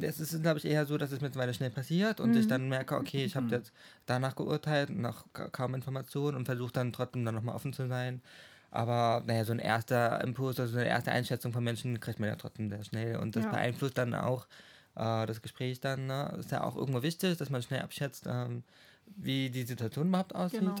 [0.00, 2.96] es ist, glaube ich, eher so, dass es mittlerweile schnell passiert und ich dann merke,
[2.96, 3.72] okay, ich habe jetzt
[4.06, 8.22] danach geurteilt, nach ka- kaum Informationen und versuche dann trotzdem dann nochmal offen zu sein.
[8.70, 12.36] Aber naja, so ein erster Impuls, also eine erste Einschätzung von Menschen kriegt man ja
[12.36, 13.50] trotzdem sehr schnell und das Ja.
[13.50, 14.46] beeinflusst dann auch
[14.94, 16.06] äh, das Gespräch dann.
[16.06, 16.36] Ne?
[16.38, 18.62] Ist ja auch irgendwo wichtig, dass man schnell abschätzt, ähm,
[19.06, 20.60] wie die Situation überhaupt aussieht.
[20.60, 20.76] Genau.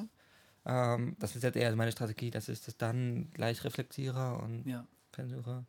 [0.64, 4.86] Ähm, das ist jetzt eher meine Strategie, dass ich das dann gleich reflektiere und Ja.
[5.10, 5.66] versuche.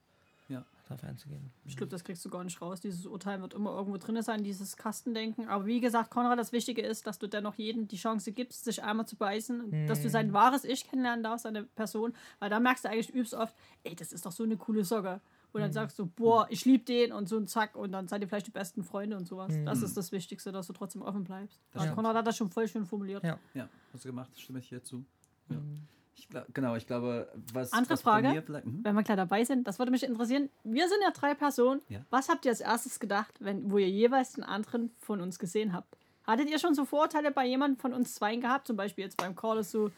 [0.84, 1.52] Darauf einzugehen.
[1.66, 2.82] Ich glaube, das kriegst du gar nicht raus.
[2.82, 5.48] Dieses Urteil wird immer irgendwo drin sein, dieses Kastendenken.
[5.48, 8.84] Aber wie gesagt, Konrad, das Wichtige ist, dass du dennoch jedem die Chance gibst, sich
[8.84, 12.14] einmal zu beißen, und dass du sein wahres Ich kennenlernen darfst, seine Person.
[12.40, 15.22] Weil da merkst du eigentlich übst oft, ey, das ist doch so eine coole Socke.
[15.54, 18.22] Und dann sagst du, boah, ich liebe den und so ein Zack und dann seid
[18.22, 19.54] ihr vielleicht die besten Freunde und sowas.
[19.66, 21.62] Das ist das Wichtigste, dass du trotzdem offen bleibst.
[21.70, 21.94] Stimmt.
[21.94, 23.24] Konrad hat das schon voll schön formuliert.
[23.24, 23.38] Ja.
[23.54, 25.06] Ja, hast du gemacht, stimme ich hier zu.
[25.50, 25.58] Ja.
[26.16, 27.74] Ich glaub, genau, ich glaube, was.
[27.74, 28.30] Andere was bei Frage?
[28.30, 28.80] mir vielleicht- mhm.
[28.84, 30.50] Wenn wir gleich dabei sind, das würde mich interessieren.
[30.64, 31.82] Wir sind ja drei Personen.
[31.90, 32.00] Ja.
[32.12, 35.74] Was habt ihr als erstes gedacht, wenn, wo ihr jeweils den anderen von uns gesehen
[35.74, 35.98] habt?
[36.26, 38.68] Hattet ihr schon so Vorurteile bei jemandem von uns zweien gehabt?
[38.68, 39.92] Zum Beispiel jetzt beim Call so,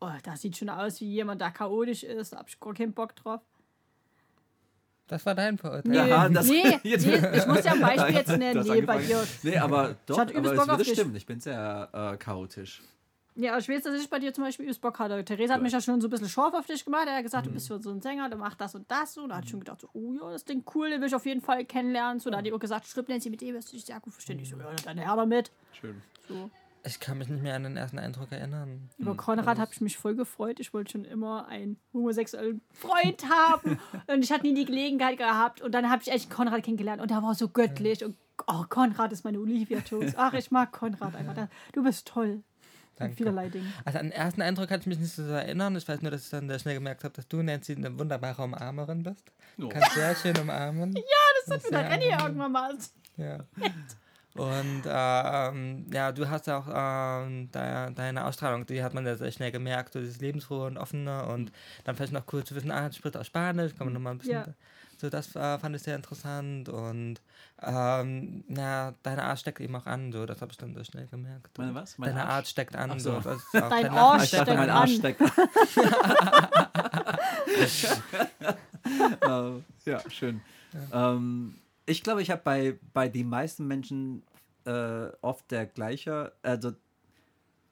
[0.00, 2.92] oh, das sieht schon aus wie jemand, der chaotisch ist, da hab ich gar keinen
[2.92, 3.40] Bock drauf.
[5.08, 5.90] Das war dein Verurteil.
[5.90, 8.62] Nee, Ja, das- nee, jetzt- nee, ich muss ja ein Beispiel jetzt nennen.
[8.66, 9.26] Nee, bei dir.
[9.42, 11.16] Nee, aber doch, hatte aber es würde stimmen.
[11.16, 12.82] Ich bin sehr äh, chaotisch.
[13.34, 15.24] Ja, ich weiß, dass ich bei dir zum Beispiel übelst Bock hatte.
[15.24, 17.06] Theresa hat mich ja schon so ein bisschen scharf auf dich gemacht.
[17.06, 19.16] Er hat gesagt, du bist so ein Sänger, der macht das und das.
[19.16, 21.14] Und da hatte ich schon gedacht, so, oh ja, das Ding cool, den will ich
[21.14, 22.20] auf jeden Fall kennenlernen.
[22.20, 24.12] So, da hat die auch gesagt, schritt Nancy, mit dem wirst du dich sehr gut
[24.12, 24.38] verstehen.
[24.38, 25.50] Ich so, ja, dann her damit.
[25.72, 26.02] Schön.
[26.28, 26.50] So.
[26.84, 28.90] Ich kann mich nicht mehr an den ersten Eindruck erinnern.
[28.98, 30.58] Über Konrad habe ich mich voll gefreut.
[30.58, 33.78] Ich wollte schon immer einen homosexuellen Freund haben.
[34.08, 35.60] und ich hatte nie die Gelegenheit gehabt.
[35.60, 37.00] Und dann habe ich echt Konrad kennengelernt.
[37.00, 38.04] Und der war so göttlich.
[38.04, 38.16] Und
[38.48, 40.14] oh, Konrad ist meine Olivia Jones.
[40.16, 41.46] Ach, ich mag Konrad einfach.
[41.72, 42.42] Du bist toll.
[42.96, 43.16] Danke.
[43.16, 43.72] vielerlei Dingen.
[43.84, 45.74] Also an den ersten Eindruck kann ich mich nicht so erinnern.
[45.76, 48.42] Ich weiß nur, dass ich dann sehr schnell gemerkt habe, dass du, Nancy, eine wunderbare
[48.42, 49.24] Umarmerin bist.
[49.56, 49.68] Du Oh.
[49.68, 50.94] kannst sehr schön umarmen.
[50.96, 51.02] Ja,
[51.46, 52.76] Das hat mir der Renny irgendwann mal.
[53.16, 53.38] Ja.
[54.34, 59.30] Und ähm, ja, du hast auch ähm, de deine Ausstrahlung, die hat man ja sehr
[59.30, 61.52] schnell gemerkt, so dieses lebensfrohe und offene und
[61.84, 64.32] dann vielleicht noch cool zu wissen, ah, spricht auch Spanisch, kann man nochmal ein bisschen.
[64.34, 64.46] Ja.
[65.02, 67.20] So, das äh, fand ich sehr interessant und
[67.60, 71.08] ähm, ja, deine Art steckt eben auch an, so, das habe ich dann so schnell
[71.08, 71.58] gemerkt.
[71.58, 71.98] Meine was?
[71.98, 72.34] Meine deine Arsch?
[72.36, 73.20] Art steckt an, Ach so.
[73.20, 73.30] so.
[73.30, 74.76] das ist auch Dein dein Arsch Lachen Ich dachte, steckt mein an.
[74.76, 75.20] Arsch steckt.
[79.22, 80.40] Ähm, ja, schön.
[80.92, 81.54] Ähm,
[81.86, 84.22] ich glaube, ich habe bei, bei den meisten Menschen
[84.64, 86.72] äh, oft der gleiche, also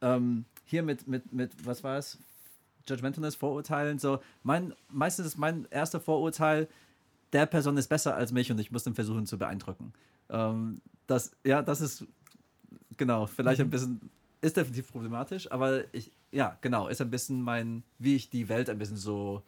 [0.01, 2.19] ähm, hier mit, mit, mit, was war es?
[2.89, 6.69] Judgmentalness, Vorurteilen, so, mein, meistens ist mein erster Vorurteil,
[7.33, 9.93] der Person ist besser als mich und ich muss den versuchen zu beeindrucken.
[10.29, 12.07] Ähm, das, ja, das ist,
[12.97, 14.11] genau, vielleicht ein bisschen,
[14.41, 18.71] ist definitiv problematisch, aber ich, ja, genau, ist ein bisschen mein, wie ich die Welt
[18.71, 19.43] ein bisschen so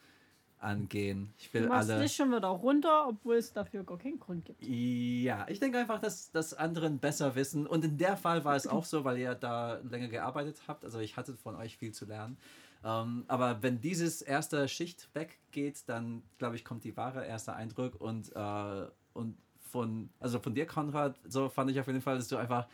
[0.63, 1.33] angehen.
[1.39, 2.03] Ich will Du machst alle.
[2.03, 4.65] dich schon wieder runter, obwohl es dafür gar keinen Grund gibt.
[4.65, 7.67] Ja, ich denke einfach, dass das anderen besser wissen.
[7.67, 10.85] Und in der Fall war es auch so, weil ihr da länger gearbeitet habt.
[10.85, 12.37] Also ich hatte von euch viel zu lernen.
[12.85, 18.01] Ähm, aber wenn dieses erste Schicht weggeht, dann glaube ich, kommt die wahre erste Eindruck.
[18.01, 22.29] Und, äh, und von, also von dir, Konrad, so fand ich auf jeden Fall, dass
[22.29, 22.69] du einfach,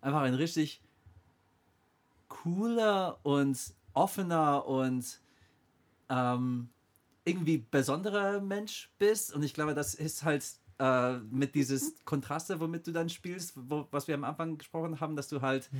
[0.00, 0.82] einfach ein richtig
[2.28, 5.20] cooler und offener und
[6.08, 6.68] ähm,
[7.24, 9.34] irgendwie besonderer Mensch bist.
[9.34, 10.44] Und ich glaube, das ist halt
[10.78, 15.16] äh, mit dieses Kontraste, womit du dann spielst, wo, was wir am Anfang gesprochen haben,
[15.16, 15.70] dass du halt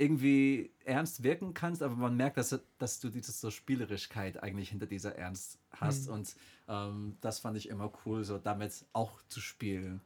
[0.00, 4.86] irgendwie ernst wirken kannst, aber man merkt, dass, dass du diese so Spielerischkeit eigentlich hinter
[4.86, 6.08] dieser Ernst hast.
[6.08, 6.34] Und
[6.68, 10.00] ähm, das fand ich immer cool, so damit auch zu spielen.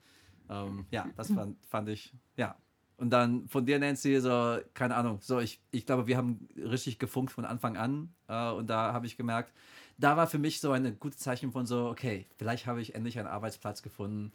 [0.51, 2.57] Ähm, ja, das fand, fand ich, ja.
[2.97, 6.99] Und dann von dir, Nancy, so, keine Ahnung, so, ich, ich glaube, wir haben richtig
[6.99, 8.13] gefunkt von Anfang an.
[8.29, 9.53] Äh, und da habe ich gemerkt,
[9.97, 13.19] da war für mich so ein gutes Zeichen von so, okay, vielleicht habe ich endlich
[13.19, 14.33] einen Arbeitsplatz gefunden,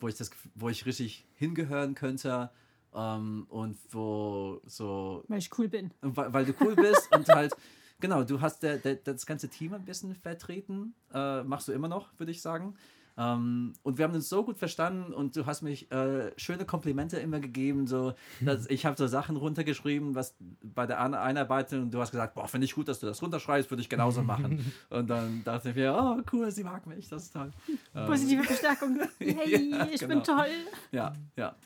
[0.00, 2.50] wo ich das, wo ich richtig hingehören könnte.
[2.94, 5.90] Ähm, und wo so Weil ich cool bin.
[6.00, 7.54] weil, weil du cool bist und halt,
[8.00, 10.94] genau, du hast der, der, das ganze Team ein bisschen vertreten.
[11.12, 12.74] Äh, machst du immer noch, würde ich sagen.
[13.20, 17.18] Ähm, und wir haben uns so gut verstanden und du hast mich äh, schöne Komplimente
[17.18, 17.88] immer gegeben.
[17.88, 22.12] So, dass ich habe so Sachen runtergeschrieben, was bei der An- Einarbeitung und du hast
[22.12, 24.72] gesagt, boah, finde ich gut, dass du das runterschreibst, würde ich genauso machen.
[24.90, 27.50] und dann dachte ich mir, oh cool, sie mag mich, das ist toll.
[27.92, 29.00] Ähm, Positive Bestärkung.
[29.18, 30.14] Hey, Ja, ich genau.
[30.14, 30.46] bin toll.
[30.92, 31.56] ja, ja,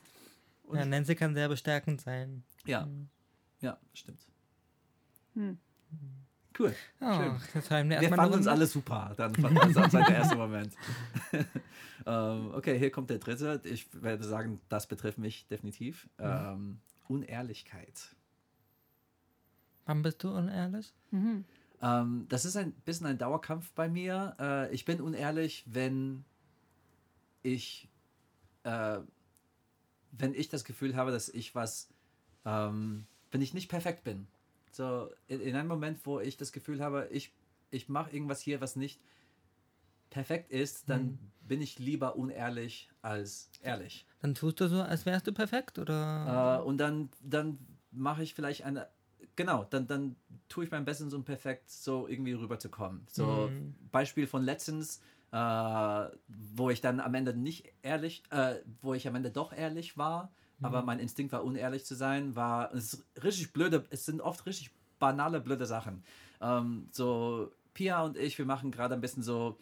[0.72, 2.42] Und- Ja, Nancy kann sehr bestärkend sein.
[2.66, 2.88] ja,
[3.60, 4.20] ja, stimmt.
[5.34, 5.58] Hm.
[6.58, 6.74] Cool.
[7.00, 7.70] Oh, Schön.
[7.70, 9.14] haben wir Wir fanden uns alle super.
[9.16, 10.74] Dann fanden wir uns auch seit der ersten Moment.
[12.06, 13.60] ähm, okay, hier kommt der dritte.
[13.64, 16.08] Ich werde sagen, das betrifft mich definitiv.
[16.18, 18.14] Ähm, Unehrlichkeit.
[19.86, 20.92] Wann bist du unehrlich?
[21.10, 21.44] Mhm.
[21.80, 24.36] Ähm, das ist ein bisschen ein Dauerkampf bei mir.
[24.38, 26.24] Äh, ich bin unehrlich, wenn
[27.42, 27.88] ich,
[28.64, 28.98] äh,
[30.12, 31.88] wenn ich das Gefühl habe, dass ich was,
[32.44, 34.26] ähm, wenn ich nicht perfekt bin.
[34.70, 37.32] So in, in einem Moment, wo ich das Gefühl habe, ich,
[37.70, 39.00] ich mache irgendwas hier, was nicht
[40.10, 44.06] perfekt ist, dann bin ich lieber unehrlich als ehrlich.
[44.20, 46.60] Dann tust du so, als wärst du perfekt, oder?
[46.60, 47.58] Äh, und dann, dann
[47.90, 48.88] mache ich vielleicht eine.
[49.36, 50.16] Genau, dann, dann
[50.48, 53.06] tue ich mein Bestes, um perfekt so irgendwie rüberzukommen.
[53.08, 53.74] So, Mhm.
[53.90, 55.00] Beispiel von letztens,
[55.32, 59.96] äh, wo ich dann am Ende nicht ehrlich, äh, wo ich am Ende doch ehrlich
[59.96, 60.30] war,
[60.62, 64.46] aber mein Instinkt war unehrlich zu sein, war, es ist richtig blöde, es sind oft
[64.46, 66.04] richtig banale, blöde Sachen.
[66.40, 69.58] Ähm, so, Pia und ich, wir machen gerade ein bisschen so,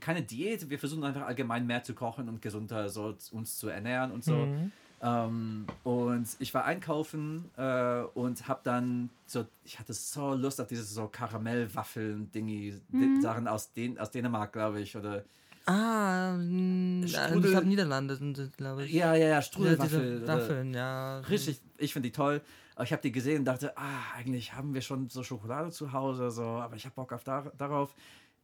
[0.00, 4.10] keine Diät, wir versuchen einfach allgemein mehr zu kochen und gesünder so uns zu ernähren
[4.10, 4.36] und so.
[4.36, 4.72] Mhm.
[5.04, 10.68] Ähm, und ich war einkaufen äh, und habe dann so, ich hatte so Lust auf
[10.68, 13.20] diese so Karamellwaffeln-Dingi, Mhm.
[13.20, 15.24] Sachen aus, Den aus Dänemark, glaube ich, oder
[15.64, 18.92] Ah, mh, Strudel- ich glaube Niederlande sind glaube ich.
[18.92, 20.12] ja, ja, ja, Ja, Strudelwaffel.
[20.14, 21.20] diese oder- Waffeln, ja.
[21.20, 22.40] Richtig, ich finde die toll.
[22.74, 25.92] Aber ich habe die gesehen und dachte, ah, eigentlich haben wir schon so Schokolade zu
[25.92, 27.94] Hause, so, aber ich habe Bock auf dar darauf.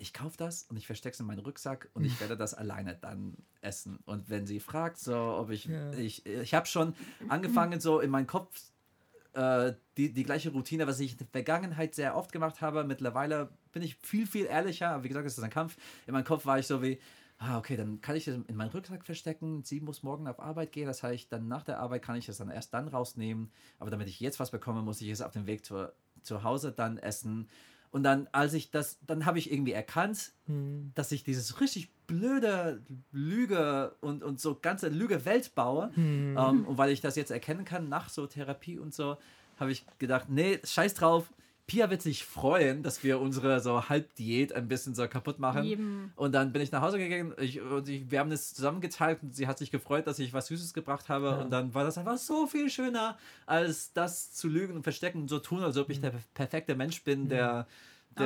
[0.00, 2.94] Ich kaufe das und ich verstecke es in meinen Rucksack und ich werde das alleine
[2.94, 3.98] dann essen.
[4.04, 5.92] Und wenn sie fragt, so, ob ich, Ja.
[5.94, 6.94] ich, ich habe schon
[7.28, 8.60] angefangen, so in meinem Kopf
[9.34, 12.84] äh, die, die gleiche Routine, was ich in der Vergangenheit sehr oft gemacht habe.
[12.84, 14.90] Mittlerweile bin ich viel, viel ehrlicher.
[14.90, 15.76] Aber wie gesagt, es ist ein Kampf.
[16.06, 16.98] In meinem Kopf war ich so wie,
[17.38, 19.62] ah, okay, dann kann ich das in meinen Rucksack verstecken.
[19.64, 20.86] Sie muss morgen auf Arbeit gehen.
[20.86, 23.50] Das heißt, dann nach der Arbeit kann ich das dann erst dann rausnehmen.
[23.80, 25.92] Aber damit ich jetzt was bekomme, muss ich es auf dem Weg zu,
[26.22, 27.48] zu Hause dann essen.
[27.90, 30.92] Und dann, als ich das, dann habe ich irgendwie erkannt, Hm.
[30.94, 32.82] dass ich dieses richtig blöde
[33.12, 35.90] Lüge und, und so ganze Lüge-Welt baue.
[35.94, 36.36] Hm.
[36.38, 39.16] Ähm, und weil ich das jetzt erkennen kann nach so Therapie und so,
[39.58, 41.30] habe ich gedacht, nee, scheiß drauf.
[41.68, 45.64] Pia wird sich freuen, dass wir unsere so Halbdiät ein bisschen so kaputt machen.
[45.64, 46.12] Eben.
[46.16, 49.36] Und dann bin ich nach Hause gegangen ich, und ich, wir haben das zusammengeteilt und
[49.36, 51.38] sie hat sich gefreut, dass ich was Süßes gebracht habe.
[51.38, 55.28] Und dann war das einfach so viel schöner, als das zu lügen und verstecken und
[55.28, 57.38] so tun, als ob ich der perfekte Mensch bin, der.
[57.38, 57.66] der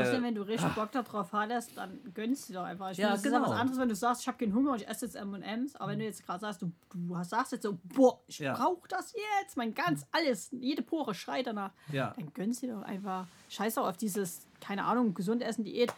[0.00, 2.90] Außerdem, wenn du richtig Bock darauf hattest, dann gönnst du doch einfach.
[2.90, 3.50] Ich Ja, finde, das ist ja genau.
[3.50, 5.76] was anderes, wenn du sagst, ich habe keinen Hunger und ich esse jetzt M&M's.
[5.76, 8.54] Aber wenn du jetzt gerade sagst, du, du sagst jetzt so, boah, ich Ja.
[8.54, 9.12] brauche das
[9.42, 11.72] jetzt, mein ganz alles, jede Pore schreit danach.
[11.92, 12.12] Ja.
[12.16, 13.26] Dann gönnst du doch einfach.
[13.48, 15.92] Scheiß doch auf dieses, keine Ahnung, gesund essen, Diät.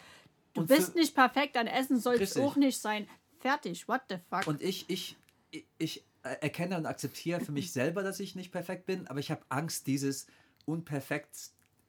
[0.53, 3.07] Du Und bist nicht perfekt, dein Essen soll es auch nicht sein.
[3.39, 4.47] Fertig, what the fuck.
[4.47, 5.17] Und ich, ich,
[5.51, 9.29] ich, ich erkenne und akzeptiere für mich selber, dass ich nicht perfekt bin, aber ich
[9.31, 10.25] habe Angst, dieses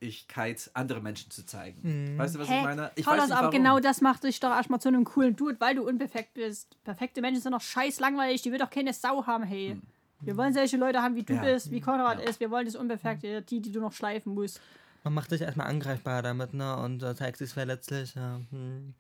[0.01, 2.19] Unperfektigkeit anderen Menschen zu zeigen.
[2.19, 2.59] Weißt du, was Hä?
[2.59, 2.91] ich meine?
[2.97, 3.57] Ich Paulus, weiß nicht, aber warum.
[3.59, 6.77] genau das macht dich doch erstmal zu einem coolen Dude, weil du unperfekt bist.
[6.85, 9.81] Perfekte Menschen sind doch scheiß langweilig, die will doch keine Sau haben, hey.
[10.21, 11.43] Wir wollen solche Leute haben, wie du Ja.
[11.43, 12.29] bist, wie Konrad Ja.
[12.29, 12.41] ist.
[12.41, 14.61] Wir wollen das Unperfekte, die, die du noch schleifen musst.
[15.05, 16.77] Man macht sich erstmal angreifbar damit, ne?
[16.79, 18.15] Und äh, zeigt sich verletzlich.
[18.15, 18.41] Ja.
[18.51, 18.95] Hm.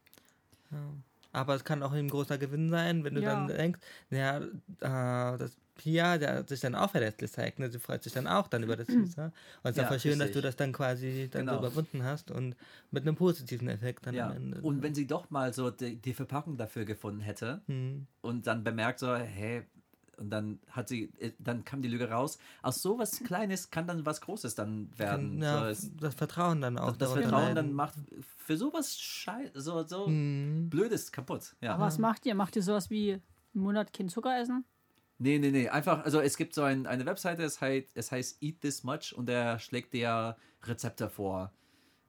[0.70, 0.78] Ja.
[1.32, 3.30] Aber es kann auch ein großer Gewinn sein, wenn du Ja.
[3.34, 3.80] dann denkst,
[4.11, 7.70] ja, äh, das Pia, der sich dann auch verletzlich zeigt, ne?
[7.70, 9.33] Sie freut sich dann auch dann über das Süße.
[9.62, 11.59] Und es ist voll schön, dass du das dann quasi dann so Genau.
[11.66, 12.57] überwunden hast und
[12.91, 14.31] mit einem positiven Effekt dann Ja.
[14.31, 14.61] am Ende.
[14.62, 18.07] Und wenn sie doch mal so die, die Verpackung dafür gefunden hätte Hm.
[18.22, 19.62] und dann bemerkt so, hey,
[20.18, 22.39] und dann hat sie, äh, dann kam die Lüge raus.
[22.62, 25.41] Aus so was Kleines kann dann was Großes dann werden.
[25.41, 26.97] Kann, ja, so, das Vertrauen dann auch.
[26.97, 27.97] das, das Vertrauen dann macht
[28.39, 30.68] für sowas Schei so, so Hm.
[30.70, 31.55] Blödes kaputt.
[31.61, 31.74] Ja.
[31.74, 32.35] Aber was macht ihr?
[32.35, 33.22] Macht ihr sowas wie einen
[33.53, 34.64] Monat kein Zucker essen?
[35.19, 35.69] Nee, nee, nee.
[35.69, 39.14] Einfach, also es gibt so ein, eine Webseite, es heißt, es heißt Eat This Much
[39.17, 41.53] und der schlägt dir Rezepte vor.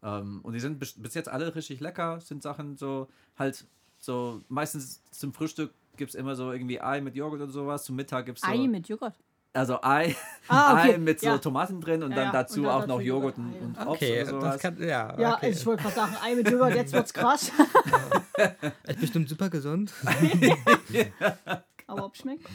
[0.03, 3.66] Ähm, und die sind bis, bis jetzt alle richtig lecker, sind Sachen so, halt,
[3.97, 7.95] so, meistens zum Frühstück gibt es immer so irgendwie Ei mit Joghurt und sowas, zum
[7.95, 9.16] Mittag gibt es so, Ei mit Joghurt.
[9.53, 10.16] also Ei,
[10.49, 10.93] Ah, okay.
[10.93, 11.38] Ei mit so Ja.
[11.39, 12.32] Tomaten drin und Ja, dann ja.
[12.34, 14.30] dazu Und dann auch noch dazu Joghurt Joghurt, und, Ei, und Obst Okay, oder das
[14.41, 14.60] sowas.
[14.62, 15.45] kann, ja, Ja, okay.
[15.47, 17.51] also ich wollte gerade sagen, Ei mit Joghurt, jetzt wird's krass.
[18.88, 19.91] Ist bestimmt super gesund.
[20.05, 21.64] Aber
[22.08, 22.47] ob schmeckt?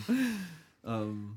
[0.84, 1.36] Ähm,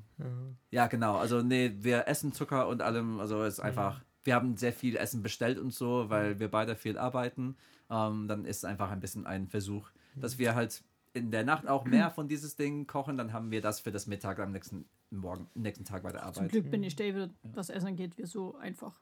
[0.72, 1.18] ja, genau.
[1.18, 3.20] Also, nee, wir essen Zucker und allem.
[3.20, 6.76] Also, es ist einfach, wir haben sehr viel Essen bestellt und so, weil wir beide
[6.76, 7.56] viel arbeiten.
[7.90, 11.68] Ähm, dann ist es einfach ein bisschen ein Versuch, dass wir halt in der Nacht
[11.68, 13.18] auch mehr von dieses Ding kochen.
[13.18, 16.46] Dann haben wir das für das Mittag am nächsten Morgen, nächsten Tag bei der Zum
[16.46, 16.50] Arbeit.
[16.50, 19.00] Glück bin ich David, was Essen angeht, wir so einfach.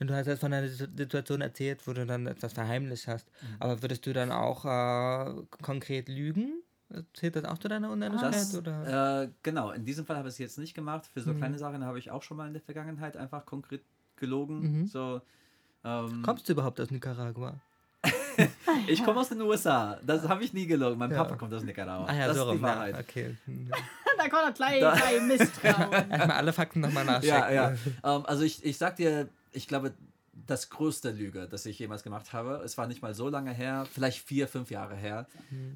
[0.00, 3.28] Und du hast jetzt von einer Situation erzählt, wo du dann etwas verheimlicht hast.
[3.28, 3.56] Mhm.
[3.60, 6.63] Aber würdest du dann auch äh, konkret lügen?
[7.14, 8.34] Zählt das auch zu deiner Unehrlichkeit?
[8.34, 9.22] Das, oder?
[9.24, 11.06] äh, genau, in diesem Fall habe ich es jetzt nicht gemacht.
[11.12, 13.80] Für so kleine Sachen habe ich auch schon mal in der Vergangenheit einfach konkret
[14.16, 14.86] gelogen.
[14.86, 15.20] So,
[15.84, 17.54] ähm, Kommst du überhaupt aus Nicaragua?
[18.86, 19.98] ich komme aus den USA.
[20.06, 20.98] Das habe ich nie gelogen.
[20.98, 21.18] Mein Ja.
[21.24, 22.06] Papa kommt aus Nicaragua.
[22.06, 22.98] Ah ja, das so ist die Ja, Wahrheit.
[23.00, 23.36] okay.
[23.46, 23.70] Hm.
[24.16, 25.92] da kommt er gleich, gleich Misstrauen.
[26.10, 27.28] Erstmal alle Fakten nochmal nachchecken.
[27.28, 27.70] Ja, ja.
[28.04, 29.92] Ähm, also ich, ich sag dir, ich glaube,
[30.46, 33.86] das größte Lüge, das ich jemals gemacht habe, es war nicht mal so lange her,
[33.90, 35.26] vielleicht vier, fünf Jahre her.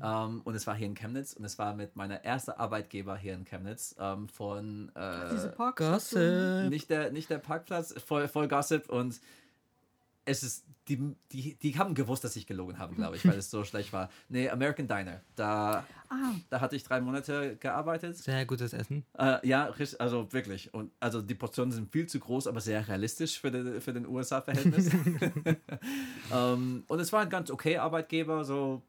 [0.02, 3.34] Ähm, und es war hier in Chemnitz und es war mit meiner ersten Arbeitgeber hier
[3.34, 6.68] in Chemnitz ähm, von äh, Diese Park Gossip.
[6.68, 9.20] nicht, der, nicht der Parkplatz, voll, voll Gossip und
[10.28, 13.50] es ist, die, die, die haben gewusst, dass ich gelogen habe, glaube ich, weil es
[13.50, 14.10] so schlecht war.
[14.28, 15.20] Nee, American Diner.
[15.36, 18.16] Da, Ah, da hatte ich drei Monate gearbeitet.
[18.16, 19.04] Sehr gutes Essen.
[19.18, 20.72] Äh, ja, also wirklich.
[20.72, 24.06] Und also die Portionen sind viel zu groß, aber sehr realistisch für den, für den
[24.06, 24.90] USA-Verhältnis.
[26.32, 28.82] ähm, und es war ein ganz okay Arbeitgeber, so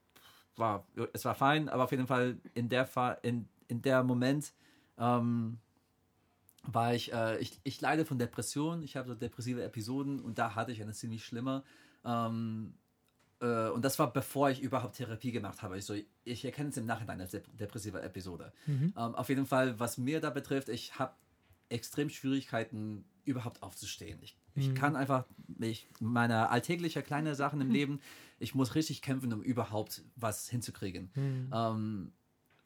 [0.55, 4.53] war, es war fein, aber auf jeden Fall in der Fa in, in der Moment
[4.97, 5.57] ähm,
[6.63, 10.55] war ich, äh, ich, ich leide von Depressionen, ich habe so depressive Episoden und da
[10.55, 11.63] hatte ich eine ziemlich schlimme.
[12.05, 12.73] Ähm,
[13.41, 15.77] äh, und das war bevor ich überhaupt Therapie gemacht habe.
[15.77, 18.51] Ich, so, ich erkenne es im Nachhinein als dep depressive Episode.
[18.97, 21.13] Ähm, auf jeden Fall, was mir da betrifft, ich habe
[21.69, 24.17] extrem Schwierigkeiten, überhaupt aufzustehen.
[24.23, 25.25] Ich, ich kann einfach,
[25.59, 27.99] ich, meine alltägliche kleine Sachen im Leben,
[28.39, 31.11] ich muss richtig kämpfen, um überhaupt was hinzukriegen.
[31.53, 32.11] Ähm,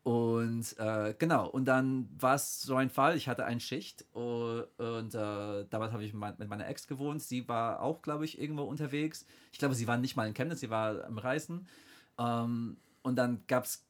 [0.04, 4.66] und äh, genau, und dann war es so ein Fall, ich hatte eine Schicht und,
[4.78, 7.22] und äh, damals habe ich mein, mit meiner Ex gewohnt.
[7.22, 9.26] Sie war auch, glaube ich, irgendwo unterwegs.
[9.54, 11.68] Ich glaube, sie war nicht mal in Chemnitz, sie war am Reisen.
[12.20, 13.86] Ähm, und dann gab es,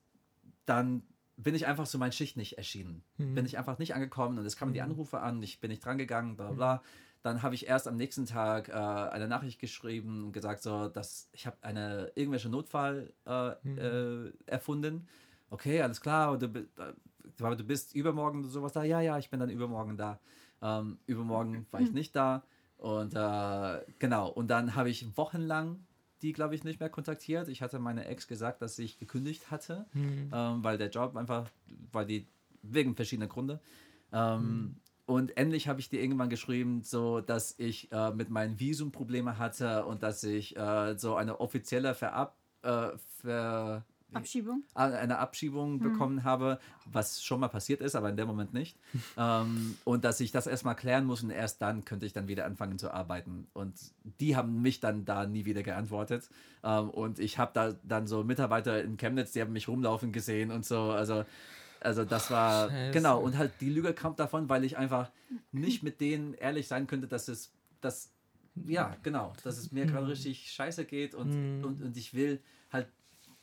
[0.68, 1.02] dann
[1.36, 3.04] bin ich einfach so meine Schicht nicht erschienen.
[3.34, 6.36] Bin ich einfach nicht angekommen und es kamen die Anrufe an, ich bin nicht drangegangen,
[6.36, 6.84] bla bla bla.
[7.24, 11.30] Dann habe ich erst am nächsten Tag äh, eine Nachricht geschrieben und gesagt, so, dass
[11.32, 15.08] ich habe eine irgendwelche Notfall äh, äh, erfunden.
[15.54, 18.84] Okay, alles klar, du, du bist übermorgen oder sowas da.
[18.84, 20.20] Ja, ja, ich bin dann übermorgen da.
[20.64, 22.44] Ähm, übermorgen war ich nicht da.
[22.78, 25.86] Und äh, genau, und dann habe ich wochenlang
[26.24, 27.50] die, glaube ich, nicht mehr kontaktiert.
[27.50, 29.86] Ich hatte meiner Ex gesagt, dass ich gekündigt hatte,
[30.34, 31.48] ähm, weil der Job einfach,
[31.92, 32.26] weil die,
[32.64, 33.60] wegen verschiedener Gründe.
[34.12, 38.92] Ähm, und endlich habe ich dir irgendwann geschrieben, so dass ich äh, mit meinen Visum
[38.92, 42.90] Probleme hatte und dass ich äh, so eine offizielle Verab äh,
[43.22, 43.86] Ver
[44.16, 44.64] Abschiebung?
[44.74, 48.78] Ah, eine Abschiebung bekommen habe, was schon mal passiert ist, aber in dem Moment nicht.
[49.18, 52.46] ähm, und dass ich das erstmal klären muss und erst dann könnte ich dann wieder
[52.46, 53.48] anfangen zu arbeiten.
[53.54, 53.76] Und
[54.20, 56.30] die haben mich dann da nie wieder geantwortet.
[56.64, 60.52] Ähm, und ich habe da dann so Mitarbeiter in Chemnitz, die haben mich rumlaufen gesehen
[60.52, 60.92] und so.
[60.92, 61.26] Also,
[61.80, 62.92] also das war, Scheiße.
[62.92, 63.20] genau.
[63.20, 65.12] Und halt die Lüge kommt davon, weil ich einfach
[65.52, 67.52] nicht mit denen ehrlich sein könnte, dass es,
[67.82, 68.12] dass,
[68.66, 72.42] ja, genau, dass es mir gerade richtig scheiße geht und, und, und ich will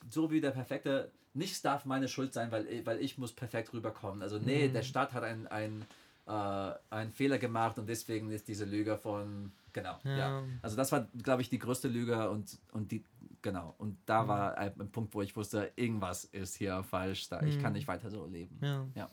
[0.09, 4.22] so wie der perfekte, nichts darf meine Schuld sein, weil, weil ich muss perfekt rüberkommen.
[4.22, 5.84] Also nee, der Staat hat einen, einen,
[6.26, 10.16] äh, einen Fehler gemacht und deswegen ist diese Lüge von, genau, ja.
[10.16, 10.42] Ja.
[10.62, 13.05] Also das war, glaube ich, die größte Lüge und, und die,
[13.42, 17.42] genau, und da war ein, ein Punkt, wo ich wusste, irgendwas ist hier falsch, da,
[17.42, 18.59] ich kann nicht weiter so leben.
[18.62, 18.86] Ja.
[18.94, 19.11] Ja.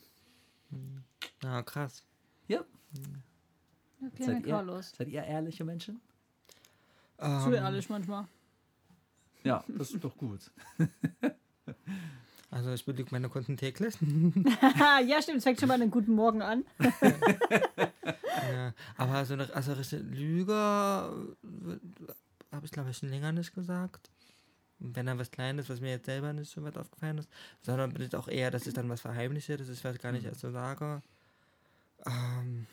[1.44, 2.04] Ja, krass.
[2.48, 2.64] Ja.
[4.00, 4.92] Ja, Seid ihr, Carlos.
[4.96, 6.00] seid ihr ehrliche Menschen?
[7.18, 8.28] Zu Ähm, ehrlich manchmal.
[9.44, 10.52] Ja, das ist doch gut.
[12.52, 13.96] also ich belüge meine Kunden täglich.
[14.02, 15.40] ja, stimmt.
[15.40, 16.66] Es fängt schon mal einen guten Morgen an.
[18.52, 18.74] ja.
[18.98, 24.10] Aber so eine also richtige Lüge habe ich glaube ich schon länger nicht gesagt.
[24.80, 27.30] Wenn dann was Kleines, was mir jetzt selber nicht so weit aufgefallen ist,
[27.64, 30.26] sondern bin ich auch eher, dass ich dann was verheimliche, dass ich was gar nicht
[30.26, 31.02] erst so sage.
[32.06, 32.68] Ähm,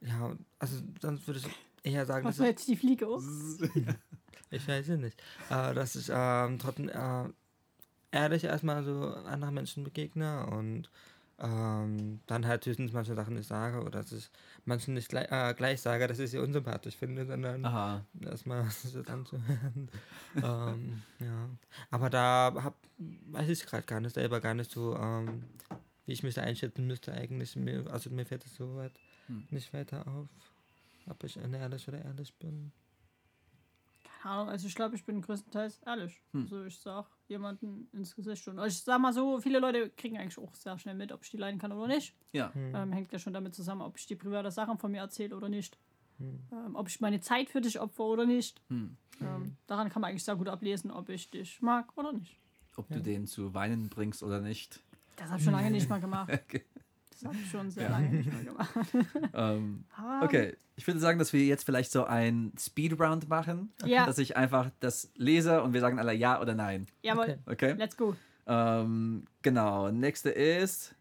[0.00, 1.46] ja, also sonst würde ich
[1.82, 3.22] eher sagen, Was dass jetzt die Fliege auf?
[4.50, 5.20] ich weiß es nicht,
[5.50, 7.24] äh, dass ich ähm, trotzdem äh,
[8.12, 10.90] ehrlich erstmal so anderen Menschen begegne und
[11.42, 14.28] ähm, dann halt höchstens manche Sachen nicht sage oder dass ich
[14.66, 17.64] manchen nicht gleich, äh, gleich sage, dass ich sie unsympathisch finde, sondern
[18.20, 19.88] erstmal so anzuhören.
[20.36, 21.48] ähm, ja.
[21.90, 25.44] Aber da hab, weiß ich gerade gar nicht, selber gar nicht so, ähm,
[26.04, 27.56] wie ich mich da einschätzen müsste eigentlich.
[27.56, 28.92] Mir, also mir fällt es so weit
[29.26, 29.46] Hm.
[29.50, 30.28] nicht weiter auf,
[31.08, 32.72] ob ich ehrlich oder ehrlich bin.
[34.22, 36.20] Keine Ahnung, also ich glaube, ich bin größtenteils ehrlich.
[36.32, 36.42] Hm.
[36.42, 40.38] Also ich sag jemanden ins Gesicht und ich sag mal so, viele Leute kriegen eigentlich
[40.38, 42.14] auch sehr schnell mit, ob ich die leiden kann oder nicht.
[42.32, 42.52] Ja.
[42.54, 45.48] Ähm, hängt ja schon damit zusammen, ob ich die private Sachen von mir erzähle oder
[45.48, 45.78] nicht.
[46.18, 46.40] Hm.
[46.52, 48.60] Ähm, ob ich meine Zeit für dich opfer oder nicht.
[48.68, 48.96] Hm.
[49.22, 52.38] Ähm, daran kann man eigentlich sehr gut ablesen, ob ich dich mag oder nicht.
[52.76, 54.80] Ob du den zu weinen bringst oder nicht.
[55.16, 56.30] Das habe ich schon lange nicht mal gemacht.
[56.44, 56.64] Okay.
[57.20, 58.74] Das habe ich schon sehr lange nicht mehr gemacht.
[59.34, 59.84] Ähm,
[60.22, 63.72] okay, ich würde sagen, dass wir jetzt vielleicht so ein Speedround machen.
[63.84, 64.06] Ja.
[64.06, 66.86] Dass ich einfach das lese und wir sagen alle ja oder nein.
[67.02, 67.72] Jawohl, Okay.
[67.72, 67.74] Okay?
[67.78, 68.16] let's go.
[68.46, 70.94] Ähm, genau, nächste ist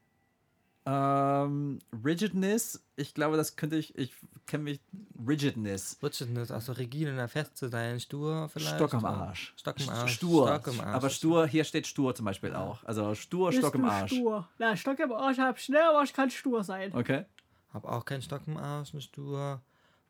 [0.86, 2.84] ähm, Rigidness.
[2.96, 4.14] Ich glaube, das könnte ich, ich
[4.46, 4.80] kenne mich,
[5.28, 5.98] Rigidness.
[6.02, 8.76] Rigidness, also rigide, na, fest zu sein, stur vielleicht.
[8.76, 9.54] Stock am Arsch.
[9.58, 10.14] Stock im Arsch.
[10.14, 10.48] Stur.
[10.48, 10.96] Stock im Arsch.
[10.96, 12.84] Aber stur, hier steht stur zum Beispiel auch.
[12.84, 14.12] Also stur, Bist Stock im Arsch.
[14.14, 14.48] Stur.
[14.58, 16.94] Na, Stock im Arsch hab schnell, aber ich kann stur sein.
[16.94, 17.26] Okay.
[17.74, 19.62] Hab auch keinen Stock im Arsch, eine Stur.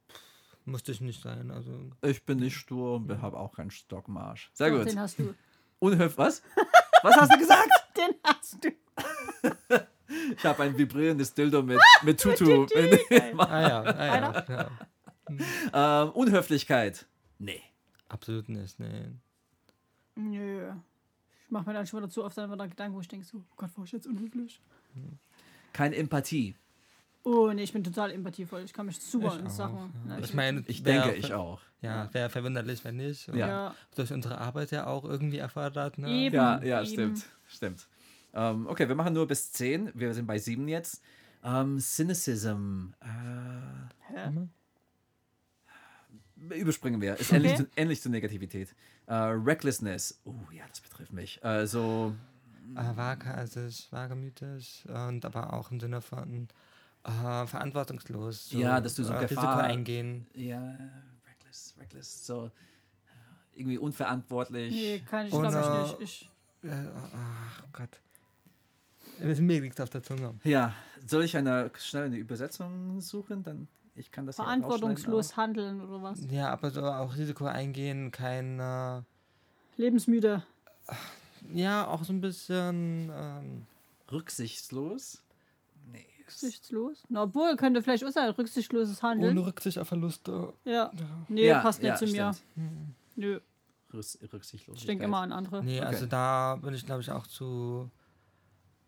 [0.09, 1.71] Pff, musste ich nicht sein, also.
[2.01, 4.49] Ich bin nicht stur und habe auch keinen Stock im Arsch.
[4.53, 4.87] Sehr Doch, gut.
[4.87, 5.35] Den hast du.
[5.79, 6.41] Unhöf, was?
[7.01, 7.69] Was hast du gesagt?
[7.97, 8.69] Den hast du.
[10.37, 12.65] Ich habe ein vibrierendes Dildo mit, mit Tutu.
[13.37, 14.69] Ah ja, ah, ja,
[15.73, 16.03] ja.
[16.03, 17.05] ähm, Unhöflichkeit.
[17.37, 17.61] Nee.
[18.07, 19.05] Absolut nicht, nee.
[20.15, 20.71] Nö.
[21.45, 23.37] Ich mach mir dann schon wieder zu oft dann wieder Gedanken, wo ich denke so,
[23.37, 24.61] oh Gott, war ich jetzt unhöflich?
[25.73, 26.55] Keine Empathie.
[27.23, 28.61] Oh, nee, ich bin total empathievoll.
[28.63, 29.93] Ich kann mich super Ich in auch, Sachen.
[30.07, 30.17] ja.
[30.19, 31.61] Ich meine, Ich wär- denke, ich auch.
[31.81, 33.27] Ja, wäre verwunderlich, wenn nicht.
[33.33, 33.73] Ja.
[33.95, 35.97] Durch unsere Arbeit ja auch irgendwie erfordert.
[35.97, 36.09] Ne?
[36.09, 36.35] Eben.
[36.35, 36.91] Ja, ja, eben.
[36.91, 37.25] stimmt.
[37.47, 37.87] Stimmt.
[38.33, 39.91] Ähm, okay, wir machen nur bis 10.
[39.95, 41.01] Wir sind bei 7 jetzt.
[41.43, 42.89] Ähm, Cynicism.
[43.01, 44.31] Äh, Hä?
[46.55, 47.15] überspringen wir.
[47.17, 47.37] Ist Okay.
[47.37, 48.73] ähnlich, zu, ähnlich zur Negativität.
[49.07, 50.19] Äh, Recklessness.
[50.25, 51.43] Oh ja, das betrifft mich.
[51.43, 52.15] Äh, so,
[52.75, 56.47] Äh, waghalsig, wagemütig und aber auch im Sinne von
[57.03, 58.51] äh, verantwortungslos.
[58.51, 60.27] Ja, dass du so äh, Risiko Gefahr- eingehen.
[60.33, 60.77] ja,
[61.27, 62.25] reckless, reckless.
[62.25, 64.71] So, äh, irgendwie unverantwortlich.
[64.73, 66.29] Nee, kann ich, glaube ich nicht.
[66.63, 67.99] Ich, Äh, ach Gott.
[69.19, 70.33] Mir liegt auf der Zunge.
[70.43, 70.73] Ja,
[71.05, 73.43] soll ich eine, schnell eine Übersetzung suchen?
[73.43, 76.19] Dann, ich kann das verantwortungslos handeln oder was?
[76.29, 78.59] Ja, aber so auch Risiko eingehen, kein.
[78.59, 79.01] Äh,
[79.77, 80.43] Lebensmüde.
[81.53, 83.11] ja, auch so ein bisschen.
[83.13, 83.65] Ähm.
[84.11, 85.21] Rücksichtslos?
[85.91, 86.05] Nee.
[86.19, 87.03] Rücksichtslos?
[87.09, 89.37] Na, obwohl, könnte vielleicht auch sein, rücksichtsloses Handeln.
[89.37, 90.53] ohne Rücksicht auf Verluste.
[90.65, 90.91] ja.
[91.27, 92.33] Nee, Ja, passt nicht ja, zu mir.
[92.33, 92.95] stimmt.
[93.15, 93.39] Nö,
[93.93, 94.77] Rück, Rücksichtslosigkeit.
[94.77, 95.63] ich denke immer an andere.
[95.63, 95.87] Nee, Okay.
[95.87, 97.89] also da bin ich, glaube ich, auch zu.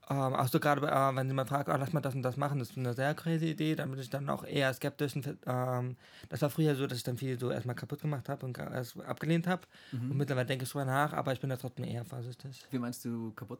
[0.09, 2.59] Ähm, auch so gerade, äh, wenn jemand fragt, oh, lass mal das und das machen,
[2.59, 5.15] das ist eine sehr crazy Idee, dann bin ich dann auch eher skeptisch.
[5.15, 5.95] Und, ähm,
[6.29, 8.99] das war früher so, dass ich dann viel so erstmal kaputt gemacht habe und erst
[8.99, 9.61] abgelehnt habe.
[9.91, 10.11] Mhm.
[10.11, 12.65] Und mittlerweile denke ich drüber nach, aber ich bin da trotzdem eher vorsichtig.
[12.71, 13.59] Wie meinst du kaputt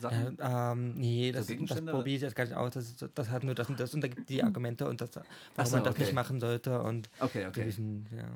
[0.00, 0.36] Sachen?
[0.38, 2.72] Ja, ähm, nee, das, das probiere ich jetzt gar nicht aus.
[2.72, 5.10] Das, das hat nur das und das und da gibt die Argumente und das,
[5.54, 6.04] warum so, man das okay.
[6.04, 7.60] nicht machen sollte und Okay, okay.
[7.60, 8.28] gewissen, ja.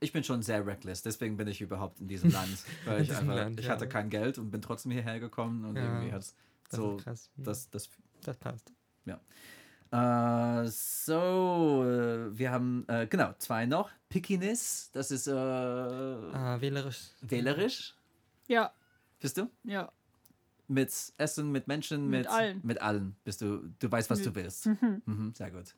[0.00, 2.58] Ich bin schon sehr reckless, deswegen bin ich überhaupt in diesem Land.
[2.84, 3.72] Weil ich diesem einfach, Land, ich ja.
[3.72, 6.34] hatte kein Geld und bin trotzdem hierher gekommen und irgendwie hat Das
[6.76, 7.30] so ist krass.
[7.36, 7.88] Hm, das, das
[8.22, 8.72] das passt.
[9.90, 13.90] Äh, so, äh, wir haben, äh, genau, zwei noch.
[14.10, 17.10] Pickiness, das ist Ah, wählerisch.
[17.22, 17.94] wählerisch,
[18.48, 18.72] Ja,
[19.18, 19.48] bist du?
[19.64, 19.90] ja.
[20.70, 22.60] Mit Essen, mit Menschen, mit, Mit allen.
[22.62, 24.66] Mit allen bist du, du weißt, was du willst.
[24.66, 25.00] Mhm.
[25.06, 25.74] Mhm, sehr gut.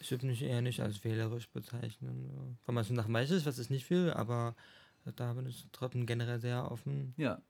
[0.00, 2.58] Ich würde mich eher nicht als wählerisch bezeichnen.
[2.62, 4.54] Von manchen nach weiß ich, was ich nicht will, aber
[5.16, 7.14] da bin ich trotzdem generell sehr offen.
[7.16, 7.40] Ja,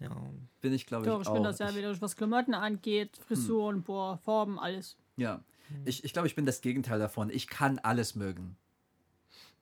[0.00, 0.16] Ja.
[0.60, 1.34] bin ich, glaube ich, Doch, ich auch.
[1.34, 4.96] bin da sehr Ich- wieder, was Klamotten angeht, Frisuren, boah, Farben, alles.
[5.16, 5.42] Ja,
[5.84, 7.30] ich, ich glaube, ich bin das Gegenteil davon.
[7.30, 8.56] Ich kann alles mögen.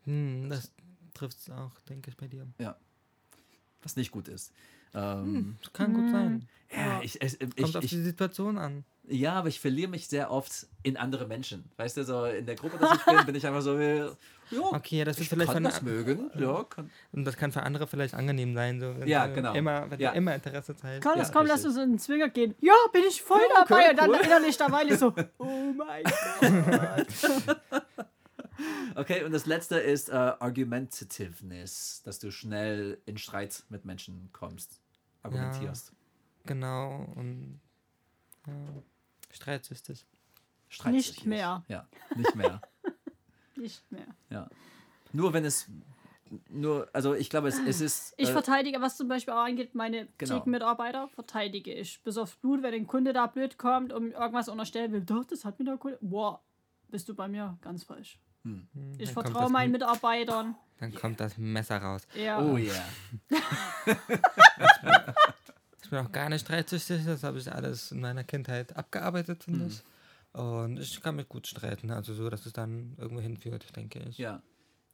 [0.04, 0.70] Hm, das
[1.14, 2.46] trifft es auch, denke ich, bei dir.
[3.82, 4.52] was nicht gut ist.
[4.94, 6.48] Ähm, Das kann gut sein.
[6.74, 8.84] ja, ich, ich, Kommt ich, auf ich, die Situation an.
[9.08, 11.70] ja, aber ich verliere mich sehr oft in andere Menschen.
[11.76, 13.76] Weißt du, so in der Gruppe, dass ich bin, bin ich einfach so,
[14.50, 16.30] ja, Okay, das ist ich vielleicht kann von das mögen.
[16.38, 18.80] Ja, kann, Und das kann für andere vielleicht angenehm sein.
[18.80, 19.54] So, wenn Ja, du genau.
[19.54, 20.10] Immer, wenn Ja.
[20.12, 21.02] du immer Interesse zeigst.
[21.02, 21.62] Kann Ja, richtig.
[21.62, 22.54] du so in den Zwinger gehen?
[22.60, 23.90] Ja, bin ich voll Ja, okay, dabei.
[23.90, 24.16] Und dann cool.
[24.24, 27.56] innerlich dabei so, oh mein Gott.
[28.94, 34.80] Okay, und das letzte ist äh, Argumentativeness, dass du schnell in Streit mit Menschen kommst,
[35.22, 35.92] argumentierst.
[36.46, 37.06] Genau.
[37.16, 37.60] Und
[38.46, 38.52] ja,
[39.30, 40.06] streitsüchtig.
[40.68, 41.16] Streitsüchtig.
[41.18, 41.64] Nicht mehr.
[41.68, 41.86] Ja,
[42.16, 42.60] nicht mehr.
[43.58, 44.06] Nicht mehr.
[44.36, 44.48] Ja.
[45.12, 45.68] Nur wenn es,
[46.50, 48.14] nur, also ich glaube, es, es ist.
[48.16, 50.38] Ich äh, verteidige, was zum Beispiel auch angeht, meine Genau.
[50.38, 52.02] Theken-Mitarbeiter verteidige ich.
[52.02, 55.44] Bis aufs Blut, wenn ein Kunde da blöd kommt und irgendwas unterstellen will, doch, das
[55.44, 55.98] hat mir der Kunde.
[56.00, 56.40] Boah,
[56.88, 58.18] bist du bei mir ganz falsch.
[58.42, 58.66] Hm,
[58.98, 60.54] Ich dann vertraue meinen Mitarbeitern.
[60.78, 62.06] Dann kommt das Messer raus.
[62.14, 62.38] Ja.
[62.40, 62.84] oh yeah.
[65.82, 67.04] Ich bin auch gar nicht streitsüchtig.
[67.06, 69.70] Das habe ich alles in meiner Kindheit abgearbeitet, finde Hm.
[70.40, 71.90] Und ich kann mich gut streiten.
[71.90, 74.18] Also so, dass es dann irgendwo hinführt, denke ich.
[74.18, 74.42] Ja.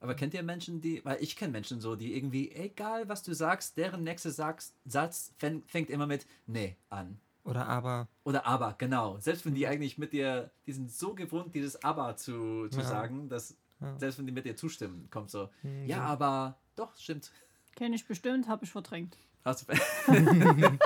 [0.00, 3.34] Aber kennt ihr Menschen, die, weil ich kenne Menschen so, die irgendwie, egal was du
[3.34, 7.18] sagst, deren nächster Satz, Satz fäng- fängt immer mit Nee an.
[7.44, 9.18] Oder aber, Oder aber, genau.
[9.18, 12.84] Selbst wenn die eigentlich mit dir, die sind so gewohnt, dieses aber zu, zu Ja.
[12.86, 13.98] sagen, dass Ja.
[13.98, 17.32] selbst wenn die mit dir zustimmen, kommt so, Hm, ja, aber doch, stimmt.
[17.74, 19.16] Kenne ich bestimmt, habe ich verdrängt.
[19.44, 19.74] Hast du-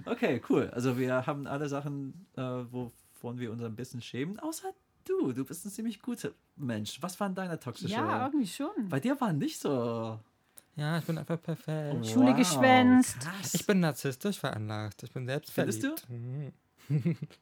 [0.06, 0.70] okay, cool.
[0.74, 4.72] Also wir haben alle Sachen, äh, wovon wir uns ein bisschen schämen, außer
[5.04, 5.32] du.
[5.32, 6.98] Du bist ein ziemlich guter Mensch.
[7.00, 7.92] Was waren deine toxische?
[7.94, 8.88] Ja, irgendwie schon.
[8.88, 10.18] Bei dir war nicht so.
[10.76, 12.06] ja, ich bin einfach perfekt.
[12.06, 13.20] Schule geschwänzt.
[13.20, 13.54] Krass.
[13.54, 15.02] Ich bin narzisstisch veranlagt.
[15.02, 15.94] Ich bin selbst Findest du?
[16.08, 16.52] Mhm.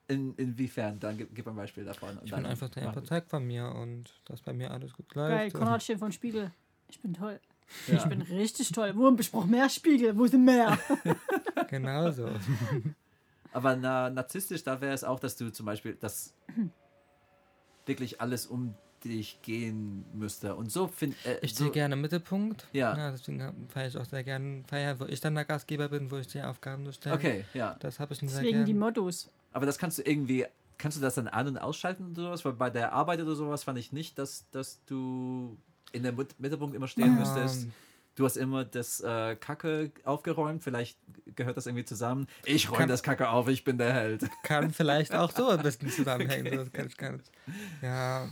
[0.08, 0.98] In, inwiefern?
[0.98, 2.18] Dann gib, gib ein Beispiel davon.
[2.24, 5.30] Ich bin einfach wir- überzeugt von mir und dass bei mir alles gut läuft.
[5.30, 6.50] Geil, Und- Konrad steht vom Spiegel.
[6.88, 7.38] Ich bin toll.
[7.88, 7.94] Ja.
[7.96, 8.92] Ich bin richtig toll.
[8.96, 10.16] Wo ich brauche mehr Spiegel.
[10.16, 10.78] Wo sind mehr?
[11.70, 12.28] Genau so.
[13.52, 16.34] Aber na, narzisstisch, da wäre es auch, dass du zum Beispiel, dass
[17.86, 18.74] wirklich alles um
[19.04, 20.54] dich gehen müsste.
[20.56, 22.66] Und so finde äh, Ich so, stehe gerne im Mittelpunkt.
[22.72, 23.10] Ja.
[23.10, 26.26] deswegen feiere ich auch sehr gerne Feier, wo ich dann der Gastgeber bin, wo ich
[26.26, 27.14] die Aufgaben so stelle.
[27.14, 27.76] Okay, ja.
[27.80, 28.86] Das habe ich schon sehr Deswegen die gerne.
[28.86, 29.30] Mottos.
[29.52, 32.44] Aber das kannst du irgendwie, kannst du das dann an- und ausschalten oder sowas?
[32.44, 35.56] Weil bei der Arbeit oder sowas fand ich nicht, dass, dass du
[35.92, 37.68] in der Mittelpunkt immer stehen Ähm, müsstest.
[38.16, 40.98] Du hast immer das äh, Kacke aufgeräumt, vielleicht
[41.36, 42.26] gehört das irgendwie zusammen.
[42.46, 44.24] Ich räume Kann- das Kacke auf, ich bin der Held.
[44.42, 46.50] Kann vielleicht auch so ein bisschen zusammenhängen.
[46.50, 47.30] so, Das kann ich gar nicht.
[47.82, 48.26] Ja,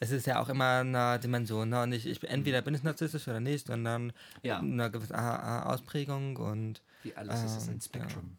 [0.00, 1.68] es ist ja auch immer eine Dimension.
[1.68, 1.82] Ne?
[1.82, 4.12] Und ich, ich, entweder bin ich narzisstisch oder nicht, und dann
[4.42, 4.58] Ja.
[4.60, 8.38] eine gewisse A- A- Ausprägung und Wie alles ist, ist Ähm, ein Spektrum.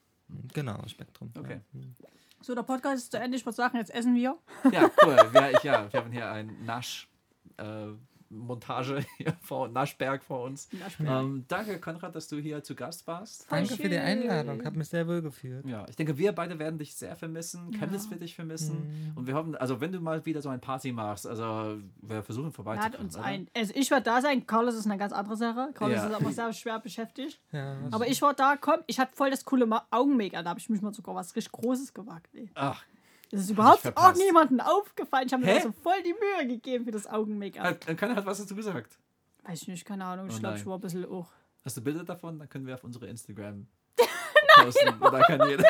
[0.53, 1.31] genau, Spektrum.
[1.37, 1.59] Okay.
[1.73, 2.07] Ja.
[2.41, 3.35] So, der Podcast ist zu Ende.
[3.35, 4.37] Ich würde sagen, jetzt essen wir.
[4.71, 5.17] Ja, cool.
[5.33, 7.09] Ja, ich, ja, wir haben hier ein Nasch.
[7.57, 7.87] Äh,
[8.29, 10.67] Montage hier vor Naschberg vor uns.
[10.73, 11.09] Naschberg.
[11.23, 13.45] Ähm, danke, Konrad, dass du hier zu Gast warst.
[13.47, 14.03] Voll Danke für die schön.
[14.03, 15.65] Einladung, habe mich sehr wohl gefühlt.
[15.65, 17.71] Ja, ich denke, wir beide werden dich sehr vermissen.
[17.77, 19.13] Chemnitz wird dich vermissen.
[19.15, 22.45] Und wir hoffen, also wenn du mal wieder so ein Party machst, also wir versuchen
[22.47, 23.05] Lad vorbeizukommen.
[23.07, 23.25] uns oder?
[23.25, 23.47] ein.
[23.55, 24.45] Also ich werde da sein.
[24.45, 25.69] Carlos ist eine ganz andere Sache.
[25.73, 26.07] Carlos Ja.
[26.07, 27.39] ist aber sehr schwer beschäftigt.
[27.51, 30.43] Ja, Aber ich war da, komm, ich hatte voll das coole Ma- Augen-Make-up.
[30.43, 32.33] Da habe ich mich mal sogar was richtig Großes gewagt.
[32.35, 32.49] Ey.
[32.55, 32.83] Ach,
[33.31, 35.27] Das ist überhaupt auch niemandem aufgefallen.
[35.27, 35.61] Ich habe mir Hä?
[35.61, 37.65] so voll die Mühe gegeben für das Augen-Make-up.
[37.87, 38.97] hat, keiner hat was dazu gesagt.
[39.43, 40.27] Weiß ich nicht, keine Ahnung.
[40.27, 40.61] Ich Oh glaube, nein.
[40.61, 41.27] ich war ein bisschen auch.
[41.65, 42.39] Hast du Bilder davon?
[42.39, 43.67] Dann können wir auf unsere Instagram
[44.61, 44.89] posten.
[45.01, 45.63] Und dann kann jeder.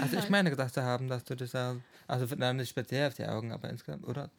[0.00, 1.76] Also ich meine gedacht zu haben, dass du das ja,
[2.06, 4.30] also dann nicht speziell auf die Augen, aber insgesamt, oder?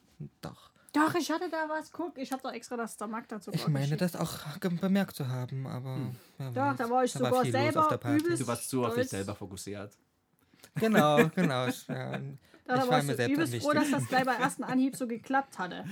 [0.42, 0.70] Doch.
[0.94, 1.92] Doch, ich hatte da was.
[1.92, 4.34] Guck, ich habe doch extra das der Markt dazu Ich meine das auch
[4.82, 5.96] bemerkt zu haben, aber...
[5.96, 6.16] Hm.
[6.38, 8.18] wer Doch, da war ich Da sogar los selber auf der Party.
[8.24, 9.92] übelst- Du warst zu auf dich selber fokussiert.
[10.76, 11.68] Genau, genau.
[11.68, 12.20] Ich, ja,
[12.66, 15.08] Da, ich war mir du selbst übelst froh, dass das gleich bei ersten Anhieb so
[15.08, 15.86] geklappt hatte.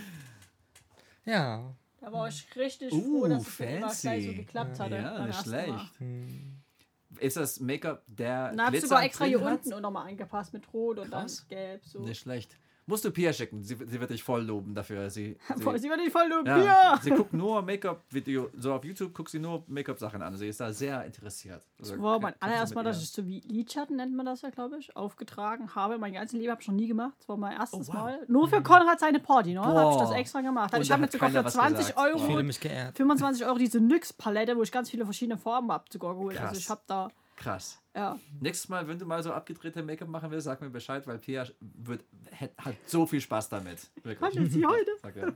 [1.25, 4.01] Ja, Da war ich richtig Uh, froh, dass fancy.
[4.01, 4.95] gleich so geklappt hatte.
[4.95, 6.01] Ja, beim nicht ersten schlecht.
[6.01, 7.19] Mal.
[7.19, 9.59] Ist das Make-up der Dann hab ich sogar extra hier hat?
[9.59, 11.45] unten und nochmal angepasst mit Rot und Krass.
[11.49, 11.85] dann Gelb.
[11.85, 11.99] So.
[12.01, 12.57] Nicht schlecht.
[12.87, 13.63] Musst du Pia schicken.
[13.63, 15.09] Sie, sie wird dich voll loben dafür.
[15.09, 16.45] Sie, sie, sie wird nicht voll loben.
[16.45, 16.99] ja, Ja.
[17.01, 18.49] sie guckt nur Make-up-Video.
[18.57, 20.35] So auf YouTube guckt sie nur Make-up-Sachen an.
[20.37, 21.65] Sie ist da sehr interessiert.
[21.79, 24.51] Also, Das war mein allererstes Mal, dass ich so wie Lidschatten nennt man das ja,
[24.51, 25.97] glaube ich, aufgetragen habe.
[25.97, 27.13] Mein ganzes Leben habe ich noch nie gemacht.
[27.17, 28.03] Das war mein erstes Oh, wow.
[28.03, 28.19] Mal.
[28.27, 29.61] Nur für Konrad seine Party, ne?
[29.61, 30.73] Habe ich das extra gemacht.
[30.75, 31.97] Und ich habe jetzt sogar für was 20 gesagt.
[31.97, 32.95] Euro, Ich fühle mich geehrt.
[32.97, 36.35] 25 Euro diese NYX-Palette, wo ich ganz viele verschiedene Farben habe, sogar geholt.
[36.37, 36.49] Krass.
[36.49, 37.81] Also ich habe da, Krass.
[37.93, 38.17] ja.
[38.39, 41.45] Nächstes Mal, wenn du mal so abgedrehte Make-up machen willst, sag mir Bescheid, weil Pia
[41.59, 43.89] wird, hat, hat so viel Spaß damit.
[44.03, 44.35] Wirklich.
[44.35, 45.35] Ich sie heute?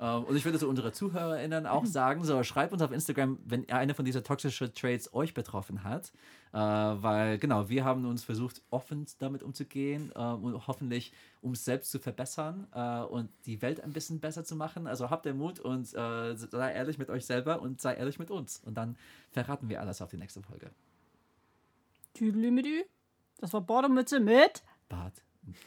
[0.00, 0.18] Ja.
[0.18, 3.68] ähm, und ich würde so unsere ZuhörerInnen auch sagen, so schreibt uns auf Instagram, wenn
[3.68, 6.12] eine von dieser toxischen Traits euch betroffen hat.
[6.52, 11.64] Äh, weil, genau, wir haben uns versucht, offen damit umzugehen äh, und hoffentlich, um es
[11.64, 14.86] selbst zu verbessern äh, und die Welt ein bisschen besser zu machen.
[14.86, 18.30] Also habt den Mut und äh, sei ehrlich mit euch selber und sei ehrlich mit
[18.30, 18.62] uns.
[18.64, 18.96] Und dann
[19.30, 20.70] verraten wir alles auf die nächste Folge.
[22.14, 22.84] Tüdelümidü.
[23.40, 24.62] Das war Bordemütze mit.
[24.88, 25.14] Bart,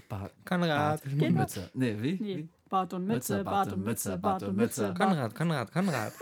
[0.09, 1.03] Bart, Konrad.
[1.03, 1.69] Bart und Mütze.
[1.73, 2.18] Nee, wie?
[2.22, 2.49] Nee, wie?
[2.69, 4.88] Bart und Mütze, Bart und Mütze, Bart und Mütze.
[4.88, 6.13] Bart- Konrad, Konrad, Konrad.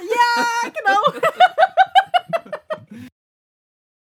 [0.63, 1.19] Genau.